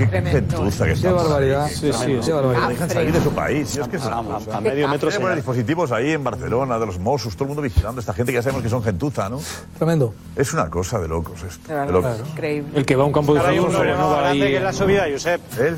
[0.10, 1.24] Qué, qué gentuza que Qué estamos.
[1.24, 1.68] barbaridad.
[1.70, 2.62] Sí, sí, Qué barbaridad.
[2.64, 3.70] No dejan salir de su país.
[3.70, 4.58] si es que es una A- a- cosa.
[4.58, 7.62] a medio metro se- poner dispositivos ahí en Barcelona, de los Mossos, todo el mundo
[7.62, 9.40] vigilando a esta gente que ya sabemos que son gentuza, ¿no?
[9.78, 10.14] Tremendo.
[10.36, 11.74] Es una cosa de locos esto.
[11.74, 12.18] De locos.
[12.32, 12.70] Increíble.
[12.76, 14.40] El que va a un campo de fútbol problema no va ahí.
[14.40, 15.42] que es la subida, Josep.
[15.60, 15.78] ¿Él?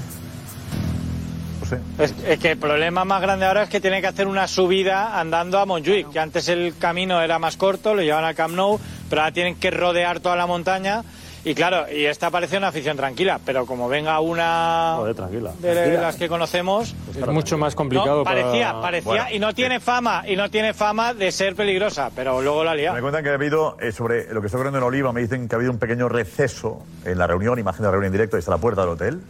[2.00, 5.20] Es, es que el problema más grande ahora es que tiene que hacer una subida
[5.20, 8.80] andando a Montjuic, que antes el camino era más corto, lo llevan al Camp Nou,
[9.10, 11.04] pero ahora tienen que rodear toda la montaña.
[11.44, 15.52] Y claro, y esta parece una afición tranquila, pero como venga una Joder, tranquila.
[15.60, 16.02] de Tranquila.
[16.02, 19.80] las que conocemos, Es mucho más complicado no, parecía, para- parecía Bueno, y no tiene
[19.80, 22.92] fama y no tiene fama de ser peligrosa, pero luego la lía.
[22.92, 25.48] Me cuentan que ha habido, eh, sobre lo que está ocurriendo en Oliva, me dicen
[25.48, 28.36] que ha habido un pequeño receso en la reunión, imagen de la reunión en directo,
[28.36, 29.22] ahí está la puerta del hotel,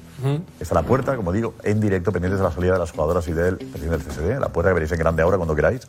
[0.60, 3.34] está la puerta, como digo, en directo, pendientes de la salida de las jugadoras y
[3.34, 5.88] del presidente del CSD, la puerta que veréis en grande ahora cuando queráis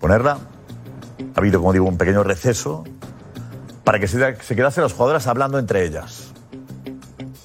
[0.00, 0.38] ponerla.
[1.34, 2.84] Ha habido, como digo, un pequeño receso
[3.86, 6.32] para que se, se quedasen las jugadoras hablando entre ellas.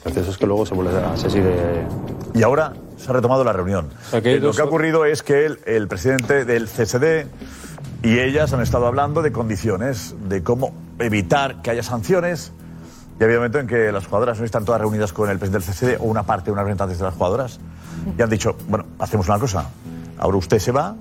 [0.03, 1.85] Entonces es que luego se vuelve a de...
[2.33, 3.89] Y ahora se ha retomado la reunión.
[4.09, 7.27] sea, que hay Eh, lo que ha ocurrido es que el, el presidente del CSD
[8.01, 12.53] y ellas han estado hablando de condiciones, de cómo evitar que haya sanciones.
[13.19, 15.63] Y había un momento en que las jugadoras no están todas reunidas con el presidente
[15.63, 17.59] del CSD o una parte, unas representantes de las jugadoras,
[18.17, 19.69] y han dicho, bueno, hacemos una cosa,
[20.17, 20.95] ahora usted se va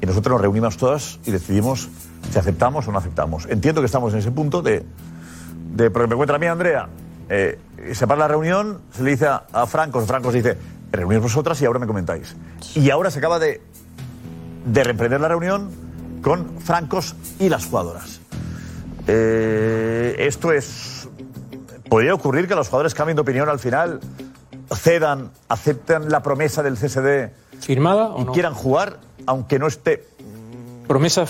[0.00, 1.90] y nosotros nos reunimos todas y decidimos
[2.30, 3.46] si aceptamos o no aceptamos.
[3.46, 4.84] Entiendo que estamos en ese punto de,
[5.74, 6.88] de porque me encuentra a mí Andrea,
[7.28, 7.58] eh,
[7.92, 10.56] se para la reunión, se le dice a, a Francos, Francos dice,
[10.92, 12.36] reunís vosotras y ahora me comentáis.
[12.74, 13.60] Y ahora se acaba de,
[14.64, 15.70] de reemprender la reunión
[16.22, 18.20] con Francos y las jugadoras.
[19.06, 21.08] Eh, esto es...
[21.88, 23.98] ¿Podría ocurrir que los jugadores cambien de opinión al final,
[24.72, 30.06] cedan, acepten la promesa del CSD ¿Firmada o y quieran jugar, aunque no esté...
[30.90, 31.24] ¿Promesa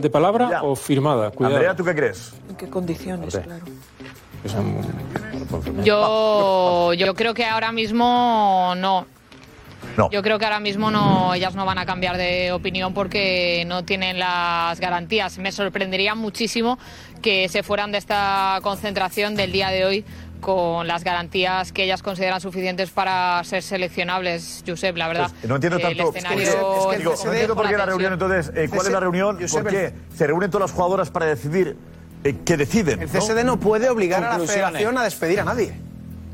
[0.00, 1.30] de palabra o firmada?
[1.30, 1.56] Cuidado.
[1.56, 2.32] Andrea, ¿tú qué crees?
[2.48, 3.38] ¿En qué condiciones?
[3.38, 3.66] Claro.
[5.84, 9.06] Yo, yo creo que ahora mismo no.
[9.98, 10.10] No.
[10.10, 13.84] Yo creo que ahora mismo no, ellas no van a cambiar de opinión porque no
[13.84, 15.36] tienen las garantías.
[15.36, 16.78] Me sorprendería muchísimo
[17.20, 20.04] que se fueran de esta concentración del día de hoy
[20.44, 25.30] con las garantías que ellas consideran suficientes para ser seleccionables, Josep, la verdad.
[25.48, 26.12] No entiendo El tanto.
[26.12, 28.52] Digo, no entiendo por qué la reunión entonces.
[28.54, 29.36] eh, ¿Cuál es la reunión?
[29.38, 31.78] ¿Por Josep, qué se reúnen todas las jugadoras para decidir
[32.24, 33.00] eh, qué deciden?
[33.00, 35.80] El CSD no puede obligar a la federación a despedir a nadie.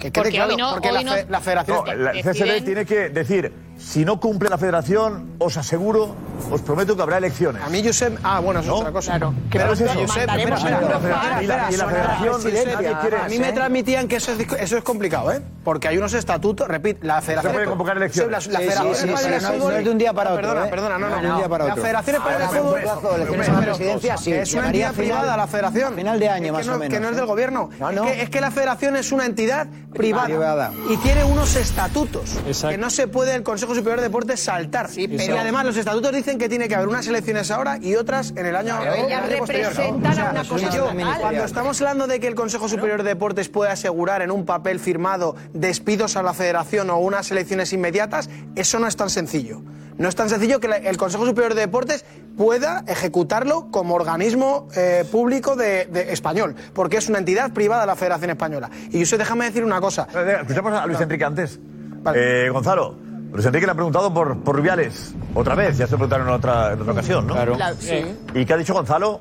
[0.00, 1.78] Que quede Porque claro, hoy no- porque hoy la, no- fe- la federación...
[1.86, 6.16] No, la- el CSD tiene que decir, si no cumple la federación, os aseguro,
[6.51, 7.62] os prometo que habrá elecciones.
[7.62, 8.18] A mí, Josep...
[8.22, 9.11] Ah, bueno, eso es otra cosa.
[9.12, 9.34] Claro.
[9.51, 9.93] Pero es eso.
[9.95, 11.43] Josep, espera, la federación.
[11.43, 14.84] Y la- y la federación, Josep, A mí me transmitían que eso es, eso es
[14.84, 15.41] complicado, ¿eh?
[15.64, 17.53] Porque hay unos estatutos, repito, la federación...
[17.53, 18.47] puede convocar elecciones.
[18.47, 20.70] La, la Federación no- Fútbol- no es de un día para otro, Perdona, ¿eh?
[20.70, 21.82] perdona, no, No de un día para La otro.
[21.82, 22.80] Federación Española de Fútbol...
[22.80, 25.95] plazo de elecciones Pero- a la presidencia, sí, Es una entidad privada la federación.
[25.95, 27.16] final de año, más no- o menos, Que no es ¿eh?
[27.16, 27.70] del gobierno.
[27.78, 28.05] No, Es no.
[28.05, 30.72] que- Es que la federación es una entidad privada.
[30.88, 32.68] Y tiene unos estatutos Exacto.
[32.68, 34.88] que no se puede el Consejo Superior de Deportes saltar.
[34.97, 38.32] y pero- además los estatutos dicen que tiene que haber unas elecciones ahora y otras
[38.36, 39.68] en el año, Claro, en el ellas año posterior.
[39.70, 40.88] representan O sea, a una cosa yo.
[41.20, 44.80] Cuando estamos hablando de que el Consejo Superior de Deportes puede asegurar en un papel
[44.80, 49.62] firmado despidos a la federación o unas elecciones inmediatas, eso no es tan sencillo.
[49.98, 52.06] No es tan sencillo que el Consejo Superior de Deportes
[52.36, 57.86] pueda ejecutarlo como organismo eh, público de, de- español, porque es una entidad privada de
[57.88, 58.70] la Federación Española.
[58.90, 60.06] Y yo déjame decir una cosa.
[60.40, 61.60] Escuchamos a Luis Enrique antes.
[62.14, 62.96] Eh, Gonzalo,
[63.32, 65.14] Luis Enrique le ha preguntado por, por Rubiales.
[65.34, 67.34] Otra vez, ya se lo preguntaron en otra, en otra ocasión, ¿no?
[67.34, 67.54] Claro.
[67.54, 68.02] Claro, sí.
[68.34, 69.20] ¿Y qué ha dicho Gonzalo?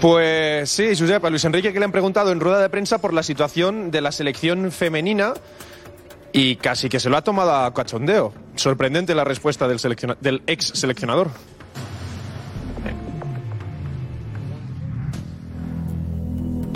[0.00, 3.12] Pues sí, Josep, a Luis Enrique que le han preguntado en rueda de prensa por
[3.12, 5.34] la situación de la selección femenina
[6.32, 8.32] y casi que se lo ha tomado a cachondeo.
[8.56, 9.78] Sorprendente la respuesta del,
[10.20, 11.30] del ex seleccionador.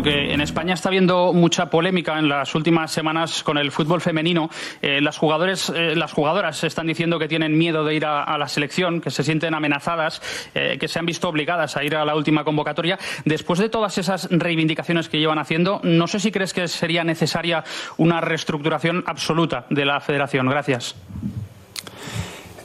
[0.06, 4.48] En España está habiendo mucha polémica en las últimas semanas con el fútbol femenino.
[4.80, 8.48] Eh, las, jugadores, eh, las jugadoras están diciendo que tienen miedo de ir a, la
[8.48, 10.22] selección, que se sienten amenazadas,
[10.54, 12.98] eh, que se han visto obligadas a ir a la última convocatoria.
[13.24, 17.64] Después de todas esas reivindicaciones que llevan haciendo, no sé si crees que sería necesaria
[17.96, 20.48] una reestructuración absoluta de la federación.
[20.48, 20.94] Gracias.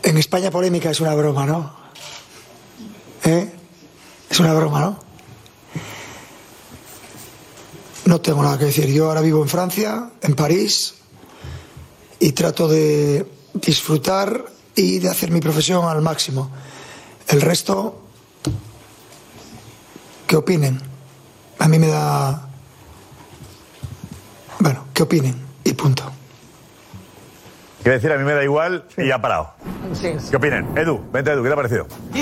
[0.04, 1.74] En España polémica es una broma, ¿no?
[4.30, 5.11] Es una broma, ¿no?
[8.06, 8.88] No tengo nada que decir.
[8.88, 10.96] Yo ahora vivo en Francia, en París,
[12.20, 14.46] y trato de disfrutar
[14.76, 16.52] y de hacer mi profesión al máximo.
[17.28, 18.02] El resto,
[20.28, 20.82] que opinen.
[21.60, 22.48] A mí me da...
[24.60, 26.04] Bueno, que opinen y punto.
[27.82, 29.54] Quiere decir, a mí me da igual y ha parado.
[29.94, 30.14] Sí.
[30.30, 30.78] ¿Qué opinan?
[30.78, 31.88] Edu, vente Edu, ¿qué te ha parecido?
[32.14, 32.22] Yo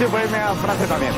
[0.00, 1.12] estoy por irme a Francia también.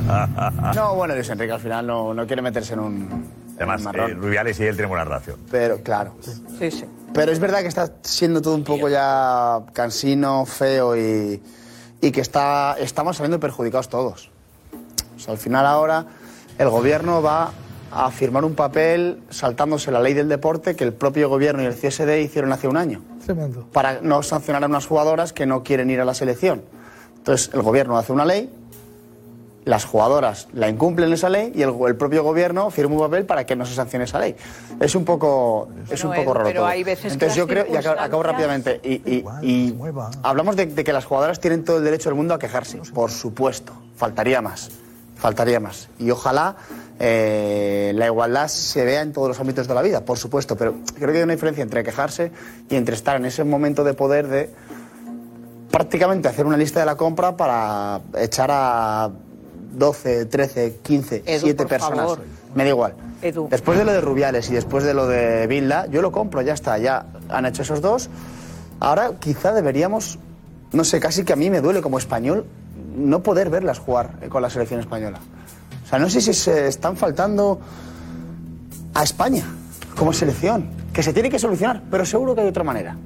[0.00, 3.26] no, no, bueno, Luis Enrique al final no, no quiere meterse en un.
[3.56, 5.36] Además, eh, Rubiales y él tienen buena relación.
[5.50, 6.14] Pero, claro.
[6.58, 6.84] Sí, sí.
[7.12, 11.42] Pero es verdad que está siendo todo un poco ya cansino, feo y,
[12.00, 14.30] y que está, estamos saliendo perjudicados todos.
[15.16, 16.06] O sea, al final ahora
[16.58, 17.50] el gobierno va
[17.92, 21.74] a firmar un papel saltándose la ley del deporte que el propio gobierno y el
[21.74, 23.66] CSD hicieron hace un año Tremendo.
[23.72, 26.62] para no sancionar a unas jugadoras que no quieren ir a la selección.
[27.26, 28.48] Entonces el gobierno hace una ley,
[29.64, 33.44] las jugadoras la incumplen esa ley y el, el propio gobierno firma un papel para
[33.44, 34.36] que no se sancione esa ley.
[34.78, 36.68] Es un poco, es un Pero, poco Edu, raro pero todo.
[36.68, 39.76] hay veces que Entonces las yo creo, y acabo, rápidamente, y, y- y
[40.22, 43.10] hablamos de, de que las jugadoras tienen todo el derecho del mundo a quejarse, por
[43.10, 44.70] supuesto, faltaría más,
[45.16, 45.88] faltaría más.
[45.98, 46.54] Y ojalá
[47.00, 50.76] eh, la igualdad se vea en todos los ámbitos de la vida, por supuesto, pero
[50.94, 52.30] creo que hay una diferencia entre quejarse
[52.70, 54.50] y entre estar en ese momento de poder de
[55.70, 59.10] prácticamente hacer una lista de la compra para echar a
[59.72, 62.20] 12, 13, 15, Edu, 7 por personas favor.
[62.54, 62.94] Me da igual.
[63.22, 63.48] Edu.
[63.50, 66.54] Después de lo de Rubiales y después de lo de Bilda, yo lo compro, ya
[66.54, 68.08] está, ya han hecho esos dos.
[68.80, 70.18] Ahora quizá deberíamos,
[70.72, 72.46] no sé, casi que a mí me duele como español
[72.96, 75.20] no poder verlas jugar con la selección española.
[75.84, 77.60] O sea, no sé si se están faltando
[78.94, 79.44] a España
[79.96, 82.96] como selección, que se tiene que solucionar, pero seguro que hay otra manera.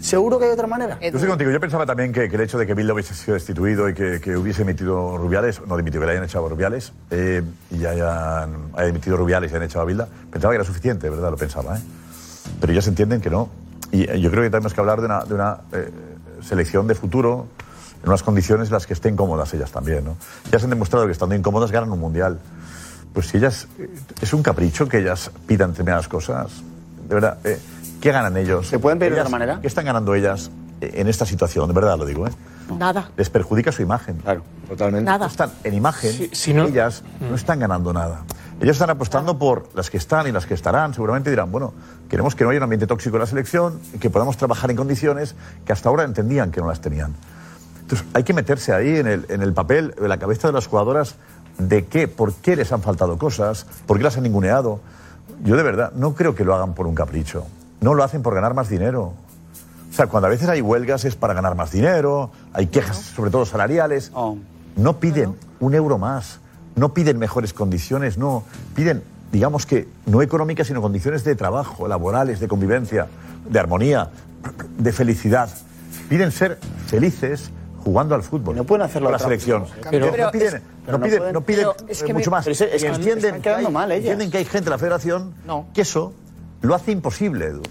[0.00, 0.98] Seguro que hay otra manera.
[1.00, 1.50] Yo estoy contigo.
[1.50, 4.20] Yo pensaba también que, que el hecho de que Bilda hubiese sido destituido y que,
[4.20, 8.70] que hubiese emitido Rubiales, no dimitido, que le hayan echado a Rubiales, eh, y hayan,
[8.74, 11.30] haya emitido Rubiales y hayan echado a Bilda, pensaba que era suficiente, ¿verdad?
[11.30, 11.80] Lo pensaba, ¿eh?
[12.60, 13.48] Pero ya se entienden que no.
[13.90, 15.90] Y eh, yo creo que tenemos que hablar de una, de una eh,
[16.42, 17.46] selección de futuro
[18.02, 20.16] en unas condiciones en las que estén cómodas ellas también, ¿no?
[20.52, 22.38] Ya se han demostrado que estando incómodas ganan un mundial.
[23.12, 23.66] Pues si ellas.
[23.78, 23.88] eh,
[24.20, 26.50] Es un capricho que ellas pidan determinadas cosas.
[27.08, 27.58] De verdad, eh,
[28.00, 28.66] ¿qué ganan ellos?
[28.68, 29.60] ¿Se pueden pedir de ellas, otra manera?
[29.60, 30.50] ¿Qué están ganando ellas
[30.80, 31.68] en esta situación?
[31.68, 32.30] De verdad lo digo, ¿eh?
[32.78, 33.10] Nada.
[33.16, 34.16] Les perjudica su imagen.
[34.16, 35.04] Claro, totalmente.
[35.04, 35.26] Nada.
[35.26, 38.22] Están en imagen, si no- ellas no están ganando nada.
[38.60, 40.94] Ellos están apostando por las que están y las que estarán.
[40.94, 41.74] Seguramente dirán, bueno,
[42.08, 44.76] queremos que no haya un ambiente tóxico en la selección, y que podamos trabajar en
[44.78, 45.34] condiciones
[45.66, 47.14] que hasta ahora entendían que no las tenían.
[47.82, 50.66] Entonces, hay que meterse ahí en el, en el papel, en la cabeza de las
[50.66, 51.16] jugadoras,
[51.58, 54.80] de qué, por qué les han faltado cosas, por qué las han ninguneado.
[55.44, 57.46] Yo de verdad no creo que lo hagan por un capricho.
[57.80, 59.12] No lo hacen por ganar más dinero.
[59.90, 63.30] O sea, cuando a veces hay huelgas es para ganar más dinero, hay quejas, sobre
[63.30, 64.12] todo salariales.
[64.76, 66.40] No piden un euro más,
[66.74, 68.44] no piden mejores condiciones, no.
[68.74, 73.06] Piden, digamos que, no económicas, sino condiciones de trabajo, laborales, de convivencia,
[73.48, 74.10] de armonía,
[74.78, 75.48] de felicidad.
[76.10, 76.58] Piden ser
[76.88, 77.50] felices
[77.82, 78.54] jugando al fútbol.
[78.56, 79.66] No pueden hacerlo de la selección.
[79.66, 79.90] forma.
[79.90, 82.30] Pero, no piden, es- no piden, pueden- no piden, pero es que eh, me- mucho
[82.30, 82.44] más.
[82.44, 84.00] pero es- es que entienden, están quedando hay, mal ellas.
[84.02, 85.34] entienden que hay gente en la federación
[85.72, 86.12] que eso
[86.62, 87.62] lo hace imposible, Edu.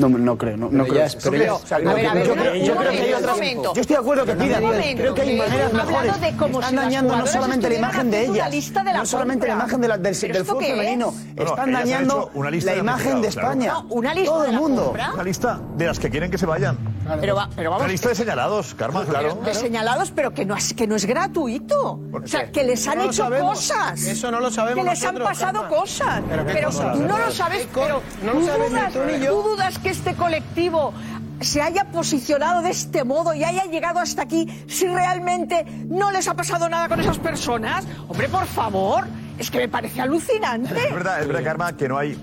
[0.00, 1.06] No, no creo, no, no creo.
[1.20, 3.74] creo- yo creo que hay otras- momento.
[3.74, 4.62] Yo estoy de acuerdo que pidan.
[4.96, 6.20] Creo que hay que maneras mejores.
[6.20, 9.54] de como Están si dañando no solamente la imagen de ellas, de no solamente la
[9.54, 11.14] imagen de la- del, ¿Pero del fútbol femenino.
[11.36, 13.48] No, no, Están dañando hecho una lista la de imagen de claro.
[13.50, 13.72] España.
[13.72, 14.84] No, una lista Todo de el mundo.
[14.84, 15.10] compra.
[15.14, 16.78] Una lista de las que quieren que se vayan.
[17.20, 19.34] Pero va- pero vamos, Una lista de señalados, Karma, claro.
[19.44, 21.98] de señalados, pero que no es, que no es gratuito.
[22.12, 24.02] O sea, que les han hecho cosas.
[24.02, 26.22] Eso no lo sabemos Que les han pasado cosas.
[26.52, 28.98] ¿Pero tú no lo sabes, ¿Qué co- pero no lo tú sabes ni dudas, tú
[29.06, 29.32] ni yo.
[29.32, 30.92] tú dudas que este colectivo
[31.40, 36.28] se haya posicionado de este modo y haya llegado hasta aquí si realmente no les
[36.28, 37.86] ha pasado nada con esas personas.
[38.08, 39.06] Hombre, por favor,
[39.38, 40.74] es que me parece alucinante.
[40.88, 42.18] Es verdad, es verdad, Karma, que no hay.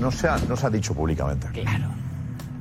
[0.00, 1.46] no, se ha, no se ha dicho públicamente.
[1.48, 1.86] Claro.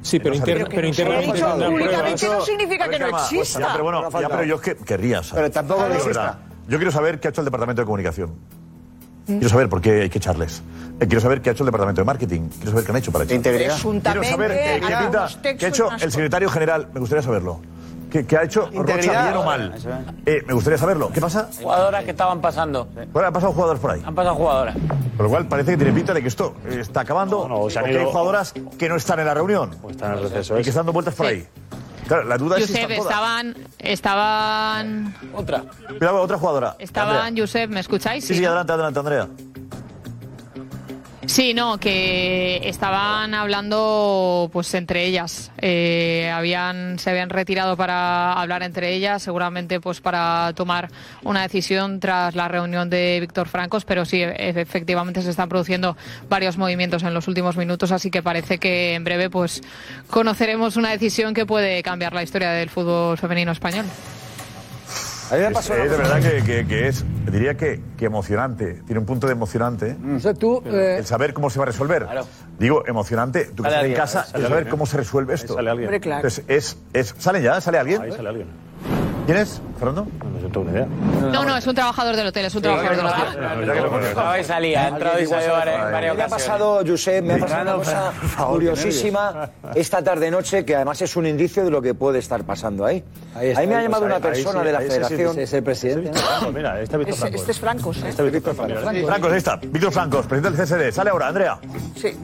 [0.01, 3.59] Sí, pero, interna- pero internamente tendrán públicamente no significa que no exista.
[3.59, 5.45] Ya, pero bueno, ya, pero yo que, querría saber.
[5.45, 6.39] Pero tampoco De exista.
[6.67, 8.35] Yo quiero saber qué ha hecho el Departamento de Comunicación.
[9.37, 10.61] Quiero saber por qué hay que echarles.
[10.99, 12.49] Eh, quiero saber qué ha hecho el Departamento de Marketing.
[12.49, 13.37] Quiero saber qué han hecho para echarles.
[13.37, 13.77] Integridad.
[14.01, 16.87] Quiero saber qué, qué pinta- qué ha hecho el secretario general.
[16.93, 17.59] Me gustaría saberlo.
[18.09, 19.23] ¿Qué, qué ha hecho Rocha Integridad.
[19.25, 19.75] bien o mal?
[20.25, 21.11] Eh, me gustaría saberlo.
[21.13, 21.47] ¿Qué pasa?
[21.61, 22.87] Jugadoras que estaban pasando.
[23.13, 24.01] Bueno, han pasado jugadores por ahí.
[24.03, 24.75] Han pasado jugadoras.
[25.15, 27.47] Por lo cual parece que tiene pinta de que esto está acabando.
[27.47, 29.75] No, no, se han porque hay jugadoras que no están en la reunión.
[29.87, 30.59] Están en el receso.
[30.59, 31.45] Y que están dando vueltas por ahí.
[32.09, 35.63] Claro, la duda es si estaban, estaban, Otra.
[35.87, 36.75] Cuidado, otra jugadora.
[36.79, 37.43] estaban, Andrea.
[37.45, 38.25] Josep, ¿me escucháis?
[38.25, 39.27] Sí, sí, adelante, adelante, Andrea.
[41.29, 45.51] Sí, no, que estaban hablando pues entre ellas.
[45.61, 50.89] Eh, habían, se habían retirado para hablar entre ellas, seguramente pues para tomar
[51.21, 55.95] una decisión tras la reunión de Víctor Francos, pero sí, e- efectivamente se están produciendo
[56.29, 59.61] varios movimientos en los últimos minutos, así que parece que en breve pues
[60.09, 63.85] conoceremos una decisión que puede cambiar la historia del fútbol femenino español.
[65.31, 67.81] A mí me Es, pasó es una de verdad que, que- que es, diría que,
[67.97, 68.81] que emocionante.
[68.85, 69.95] Tiene un punto de emocionante.
[70.15, 72.07] O sea, tú, eh, El saber cómo se va a resolver.
[72.57, 73.45] Digo, emocionante.
[73.55, 74.87] Tú que estás en casa, el saber alguien, cómo ¿eh?
[74.87, 75.53] se resuelve esto.
[75.53, 75.87] sale alguien.
[75.89, 76.27] Hombre, claro.
[76.27, 77.61] Entonces, es, es, ¿Sale ya?
[77.61, 78.01] ¿Sale alguien?
[78.01, 78.47] Ahí sale alguien.
[79.29, 80.07] ¿Quién es, Fernando?
[80.23, 80.87] No, no tengo ni idea.
[81.31, 84.07] No, no, es un trabajador del hotel, es un trabajador del hotel.
[84.07, 87.61] Entraba y salía, ha entrado y salió varias, Me ha pasado, Josep, me ha pasado
[87.61, 88.11] una cosa
[88.47, 93.03] curiosísima esta tarde-noche, que además es un indicio de lo que puede estar pasando ahí.
[93.35, 95.37] Ahí está, Ahí me ha llamado una ahí persona de la federación.
[95.37, 96.11] es el presidente,
[96.41, 96.51] ¿no?
[96.51, 97.39] Mira, está Víctor Este, Francos.
[97.41, 98.09] este es Francos, ¿eh?
[98.09, 99.05] Este Víctor Francos.
[99.05, 99.55] Francos, ahí está.
[99.57, 100.91] Víctor Francos, presidente del CSD.
[100.91, 101.59] Sale ahora, Andrea.
[101.95, 102.17] Sí.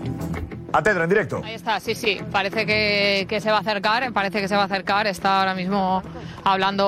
[0.73, 1.41] A Tedra, en directo.
[1.41, 2.19] Ahí está, sí, sí.
[2.31, 5.07] Parece que, que se va a acercar, parece que se va a acercar.
[5.07, 6.01] Está ahora mismo
[6.43, 6.85] hablando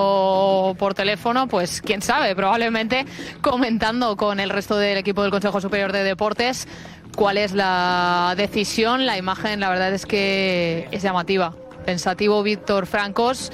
[0.77, 3.05] por teléfono, pues quién sabe, probablemente
[3.41, 6.67] comentando con el resto del equipo del Consejo Superior de Deportes
[7.17, 9.05] cuál es la decisión.
[9.05, 11.53] La imagen, la verdad es que es llamativa.
[11.83, 13.51] Pensativo Víctor Francos.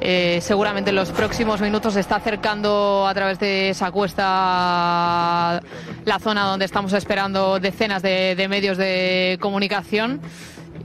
[0.00, 5.60] Eh, seguramente en los próximos minutos se está acercando a través de esa cuesta
[6.04, 10.20] la zona donde estamos esperando decenas de, de medios de comunicación.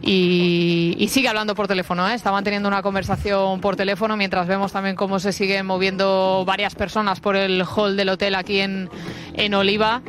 [0.01, 2.13] Y, y sigue hablando por teléfono, ¿eh?
[2.13, 7.19] está manteniendo una conversación por teléfono mientras vemos también cómo se siguen moviendo varias personas
[7.19, 8.89] por el hall del hotel aquí en,
[9.33, 10.01] en Oliva.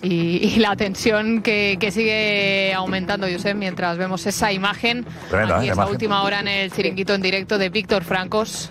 [0.00, 5.04] Y, y la tensión que, que sigue aumentando, Josep, mientras vemos esa imagen.
[5.28, 5.72] Tremenda, aquí ¿eh?
[5.72, 5.92] Imagen.
[5.92, 8.70] última hora en el chiringuito en directo de Víctor Francos.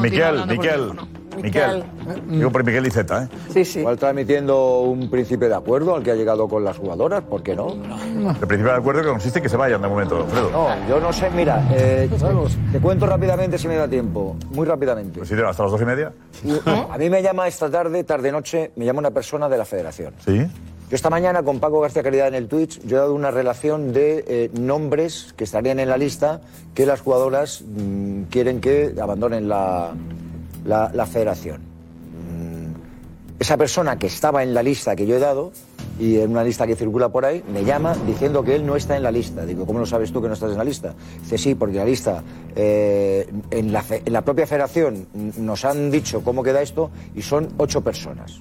[0.00, 0.92] Miquel, Miquel.
[1.40, 1.84] Miquel.
[2.28, 3.28] Digo por Miquel y Z, ¿eh?
[3.52, 3.80] Sí, sí.
[3.80, 7.54] Igual transmitiendo un principio de acuerdo al que ha llegado con las jugadoras, ¿por qué
[7.54, 7.68] no?
[7.72, 10.50] El principio de acuerdo que consiste en que se vayan de momento, Alfredo.
[10.50, 12.08] No, yo no sé, mira, eh,
[12.72, 15.18] te cuento rápidamente si me da tiempo, muy rápidamente.
[15.18, 16.12] Pues sí, hasta las dos y media.
[16.90, 20.14] A mí me llama esta tarde, tarde-noche, me llama una persona de la federación.
[20.24, 20.46] Sí.
[20.92, 23.94] Yo esta mañana con Paco García Caridad en el Twitch, yo he dado una relación
[23.94, 26.42] de eh, nombres que estarían en la lista
[26.74, 29.92] que las jugadoras mm, quieren que abandonen la,
[30.64, 31.60] la- la federación.
[31.60, 35.52] Mm, esa persona que estaba en la lista que yo he dado,
[35.98, 38.96] y en una lista que circula por ahí, me llama diciendo que él no está
[38.96, 39.44] en la lista.
[39.44, 40.94] Digo, ¿cómo lo sabes tú que no estás en la lista?
[41.20, 42.22] Dice, sí, porque la lista,
[42.56, 45.06] eh, en, la, en la propia federación
[45.38, 48.40] nos han dicho cómo queda esto y son ocho personas.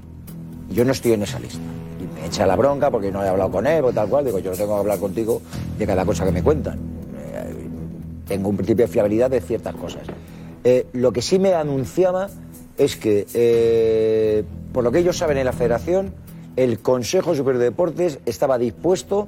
[0.69, 1.59] Yo no estoy en esa lista.
[1.99, 4.23] Y me echa la bronca porque no he hablado con él o tal cual.
[4.25, 5.41] Digo, yo no tengo que hablar contigo
[5.77, 6.79] de cada cosa que me cuentan.
[7.33, 7.53] Eh,
[8.27, 10.03] tengo un principio de fiabilidad de ciertas cosas.
[10.63, 12.29] Eh, lo que sí me anunciaba
[12.77, 14.43] es que, eh,
[14.73, 16.13] por lo que ellos saben en la federación,
[16.55, 19.27] el Consejo Superior de Deportes estaba dispuesto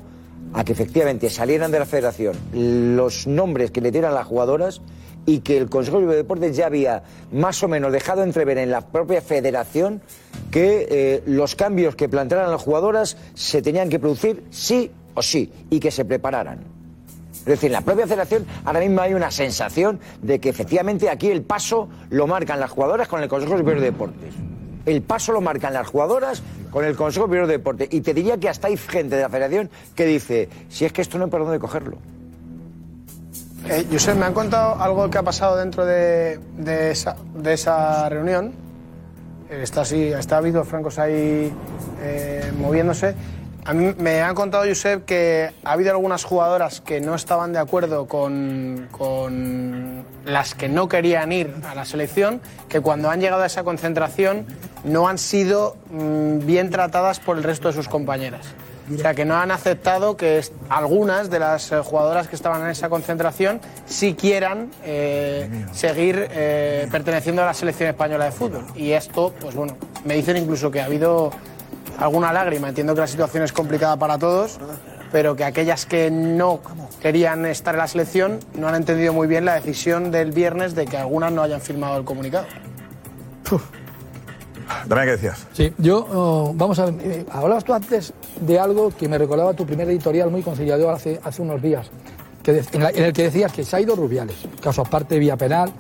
[0.54, 4.82] a que efectivamente salieran de la federación los nombres que le dieran las jugadoras
[5.26, 8.72] y que el Consejo Superior de Deportes ya había más o menos dejado entrever en
[8.72, 10.02] la propia federación
[10.52, 15.52] que eh, los cambios que plantearan las jugadoras se tenían que producir sí o sí
[15.70, 16.73] y que se prepararan.
[17.44, 21.30] Es decir, en la propia federación ahora mismo hay una sensación de que efectivamente aquí
[21.30, 24.34] el paso lo marcan las jugadoras con el Consejo Superior de Deportes.
[24.86, 26.42] El paso lo marcan las jugadoras
[26.72, 27.90] con el Consejo Superior de Deportes.
[27.92, 31.02] Y te diría que hasta hay gente de la federación que dice, si es que
[31.02, 31.98] esto no hay por dónde cogerlo.
[33.70, 36.40] Eh, me han contado algo que ha pasado dentro de,
[36.92, 38.54] esa, reunión.
[39.50, 41.52] Eh, Está así, está Víctor Francos ahí
[42.02, 43.16] eh, moviéndose.
[43.66, 47.60] A mí me han contado, Josep, que ha habido algunas jugadoras que no estaban de
[47.60, 53.42] acuerdo con, con las que no querían ir a la selección, que cuando han llegado
[53.44, 54.46] a esa concentración
[54.84, 58.54] no han sido mm, bien tratadas por el resto de sus compañeras.
[58.94, 62.68] O sea, que no han aceptado que algunas de las eh, jugadoras que estaban en
[62.68, 68.66] esa concentración sí quieran eh, seguir eh, perteneciendo a la selección española de fútbol.
[68.76, 71.32] Y esto, pues bueno, me dicen incluso que ha habido
[72.00, 72.70] alguna lágrima.
[72.70, 74.58] Entiendo que la situación es complicada para todos,
[75.12, 76.60] pero que aquellas que no
[77.02, 80.86] querían estar en la selección no han entendido muy bien la decisión del viernes de
[80.86, 82.46] que algunas no hayan firmado el comunicado.
[84.88, 85.46] Dame, ¿qué decías?
[85.54, 89.54] Sí, yo, oh, vamos a ver, eh, hablabas tú antes de algo que me recordaba
[89.54, 91.90] tu primer editorial muy conciliador hace, hace unos días,
[92.42, 95.20] que de- en, la- en el que decías que se ha ido Rubiales, caso aparte
[95.20, 95.72] vía penal,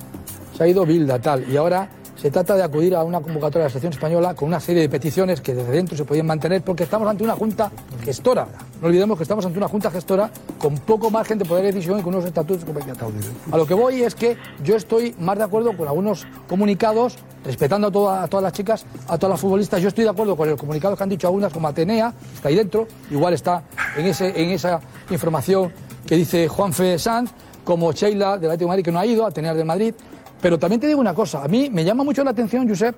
[0.55, 1.87] se ha ido Bilda, tal, y ahora
[2.23, 4.87] se trata de acudir a una convocatoria de la selección española con una serie de
[4.87, 7.69] peticiones que desde dentro se podían mantener porque estamos ante una junta
[8.01, 8.47] gestora.
[8.81, 11.99] No olvidemos que estamos ante una junta gestora con poco margen de poder de decisión
[11.99, 13.29] y con unos estatutos competenciales.
[13.51, 17.87] A lo que voy es que yo estoy más de acuerdo con algunos comunicados, respetando
[17.87, 19.81] a, toda- a todas las chicas, a todas las futbolistas.
[19.81, 22.55] Yo estoy de acuerdo con el comunicado que han dicho algunas, como Atenea, está ahí
[22.55, 23.63] dentro, igual está
[23.97, 24.79] en, ese, en esa
[25.09, 25.73] información
[26.07, 27.31] que dice Juanfe Sanz,
[27.65, 29.93] como Sheila del Atlético de Madrid, que no ha ido, Atenea del Madrid.
[30.43, 32.95] Pero también te digo una cosa, a mí me llama mucho la atención, Josep,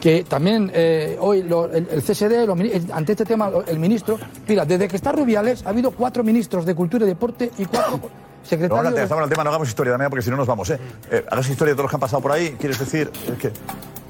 [0.00, 4.18] que también eh, hoy lo- el, el CSD, el- ante este tema, lo- el ministro,
[4.48, 7.98] mira, desde que está Rubiales ha habido cuatro ministros de Cultura y Deporte y cuatro
[7.98, 8.08] No,
[8.42, 8.72] secretarios...
[8.78, 10.70] Adelante, de- estamos en el tema, no hagamos historia, Damián, porque si no nos vamos,
[10.70, 10.78] ¿eh?
[11.10, 13.10] eh hagas historia de todos los que han pasado por ahí, ¿quieres decir?
[13.30, 13.52] Es que,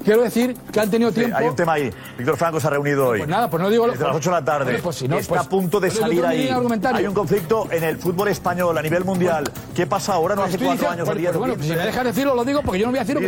[0.03, 1.37] Quiero decir que han tenido Sí, tiempo...
[1.37, 1.89] hay un tema ahí.
[2.17, 3.19] Víctor Franco se ha reunido hoy.
[3.19, 4.65] Pues nada, pues no digo lo- Desde las 8 de la tarde.
[4.65, 6.49] Bueno, pues si no, está pues- a punto de salir ahí.
[6.93, 9.49] Hay un conflicto en el fútbol español a nivel mundial.
[9.75, 10.35] ¿Qué pasa ahora?
[10.35, 12.79] No Pues hace cuatro años pues- pues bueno, si me dejas decirlo, lo digo porque
[12.79, 13.21] yo no voy a decirlo.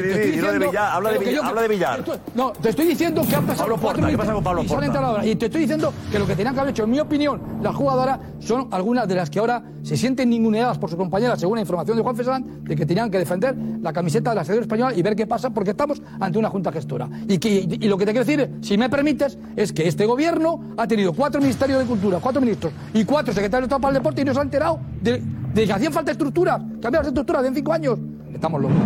[0.82, 2.04] Habla de Villar,
[2.36, 5.26] No, te estoy diciendo que han pasado Pablo Porta, ¿qué pasa con Pablo Porta?
[5.26, 7.76] Y te estoy diciendo que lo que tenían que haber hecho, en mi opinión, las
[7.76, 11.62] jugadoras son algunas de las que ahora se sienten ninguneadas por sus compañeras, según la
[11.62, 14.94] información de Juan Fesán, de que tenían que defender la camiseta de la selección española
[14.96, 17.10] y ver qué pasa, porque estamos ante una junta gestora.
[17.28, 20.74] Y, que, y lo que te quiero decir, si me permites, es que este gobierno
[20.78, 24.02] ha tenido cuatro ministerios de cultura, cuatro ministros y cuatro secretarios de Estado para el
[24.02, 25.22] deporte y no se ha enterado de,
[25.54, 28.00] de que hacían falta estructuras, cambiar las estructuras de en cinco años.
[28.34, 28.78] Estamos locos.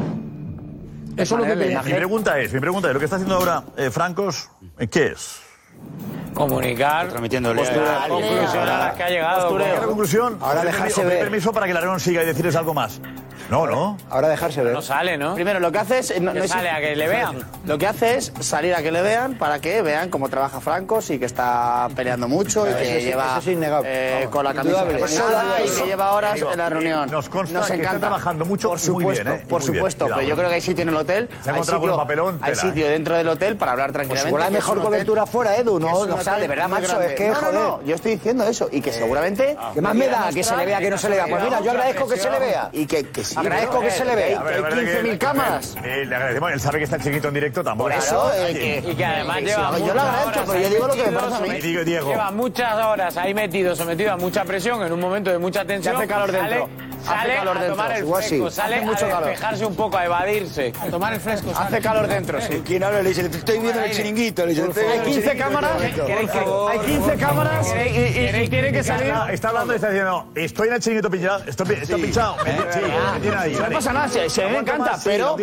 [1.17, 3.63] Eso es lo que Mi pregunta es, mi pregunta es, lo que está haciendo ahora
[3.77, 5.39] eh, Francos, ¿eh, ¿qué es?
[6.35, 7.07] Comunicar.
[7.07, 9.57] Transmitiéndole Postura, conclusión a las que ha llegado.
[9.57, 10.37] ¿Qué es la conclusión?
[10.41, 11.19] Ahora dejarse ver.
[11.19, 12.99] permiso para que la reunión siga y decirles algo más.
[13.47, 13.95] No, no.
[14.09, 14.73] Ahora dejarse ver.
[14.73, 15.35] No sale, ¿no?
[15.35, 16.19] Primero, lo que hace es.
[16.19, 17.37] No, Que no es- sale a que le vean.
[17.65, 21.11] Lo que hace es salir a que le vean para que vean cómo trabaja Francos
[21.11, 23.87] y que está peleando mucho y que lleva eso es innegable.
[24.23, 27.11] eh, con la camisa presionada y que lleva horas Digo, en la reunión.
[27.11, 29.45] nos consta que está trabajando mucho por muy supuesto, bien, ¿eh?
[29.47, 30.05] Por muy supuesto.
[30.07, 30.37] Pero yo ¿eh?
[30.37, 31.29] creo que hay sitio en el hotel.
[31.43, 33.91] Se ha hay encontrado con sitio, un papelón, hay sitio dentro del hotel para hablar
[33.91, 34.29] Pues tranquilamente.
[34.29, 35.87] igual hay que es mejor cobertura fuera, Edu, ¿no?
[36.25, 37.07] De verdad, macho, grande.
[37.07, 37.53] es que, No, no, joder.
[37.53, 39.57] no, yo estoy diciendo eso y que seguramente.
[39.73, 40.29] ¿Qué más me da?
[40.33, 41.25] Que se le vea, que no se le vea.
[41.29, 42.69] Pues mira, yo agradezco que se le vea.
[42.73, 43.35] Y que, que sí.
[43.37, 44.39] Agradezco que se le vea.
[44.39, 45.75] A ver, Hay a ver, que- 15.000 cámaras.
[45.83, 46.51] Eh, le agradecemos.
[46.51, 47.89] Él sabe que está el chiquito en directo tampoco.
[47.89, 48.53] Por eso, eh,
[48.83, 51.03] que- Y que además que lleva sí, yo lo agradezco, pero yo digo lo que
[51.03, 51.47] me parece a mí.
[51.47, 52.09] sometido- Digo, Diego.
[52.09, 55.95] Lleva muchas horas ahí metido, sometido a mucha presión en un momento de mucha tensión.
[55.95, 56.69] hace calor Sale- dentro.
[57.05, 58.29] Hace Sale calor a dentro, tomar el igual sí.
[58.29, 59.29] fresco, sale Hace mucho a calor.
[59.29, 60.73] despejarse un poco, a evadirse.
[60.81, 61.51] A tomar el fresco.
[61.55, 62.63] Hace calor dentro, sí.
[62.65, 63.03] ¿Quién habla?
[63.03, 64.43] Le dice, te estoy viendo en el chiringuito.
[64.43, 65.53] Le dice, "Te estoy Hay viendo en el 15 chiringuito".
[65.61, 65.81] cámaras.
[66.15, 66.39] ¿Queréis que-
[66.71, 69.07] Hay 15 cámaras y, y- y tiene que salir.
[69.07, 71.43] Está, está hablando y está diciendo, estoy en el chiringuito pinchado.
[71.45, 72.35] Estoy, estoy pinchado.
[72.43, 72.79] Me, sí,
[73.13, 73.53] me tiene ahí.
[73.53, 73.75] No vale.
[73.75, 75.37] pasa nada, se, se me encanta, más, sí, pero,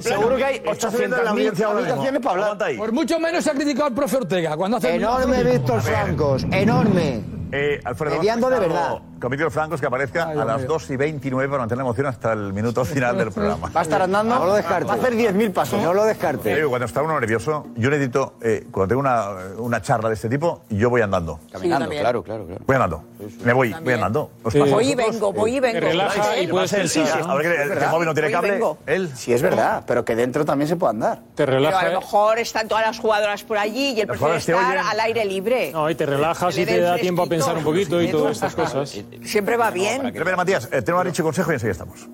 [0.00, 1.92] seguro que hay Está subiendo la 800.000 audiencia ahora mismo.
[1.94, 2.76] habitaciones para hablar.
[2.76, 7.20] Por mucho menos se ha criticado al profe Ortega cuando hace Enorme Víctor Francos, enorme.
[7.50, 8.98] Eh, Alfredo, Mediando de verdad.
[9.20, 12.32] Con Víctor Francos que aparezca a las 2 y 29 para mantener la emoción hasta
[12.32, 13.68] el minuto final del programa.
[13.74, 14.38] Va a estar andando.
[14.38, 14.84] No lo descarte.
[14.86, 15.82] Va a hacer 10.000 pasos.
[15.82, 16.64] No lo Te descarte.
[16.66, 20.62] cuando está uno nervioso, yo necesito, eh, cuando tengo una, una charla de este tipo,
[20.68, 21.40] yo voy andando.
[21.50, 22.62] Caminando, claro, claro, claro.
[22.66, 23.04] Voy andando.
[23.44, 24.30] Me voy, voy andando.
[24.44, 24.60] ¿Os Sí.
[24.60, 25.80] Voy y vengo, voy y vengo.
[25.80, 28.60] relaja y puedes Sí, sí, a ver que el, el móvil no tiene cable.
[28.86, 29.10] Él.
[29.14, 31.18] Sí, es verdad, pero que dentro también se puede andar.
[31.34, 31.98] Te Pero a lo relaja.
[32.00, 35.72] mejor están todas las jugadoras por allí y él prefiere te estar al aire libre.
[35.72, 38.54] No, y te relajas y te da tiempo a pensar un poquito y todas estas
[38.54, 38.94] cosas.
[39.22, 40.12] Siempre va bien.
[40.12, 42.08] Mira, Matías, eh, tenemos a Richie Consejo y enseguida estamos.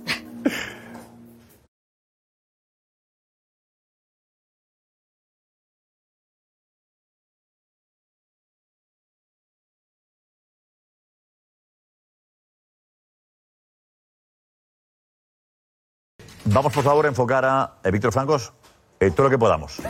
[16.46, 18.52] Vamos, por favor, a enfocar a eh, Víctor Francos
[19.00, 19.80] eh, todo lo que podamos.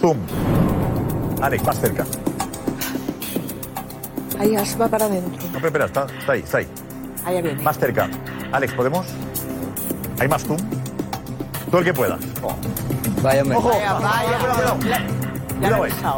[0.00, 0.18] Zoom.
[1.42, 2.06] Alex, más cerca.
[4.38, 5.30] Ahí va para adentro.
[5.50, 6.68] No, espera, espera, está, está ahí, está ahí.
[7.24, 7.62] Allá viene.
[7.62, 8.08] Más cerca.
[8.52, 9.06] Alex, ¿podemos?
[10.20, 10.58] ¿Hay más zoom?
[11.70, 12.20] Todo el que puedas.
[13.22, 13.58] Vaya, hombre.
[13.58, 13.68] ¡Ojo!
[13.68, 14.38] Vaya, vaya.
[15.58, 16.16] Cuidado, cuidado.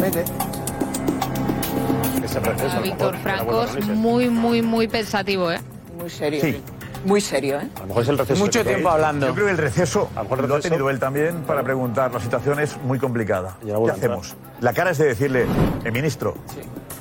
[0.00, 0.24] Vete.
[2.22, 3.96] Ese lo Víctor Francos, Ulises.
[3.96, 5.60] muy, muy, muy pensativo, ¿eh?
[5.98, 6.40] Muy serio.
[6.42, 6.62] Sí.
[7.06, 7.68] Muy serio, ¿eh?
[7.76, 8.44] A lo mejor es el receso.
[8.44, 9.28] Mucho que- tiempo hablando.
[9.28, 11.62] Yo creo que el receso A lo mejor el lo ha tenido él también para
[11.62, 12.12] preguntar.
[12.12, 13.56] La situación es muy complicada.
[13.64, 14.18] Y ahora ¿Qué entrar.
[14.18, 14.36] hacemos?
[14.60, 15.46] La cara es de decirle,
[15.84, 16.34] el ministro,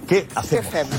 [0.07, 0.67] ¿qué ¿Qué hacemos?
[0.67, 0.95] hacemos?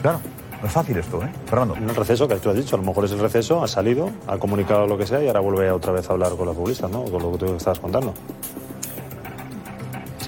[0.00, 0.20] Claro,
[0.62, 1.28] no es fácil esto, ¿eh?
[1.46, 1.76] Fernando.
[1.76, 4.10] En el receso, que tú has dicho, a lo mejor es el receso, ha salido,
[4.26, 6.88] ha comunicado lo que sea y ahora vuelve otra vez a hablar con la futbolista,
[6.88, 7.04] ¿no?
[7.04, 8.14] Con lo que tú estabas contando.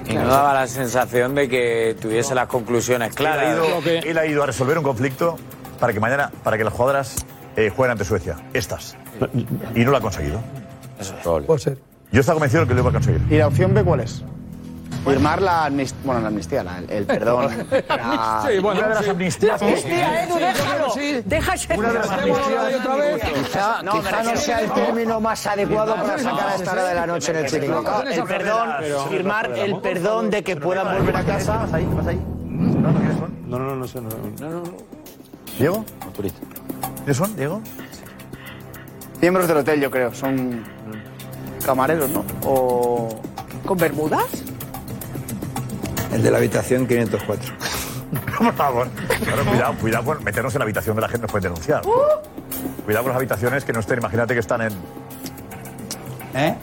[0.08, 3.56] Y no daba la sensación de que tuviese las conclusiones Él ha, claras.
[3.56, 5.36] ido, él ha ido a resolver un conflicto
[5.80, 7.16] para que mañana, para que las jugadoras
[7.56, 8.36] eh, jueguen ante Suecia.
[8.52, 8.96] Estas.
[9.74, 10.40] Y no lo ha conseguido.
[11.46, 11.78] Puede ser.
[12.12, 13.22] Yo estaba convencido de que lo iba a conseguir.
[13.30, 14.22] ¿Y la opción B cuál es?
[15.04, 17.48] Firmar la amnistía, bueno, la amnistía, la- el, el perdón.
[17.88, 19.10] La- Sí, bueno, Una de las sí.
[19.10, 19.62] amnistías.
[19.62, 20.90] Hostia, Edu, déjalo.
[20.90, 21.22] Sí.
[21.24, 22.74] Deja ese Una de las amnistías.
[22.80, 23.22] otra vez.
[23.22, 26.94] Quizá, No, quizá no sea el término más adecuado para sacar a esta hora de
[26.96, 28.02] la noche en el chiringuito.
[28.02, 28.68] el perdón,
[29.08, 31.56] firmar el perdón de que puedan volver a casa.
[31.58, 32.20] Vas ahí, vas ahí.
[32.46, 33.00] No, no.
[33.46, 34.00] No, no, no, no sé.
[34.00, 34.10] No,
[35.60, 35.84] ¿Diego?
[36.06, 36.38] Autoriza.
[36.96, 37.60] ¿Quiénes son, Diego?
[39.20, 40.14] Miembros del hotel, yo creo.
[40.14, 40.64] Son
[41.66, 42.24] camareros, ¿no?
[42.44, 43.20] O.
[43.66, 44.24] ¿Con bermudas?
[46.14, 47.52] El de la habitación 504.
[48.38, 48.88] Por favor.
[49.22, 51.82] Claro, cuidado, cuidado con meternos en la habitación de la gente, nos pueden denunciar.
[52.86, 54.72] Cuidado con las habitaciones que no estén, imagínate que están en.
[56.34, 56.56] ¿Eh?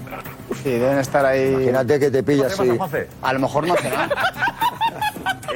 [0.63, 1.49] Sí, deben estar ahí.
[1.53, 2.77] Imagínate que te pillas ¿Qué pasa, así.
[2.77, 3.09] Juanfe?
[3.21, 4.09] A lo mejor no hace nada.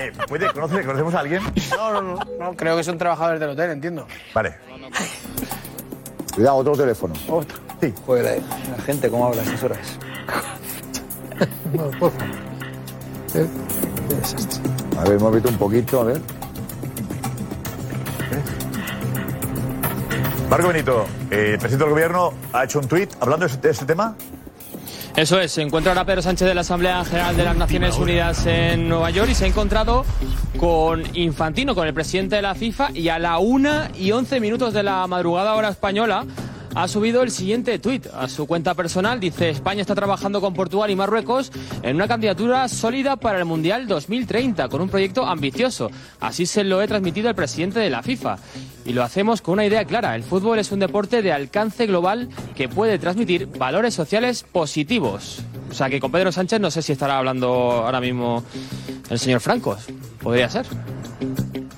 [0.01, 1.41] Eh, ¿puede, conoce- ¿Conocemos a alguien?
[1.77, 4.07] No, no, no, no, creo que son trabajadores del hotel, entiendo.
[4.33, 4.55] Vale.
[6.33, 7.13] Cuidado, otro teléfono.
[7.81, 7.93] Sí.
[8.05, 9.79] Joder, la, la gente, ¿cómo habla a estas horas?
[11.73, 12.13] No, por favor.
[13.35, 13.47] Eh.
[14.99, 16.21] A ver, hemos visto un poquito, a ver.
[20.49, 23.71] Marco Benito, eh, el presidente del gobierno ha hecho un tuit hablando de este, de
[23.73, 24.15] este tema.
[25.15, 28.45] Eso es, se encuentra ahora Pedro Sánchez de la Asamblea General de las Naciones Unidas
[28.45, 30.05] en Nueva York y se ha encontrado
[30.57, 34.73] con Infantino, con el presidente de la FIFA, y a la una y once minutos
[34.73, 36.25] de la madrugada hora española
[36.75, 39.19] ha subido el siguiente tuit a su cuenta personal.
[39.19, 41.51] Dice, España está trabajando con Portugal y Marruecos
[41.83, 45.91] en una candidatura sólida para el Mundial 2030, con un proyecto ambicioso.
[46.21, 48.37] Así se lo he transmitido al presidente de la FIFA.
[48.85, 50.15] Y lo hacemos con una idea clara.
[50.15, 55.39] El fútbol es un deporte de alcance global que puede transmitir valores sociales positivos.
[55.69, 58.43] O sea que con Pedro Sánchez no sé si estará hablando ahora mismo
[59.09, 59.85] el señor Francos.
[60.21, 60.65] Podría ser.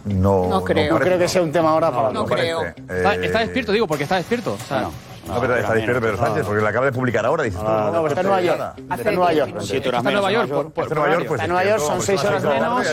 [0.06, 0.48] no.
[0.50, 0.94] No creo.
[0.94, 1.10] parece.
[1.10, 2.64] creo que sea un tema ahora para- No, No creo.
[2.64, 4.54] Está, está despierto, digo, porque está despierto.
[4.54, 4.90] O sea,
[5.28, 7.44] No, pero está despierto Pedro Sánchez, porque lo acaba de publicar ahora.
[7.44, 8.62] Dices, tú, no, pues está en Nueva York.
[8.92, 9.56] Está en Nueva York.
[9.62, 12.02] Siete Está en Nueva York, Está en Nueva York, pues Está en Nueva York, son
[12.02, 12.86] seis horas de la tarde, menos.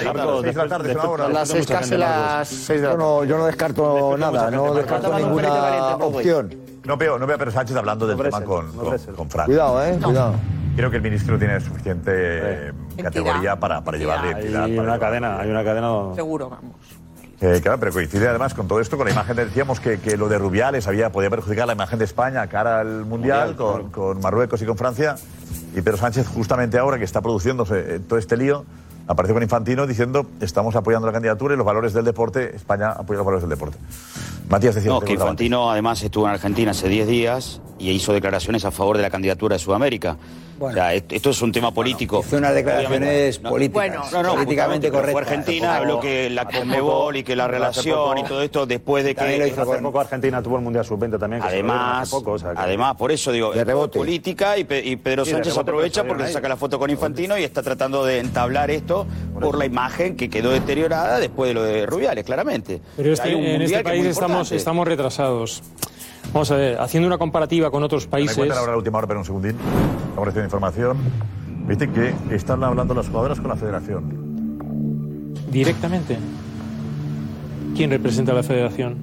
[0.43, 3.47] seis de la tarde, las seis casi las seis de la Yo no, yo no
[3.47, 6.55] descarto nada, no descarto ninguna opción.
[6.85, 9.47] No veo, no veo a Pedro Sánchez hablando del tema con, con, con Fran.
[9.47, 10.35] Cuidado, eh, cuidado.
[10.77, 14.65] Creo que el ministro tiene suficiente eh, categoría para, para llevarle entidad.
[14.65, 16.15] Hay una cadena, hay una cadena.
[16.15, 16.75] Seguro, vamos.
[17.41, 20.29] Eh, claro, pero coincide además con todo esto, con la imagen, decíamos que, que lo
[20.29, 24.61] de Rubiales había, podía perjudicar la imagen de España cara al Mundial, con, con Marruecos
[24.61, 25.15] y con Francia.
[25.75, 28.67] Y Pedro Sánchez, justamente ahora que está produciéndose eh, todo este lío,
[29.07, 33.19] apareció con Infantino diciendo estamos apoyando la candidatura y los valores del deporte, España apoya
[33.19, 33.79] los valores del deporte.
[34.51, 34.91] Matías decía...
[34.91, 35.15] No, que.
[35.15, 39.11] Infantino además estuvo en Argentina hace 10 días y hizo declaraciones a favor de la
[39.11, 40.19] candidatura de Sudamérica.
[40.69, 42.23] O sea, esto, esto es un tema político.
[42.27, 45.13] hizo unas declaraciones políticas, no, no, políticamente correctas.
[45.13, 49.05] Fue Argentina, habló que la Conmebol y que la poco- relación y todo esto después
[49.05, 49.53] de que...
[49.61, 51.43] Hace poco Argentina tuvo el Mundial Sub-20 también.
[51.43, 53.99] que lo Además, hace poco, o sea que- además, por eso digo, De rebote.
[53.99, 57.39] política y, Pe- y Pedro Sí, Sánchez aprovecha porque se saca la foto con Infantino
[57.39, 59.07] y está tratando de entablar esto
[59.41, 62.81] por la imagen que quedó deteriorada después de lo de Rubiales, claramente.
[62.97, 65.63] Pero este- Hay un en este que es país estamos, estamos retrasados.
[66.33, 68.37] Vamos a ver, haciendo una comparativa con otros Me países.
[68.37, 69.57] cuentan ahora la última hora, pero un segundín.
[70.09, 70.97] Estamos recibiendo información.
[71.67, 75.33] Viste que están hablando las jugadoras con la federación.
[75.51, 76.19] Directamente.
[77.77, 78.97] ¿Quién representa a la federación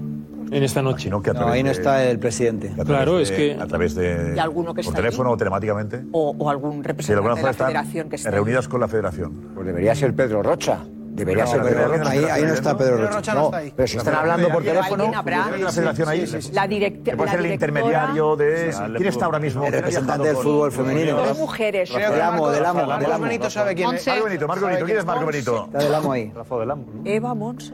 [0.51, 1.09] en esta noche?
[1.09, 2.73] No, No, ahí no está el presidente.
[2.85, 3.57] Claro, es que.
[3.59, 4.33] A través de.
[4.35, 6.03] ¿Y alguno que por está teléfono o telemáticamente.
[6.13, 8.31] O, o algún representante de la federación que está.
[8.31, 9.33] reunidas con la federación.
[9.53, 10.79] Pues debería ser Pedro Rocha.
[11.17, 12.09] Debería No, ser Pedro Rocha.
[12.11, 13.11] Ahí, ahí no está Pedro Rocha.
[13.15, 13.73] Rocha no No, está ahí.
[13.75, 15.11] pero si La están hablando por ¿Alguien teléfono.
[15.11, 16.25] la federación ahí?
[16.53, 18.75] La, directa, Que puede la ser el directora- intermediario de.
[18.97, 19.65] ¿Quién está ahora mismo?
[19.65, 21.17] El representante del fútbol femenino.
[21.17, 21.91] Dos mujeres.
[21.93, 23.19] Del amo, del amo, amo.
[23.23, 24.05] Benito sabe quién es.
[24.07, 24.85] Marco Benito, Marco Benito.
[24.85, 25.65] ¿Quién es Marco Benito?
[25.65, 26.31] Está del amo ahí.
[26.35, 26.85] Rafa del Amo.
[27.03, 27.73] Eva Monse.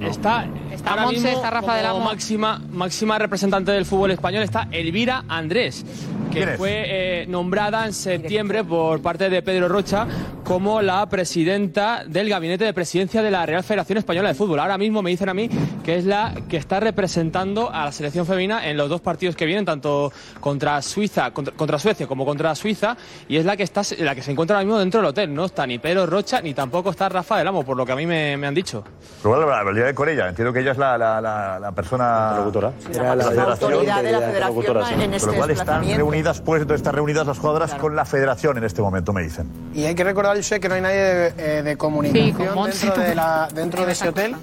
[0.00, 2.00] Está, Está ahora Montse, mismo está Rafa como del Amo.
[2.00, 5.84] máxima, máxima representante del fútbol español está Elvira Andrés,
[6.32, 6.56] que ¿Quién es?
[6.58, 6.82] fue
[7.22, 10.06] eh, nombrada en septiembre por parte de Pedro Rocha
[10.44, 14.60] como la presidenta del gabinete de presidencia de la Real Federación Española de Fútbol.
[14.60, 15.48] Ahora mismo me dicen a mí
[15.82, 19.46] que es la que está representando a la selección femenina en los dos partidos que
[19.46, 22.96] vienen, tanto contra Suiza, contra, contra Suecia como contra Suiza,
[23.28, 25.34] y es la que está, la que se encuentra ahora mismo dentro del hotel.
[25.34, 27.96] No está ni Pedro Rocha ni tampoco está Rafa del Amo, por lo que a
[27.96, 28.84] mí me, me han dicho.
[29.22, 30.28] Pero la habilidad con ella.
[30.28, 32.26] Entiendo que ella es la, la, la, la persona.
[32.28, 32.72] Interlocutora.
[32.92, 36.60] Era la- La autoridad de la federación en este Con lo cual están reunidas, pues
[36.62, 39.50] entonces están reunidas las jugadoras con la federación en este momento, me dicen.
[39.74, 42.88] Y hay que recordar, yo sé que no hay nadie de, eh, de comunicación dentro,
[42.88, 43.16] de también.
[43.16, 44.36] la, dentro de ese hotel,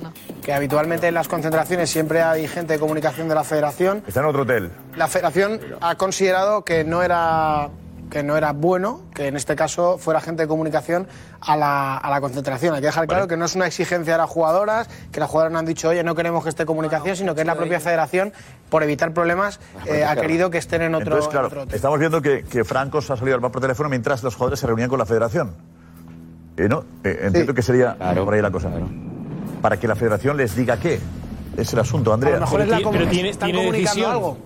[0.44, 4.04] que habitualmente en las concentraciones siempre hay gente de comunicación de la federación.
[4.08, 4.72] Está en otro hotel.
[4.96, 7.70] La federación ha considerado que no era
[8.12, 11.08] que no era bueno que en este caso fuera gente de comunicación
[11.40, 12.76] a la, a la concentración.
[12.76, 15.54] Hay que dejar claro que no es una exigencia de las jugadoras, que las jugadoras
[15.54, 18.34] no han dicho, oye, no queremos que esté comunicación, sino que es la propia federación,
[18.70, 21.76] por evitar problemas, eh, ha querido que estén en otro, Entonces, claro, otro hotel.
[21.76, 24.68] estamos viendo que, que Francos ha salido al bar por teléfono mientras los jugadores se
[24.68, 25.56] reunían con la federación.
[26.58, 26.84] Eh, ¿no?
[27.04, 28.70] Eh, entiendo que sería por ahí la cosa.
[29.62, 31.00] Para que la federación les diga qué.
[31.58, 32.34] Es el asunto, Andrea.
[32.34, 34.12] A lo mejor es la Pero tiene- están tiene comunicando decisión.
[34.12, 34.38] algo.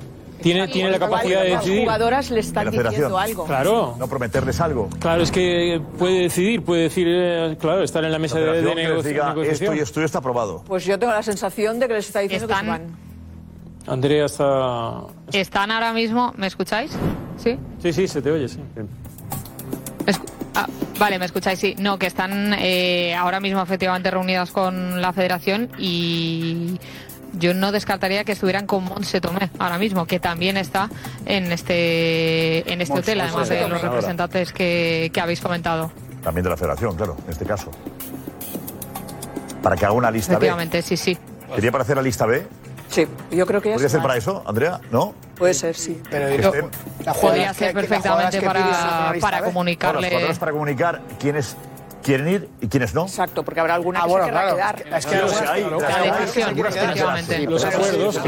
[0.42, 1.82] Tiene, tiene la capacidad de Las decidir.
[1.84, 3.46] jugadoras le están diciendo algo.
[3.46, 3.96] Claro.
[3.98, 4.90] No prometerles algo.
[5.00, 8.62] Claro, es que puede decidir, puede decir, eh, claro, estar en la La mesa de,
[8.62, 9.70] de negocio- diga negociación.
[9.74, 10.64] esto y esto está aprobado.
[10.68, 12.82] Pues yo tengo la sensación de que les está diciendo que se van.
[13.88, 15.02] Andrea está...
[15.32, 16.92] Están ahora mismo, ¿me escucháis?
[17.38, 17.58] Sí.
[17.82, 18.60] Sí, sí, se te oye, sí.
[20.06, 20.26] Escu-
[20.56, 20.68] ah,
[20.98, 21.76] vale, me escucháis, sí.
[21.78, 26.80] No, que están eh, ahora mismo efectivamente reunidas con la federación y
[27.34, 30.90] yo no descartaría que estuvieran con Monse Tomé ahora mismo, que también está
[31.26, 35.92] en este en este hotel, además de los representantes que, que habéis comentado.
[36.24, 37.72] También de la federación, claro, en este caso.
[39.62, 40.38] Para que haga una lista B.
[40.38, 41.18] Efectivamente, sí, sí.
[41.54, 42.46] ¿Sería para hacer la lista B?
[42.96, 44.80] Sí, yo creo que ya ¿Podría se ser para eso, Andrea?
[44.90, 45.14] ¿No?
[45.38, 46.02] Puede ser, sí.
[46.10, 46.70] Pero Que yo- estén-
[47.04, 48.60] las Podría ser que- que- perfectamente jugadoras que para,
[49.12, 49.44] lista para B.
[49.44, 50.08] Ahora, comunicarle.
[50.10, 51.58] jugadoras para comunicar quiénes
[52.06, 53.04] quieren ir y quiénes no.
[53.06, 54.56] Exacto, porque habrá alguna Ah, que bueno, se claro.
[54.56, 54.84] quedar.
[54.98, 55.16] Es que.
[57.48, 58.20] Los acuerdos,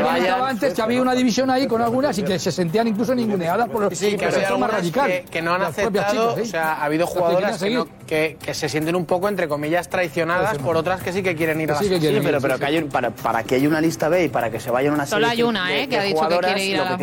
[0.00, 3.68] No, antes que había una división ahí con algunas y que se sentían incluso ninguneadas
[3.68, 6.42] por los Sí, que que, que no han aceptado, chicas, ¿eh?
[6.42, 9.88] o sea, ha habido jugadoras que, no- que, que se sienten un poco, entre comillas,
[9.88, 12.00] traicionadas por otras que sí que quieren ir a la selección.
[12.00, 14.24] quieren Sí, pero, pero sí, que hay un- para, para que haya una lista B
[14.24, 15.88] y para que se vayan una Solo hay selección una, ¿eh?
[15.88, 16.94] que ha dicho que quiere ir a la.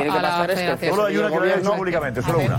[0.89, 2.57] Solo hay una que gobierno- públicamente, solo una.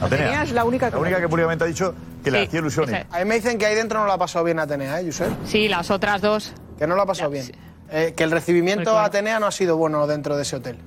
[0.00, 0.26] Atenea.
[0.26, 0.42] Atenea.
[0.42, 3.18] es la única que La única que públicamente ha dicho que le hacía esa- A
[3.20, 5.30] mí me dicen que ahí dentro no lo ha pasado bien Atenea, ¿eh, Josep?
[5.46, 6.52] Sí, las otras dos.
[6.78, 7.50] Que no lo ha pasado bien.
[7.90, 8.98] Eh, que el recibimiento claro.
[8.98, 10.78] a Atenea no ha sido bueno dentro de ese hotel.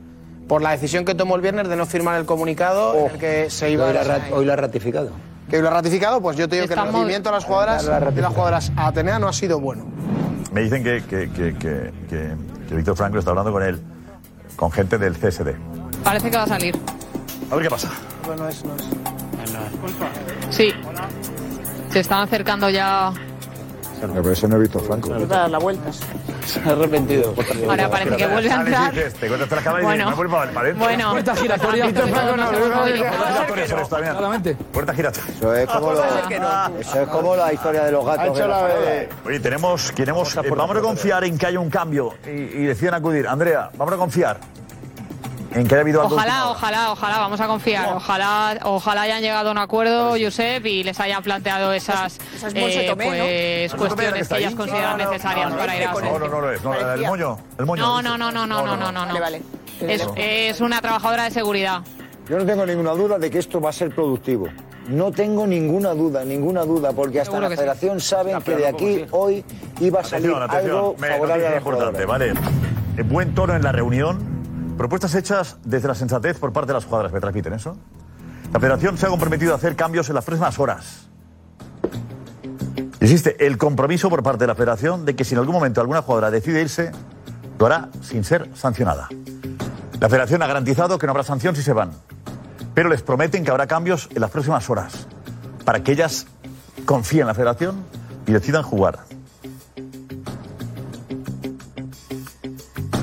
[0.48, 3.50] Por la decisión que tomó el viernes de no firmar el comunicado en el que
[3.50, 4.04] se iba Hoy la, a...
[4.04, 5.12] ra- hoy la ha ratificado.
[5.50, 8.22] que lo ha ratificado, pues yo te digo que el rendimiento de las jugadoras, de
[8.22, 9.86] las jugadoras a Atenea no ha sido bueno.
[10.52, 12.36] Me dicen que, que, que, que, que-
[12.68, 13.80] que Víctor Franco está hablando con él,
[14.56, 15.56] con gente del CSD.
[16.04, 16.78] Parece que va a salir.
[17.52, 17.90] A ver qué pasa.
[18.26, 18.84] Bueno, es, no es.
[20.50, 20.74] Sí.
[21.92, 23.12] Se están acercando ya.
[24.02, 25.10] Pero eso no he visto Franco.
[25.10, 25.92] dar la vuelta.
[26.46, 27.36] Se ha arrepentido.
[27.68, 28.94] Ahora parece que vuelve a entrar.
[28.94, 30.10] Te cuentas la cámara y Bueno.
[30.16, 30.78] dices.
[30.78, 31.12] Bueno.
[31.12, 31.86] Puerta giratoria.
[34.72, 38.40] Puerta giratoria, eso es como, lo- eso es como la historia de los gatos.
[39.26, 42.94] Oye, tenemos, queremos, eh, vamos a confiar en que haya un cambio y, y deciden
[42.94, 43.28] acudir.
[43.28, 44.38] Andrea, vamos a confiar
[45.52, 46.16] en que haya habido algo.
[46.16, 47.94] Ojalá, ojalá, ojalá, vamos a confiar.
[47.94, 52.20] Ojalá, ojalá hayan llegado a un acuerdo, pues Josep, y les hayan planteado esas,
[52.54, 56.52] eh, pues, cuestiones que, que ellas consideran necesarias para ir a No, no, no, no,
[56.52, 57.82] el moño, el moño.
[57.82, 59.20] No, no, no, no, no, no, no, no.
[59.20, 59.42] Vale.
[59.82, 61.82] Es, una trabajadora de seguridad.
[62.28, 64.48] Yo no tengo ninguna duda de que esto va a ser productivo.
[64.88, 69.44] No tengo ninguna duda, ninguna duda, porque hasta la federación saben que de aquí hoy
[69.80, 70.78] iba a salir atención, atención.
[70.78, 72.34] algo favorable a importante, ¿vale?
[72.98, 74.29] Eh, buen tono en la reunión,
[74.80, 77.12] Propuestas hechas desde la sensatez por parte de las jugadoras.
[77.12, 77.76] ¿Me transmiten eso?
[78.54, 81.10] La federación se ha comprometido a hacer cambios en las próximas horas.
[83.02, 86.02] Existe el compromiso por parte de la federación de que si en algún momento alguna
[86.02, 86.94] jugadora decide irse,
[87.60, 89.10] lo hará sin ser sancionada.
[90.00, 91.92] La federación ha garantizado que no habrá sanción si se van,
[92.74, 95.08] pero les prometen que habrá cambios en las próximas horas
[95.66, 96.26] para que ellas
[96.86, 97.84] confíen en la federación
[98.26, 99.00] y decidan jugar.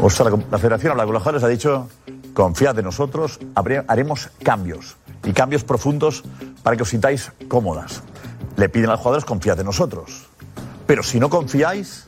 [0.01, 1.89] O sea, la, federación habla con los jugadores, ha dicho,
[2.35, 6.23] confiad en nosotros, haremos cambios y cambios profundos
[6.63, 8.03] para que os sintáis cómodas.
[8.57, 10.27] Le piden a los jugadores, confiad en nosotros.
[10.87, 12.05] Pero si no confiáis,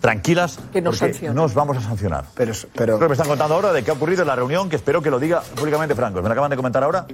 [0.00, 2.24] tranquilas, Que nos porque no os vamos a sancionar.
[2.34, 2.96] Pero, pero...
[2.96, 5.02] Creo que me están contando ahora de qué ha ocurrido en la reunión, que espero
[5.02, 6.22] que lo diga públicamente Franco.
[6.22, 7.06] Me lo acaban de comentar ahora.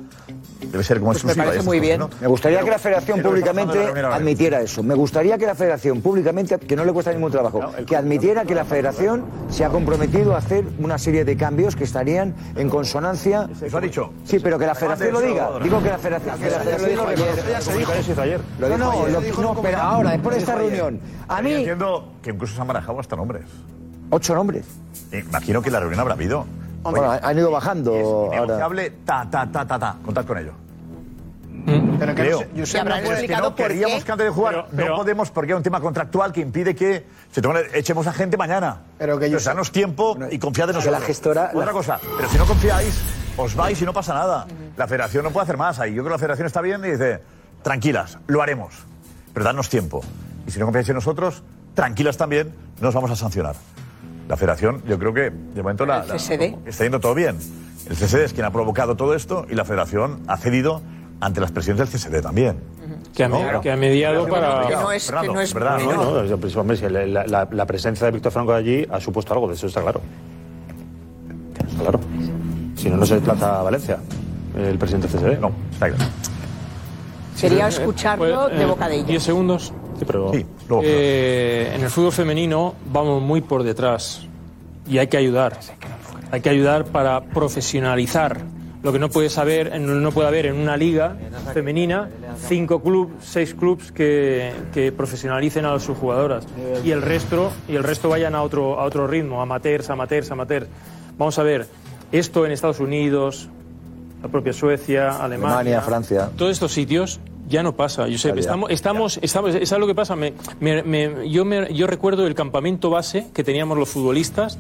[0.60, 1.44] Debe ser como Pues me exclusiva.
[1.44, 2.00] parece esas muy cosas, bien.
[2.00, 2.10] ¿no?
[2.20, 4.82] Me gustaría Pero- que la federación públicamente la admitiera eso.
[4.82, 8.54] Me gustaría que la federación públicamente, que no le cuesta ningún trabajo, que admitiera que
[8.54, 13.48] la federación se ha comprometido a hacer una serie de cambios que estarían en consonancia.
[13.60, 14.12] Eso ha dicho.
[14.24, 15.50] Sí, pero que la federación lo diga.
[15.62, 18.40] Digo que la federación, que la federación lo hizo ayer.
[18.58, 22.30] Lo dijo no, lo- no, pero ahora, después de esta reunión, a mí, entiendo que
[22.30, 23.44] incluso se han barajado hasta nombres.
[24.10, 24.64] ocho nombres.
[25.12, 26.46] Imagino que la reunión habrá habido.
[26.82, 28.40] Bueno, han ido bajando ahora.
[28.40, 29.96] Negociable, ta, ta, ta, ta, ta.
[30.04, 30.52] Contad con ello.
[31.98, 32.38] Pero que Creo.
[32.40, 34.04] no sé- Josep, Y habrán no puede- Es que no qué.
[34.04, 37.04] que antes de jugar Pero- no podemos porque hay un tema contractual que impide que
[37.32, 38.82] se tome- echemos a gente mañana.
[38.98, 41.00] Pero que yo- danos tiempo y confiad en nosotros.
[41.00, 43.00] la gestora- Otra la- cosa, pero si no confiáis,
[43.36, 44.46] os vais y no pasa nada.
[44.76, 45.90] La federación no puede hacer más ahí.
[45.94, 47.20] Yo creo que la federación está bien y dice,
[47.62, 48.74] tranquilas, lo haremos,
[49.34, 50.02] pero danos tiempo.
[50.46, 51.42] Y si no confiáis en nosotros,
[51.74, 53.54] tranquilas también, no os vamos a sancionar.
[54.28, 56.56] La federación, yo creo que de momento la, El la- CSD.
[56.66, 57.36] está yendo todo bien.
[57.88, 60.82] El CSD es quien ha provocado todo esto y la federación ha cedido
[61.20, 62.56] ante las presiones del CSD también.
[63.14, 64.66] Que ha, No, que ha mediado para...
[64.66, 65.76] Que no es, que no es ¿verdad?
[65.78, 65.94] menor.
[65.96, 69.68] No, no, la, la- la presencia de Víctor Franco allí ha supuesto algo, de eso
[69.68, 70.00] está claro.
[71.68, 72.00] Está claro.
[72.76, 73.98] Si no, no se desplaza a Valencia,
[74.56, 75.40] el presidente del CSD.
[75.40, 76.04] No, está claro.
[77.40, 79.06] Quería escucharlo Pues, de eh, boca de ella.
[79.06, 79.72] 10 segundos.
[79.98, 80.82] Sí, pero Sí, luego.
[80.86, 84.27] Eh, en el fútbol femenino vamos muy por detrás
[84.89, 85.59] y hay que ayudar.
[86.31, 88.40] Hay que ayudar para profesionalizar
[88.82, 91.16] lo que no puede saber, no puede haber en una liga
[91.52, 92.09] femenina
[92.47, 96.47] cinco clubes, seis clubes que, que profesionalicen a sus jugadoras
[96.85, 100.68] y el resto y el resto vayan a otro a otro ritmo, amateurs, amateurs, amateurs.
[101.18, 101.66] Vamos a ver
[102.12, 103.48] esto en Estados Unidos,
[104.23, 106.31] la propia Suecia, Alemania, Alemania, Francia.
[106.36, 107.18] todos estos sitios
[107.48, 108.36] ya no pasa, Josep.
[108.39, 110.16] Estamos, estamos, estamos, ¿sabes lo que pasa?
[110.16, 114.59] Me- me- me- yo, me- yo recuerdo el campamento base que teníamos los futbolistas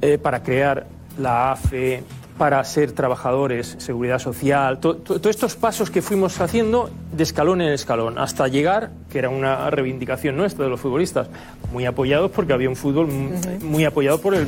[0.00, 0.86] eh, para crear
[1.18, 2.02] la AFE,
[2.38, 7.60] para ser trabajadores, seguridad social, to- to- todos estos pasos que fuimos haciendo de escalón
[7.60, 11.28] en escalón, hasta llegar, que era una reivindicación nuestra de los futbolistas,
[11.72, 14.46] muy apoyados porque había un fútbol m- muy apoyado por, el,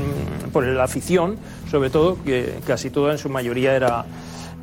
[0.53, 1.37] por la afición,
[1.71, 4.05] sobre todo, que casi toda en su mayoría era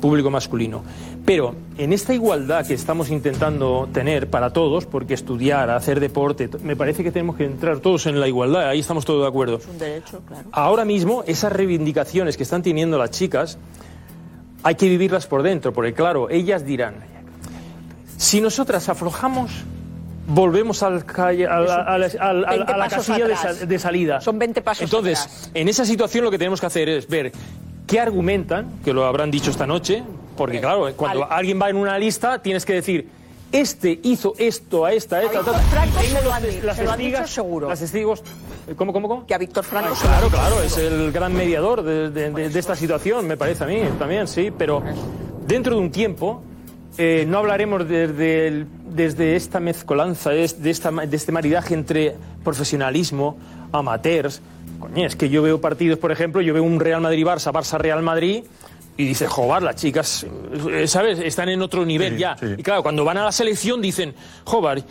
[0.02, 0.82] público masculino.
[1.24, 6.76] Pero en esta igualdad que estamos intentando tener para todos, porque estudiar, hacer deporte, me
[6.76, 9.56] parece que tenemos que entrar todos en la igualdad, ahí estamos todos de acuerdo.
[9.56, 10.48] Es un derecho, claro.
[10.52, 13.56] Ahora mismo, esas reivindicaciones que están teniendo las chicas,
[14.64, 16.96] hay que vivirlas por dentro, porque claro, ellas dirán,
[18.16, 19.50] si nosotras aflojamos,
[20.26, 23.06] volvemos al calle- a, la- a la- a la- a la- 20 a la pasos
[23.06, 23.26] casilla
[23.66, 24.20] de, salida.
[24.20, 25.50] Son 20 pasos Entonces, atrás.
[25.54, 27.32] en esa situación lo que tenemos que hacer es ver
[27.86, 30.02] qué argumentan, que lo habrán dicho esta noche,
[30.36, 33.08] porque claro, cuando al- alguien va en una lista, tienes que decir,
[33.50, 35.58] este hizo esto a esta, a esta, a esta.
[35.58, 37.30] Franco Y tengo se lo los han tes- dicho, las se lo han dicho testigas-
[37.30, 37.68] seguro.
[37.68, 38.22] Las testigos.
[38.76, 39.26] ¿Cómo, cómo, cómo?
[39.26, 41.82] Que a Víctor Franco Ay, se lo han claro, dicho claro, es el gran mediador
[41.82, 44.82] de, de- de- de esta situación, me parece a mí también, sí, pero
[45.46, 46.42] dentro de un tiempo
[46.98, 51.74] eh, no hablaremos desde, el- desde esta mezcolanza, es- de, esta, ma- de este maridaje
[51.74, 52.14] entre
[52.44, 53.36] profesionalismo,
[53.72, 54.40] amateurs.
[54.82, 58.44] Coño, es que yo veo partidos, por ejemplo, yo veo un Real Madrid-Barça, Barça-Real Madrid,
[58.96, 60.26] y dices, joder, las chicas,
[60.70, 61.18] eh, ¿sabes?
[61.20, 62.36] Están en otro nivel ya.
[62.58, 64.14] Y claro, cuando van a la selección dicen,
[64.44, 64.82] joder,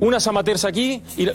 [0.00, 1.26] unas amateurs aquí, y,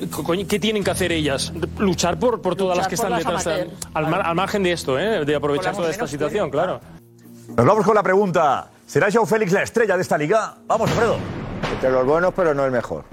[0.46, 1.52] ¿qué tienen que hacer ellas?
[1.80, 3.46] Luchar por, por todas las que están las detrás.
[3.48, 3.72] amateurs.
[3.94, 5.26] Al, mar- al margen de esto, ¿eh?
[5.26, 6.80] de aprovechar toda esta situación, claro.
[7.58, 8.70] Nos vamos con la pregunta.
[8.88, 10.56] ¿Será Joao Félix la estrella de esta liga?
[10.68, 11.18] Vamos, Alfredo.
[11.74, 13.04] Entre los buenos, pero no el mejor.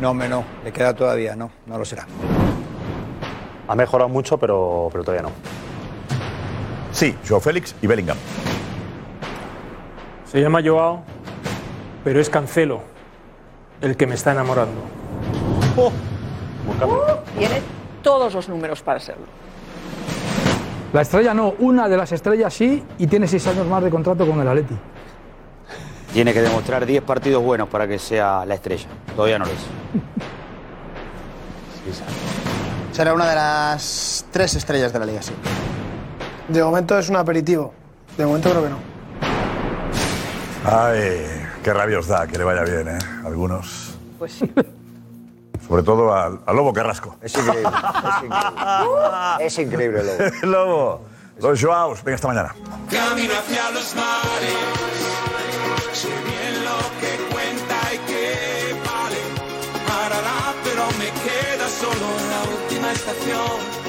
[0.00, 0.44] No, hombre, no.
[0.64, 1.50] Le queda todavía, no.
[1.66, 2.06] No lo será.
[3.68, 5.32] Ha mejorado mucho, pero, pero todavía no.
[6.92, 8.16] Sí, Joao Félix y Bellingham.
[10.26, 11.02] Se llama Joao,
[12.04, 12.92] pero es Cancelo
[13.82, 14.80] el que me está enamorando.
[17.36, 17.60] Tiene
[18.02, 19.26] todos los números para serlo.
[20.92, 24.26] La estrella no, una de las estrellas sí y tiene seis años más de contrato
[24.26, 24.76] con el Atleti.
[26.12, 28.86] Tiene que demostrar 10 partidos buenos para que sea la estrella.
[29.16, 29.60] Todavía no lo es.
[32.92, 35.32] Será una de las tres estrellas de la liga, sí.
[36.48, 37.72] De momento es un aperitivo.
[38.16, 38.76] De momento creo que no.
[40.64, 42.98] Ay, qué rabia os da que le vaya bien, ¿eh?
[43.24, 43.94] Algunos.
[44.18, 44.52] Pues sí.
[45.68, 47.16] Sobre todo al, al Lobo Carrasco.
[47.22, 47.70] Es increíble.
[49.40, 50.00] Es increíble.
[50.00, 50.02] Es increíble,
[50.42, 50.42] Lobo.
[50.42, 51.00] Lobo.
[51.40, 52.04] Los Joaos.
[52.04, 52.54] Venga, hasta mañana.
[52.90, 54.54] Camino hacia los mares,
[55.94, 59.16] sé bien lo que cuenta y que vale.
[59.88, 63.81] Parará, pero me queda solo la última estación.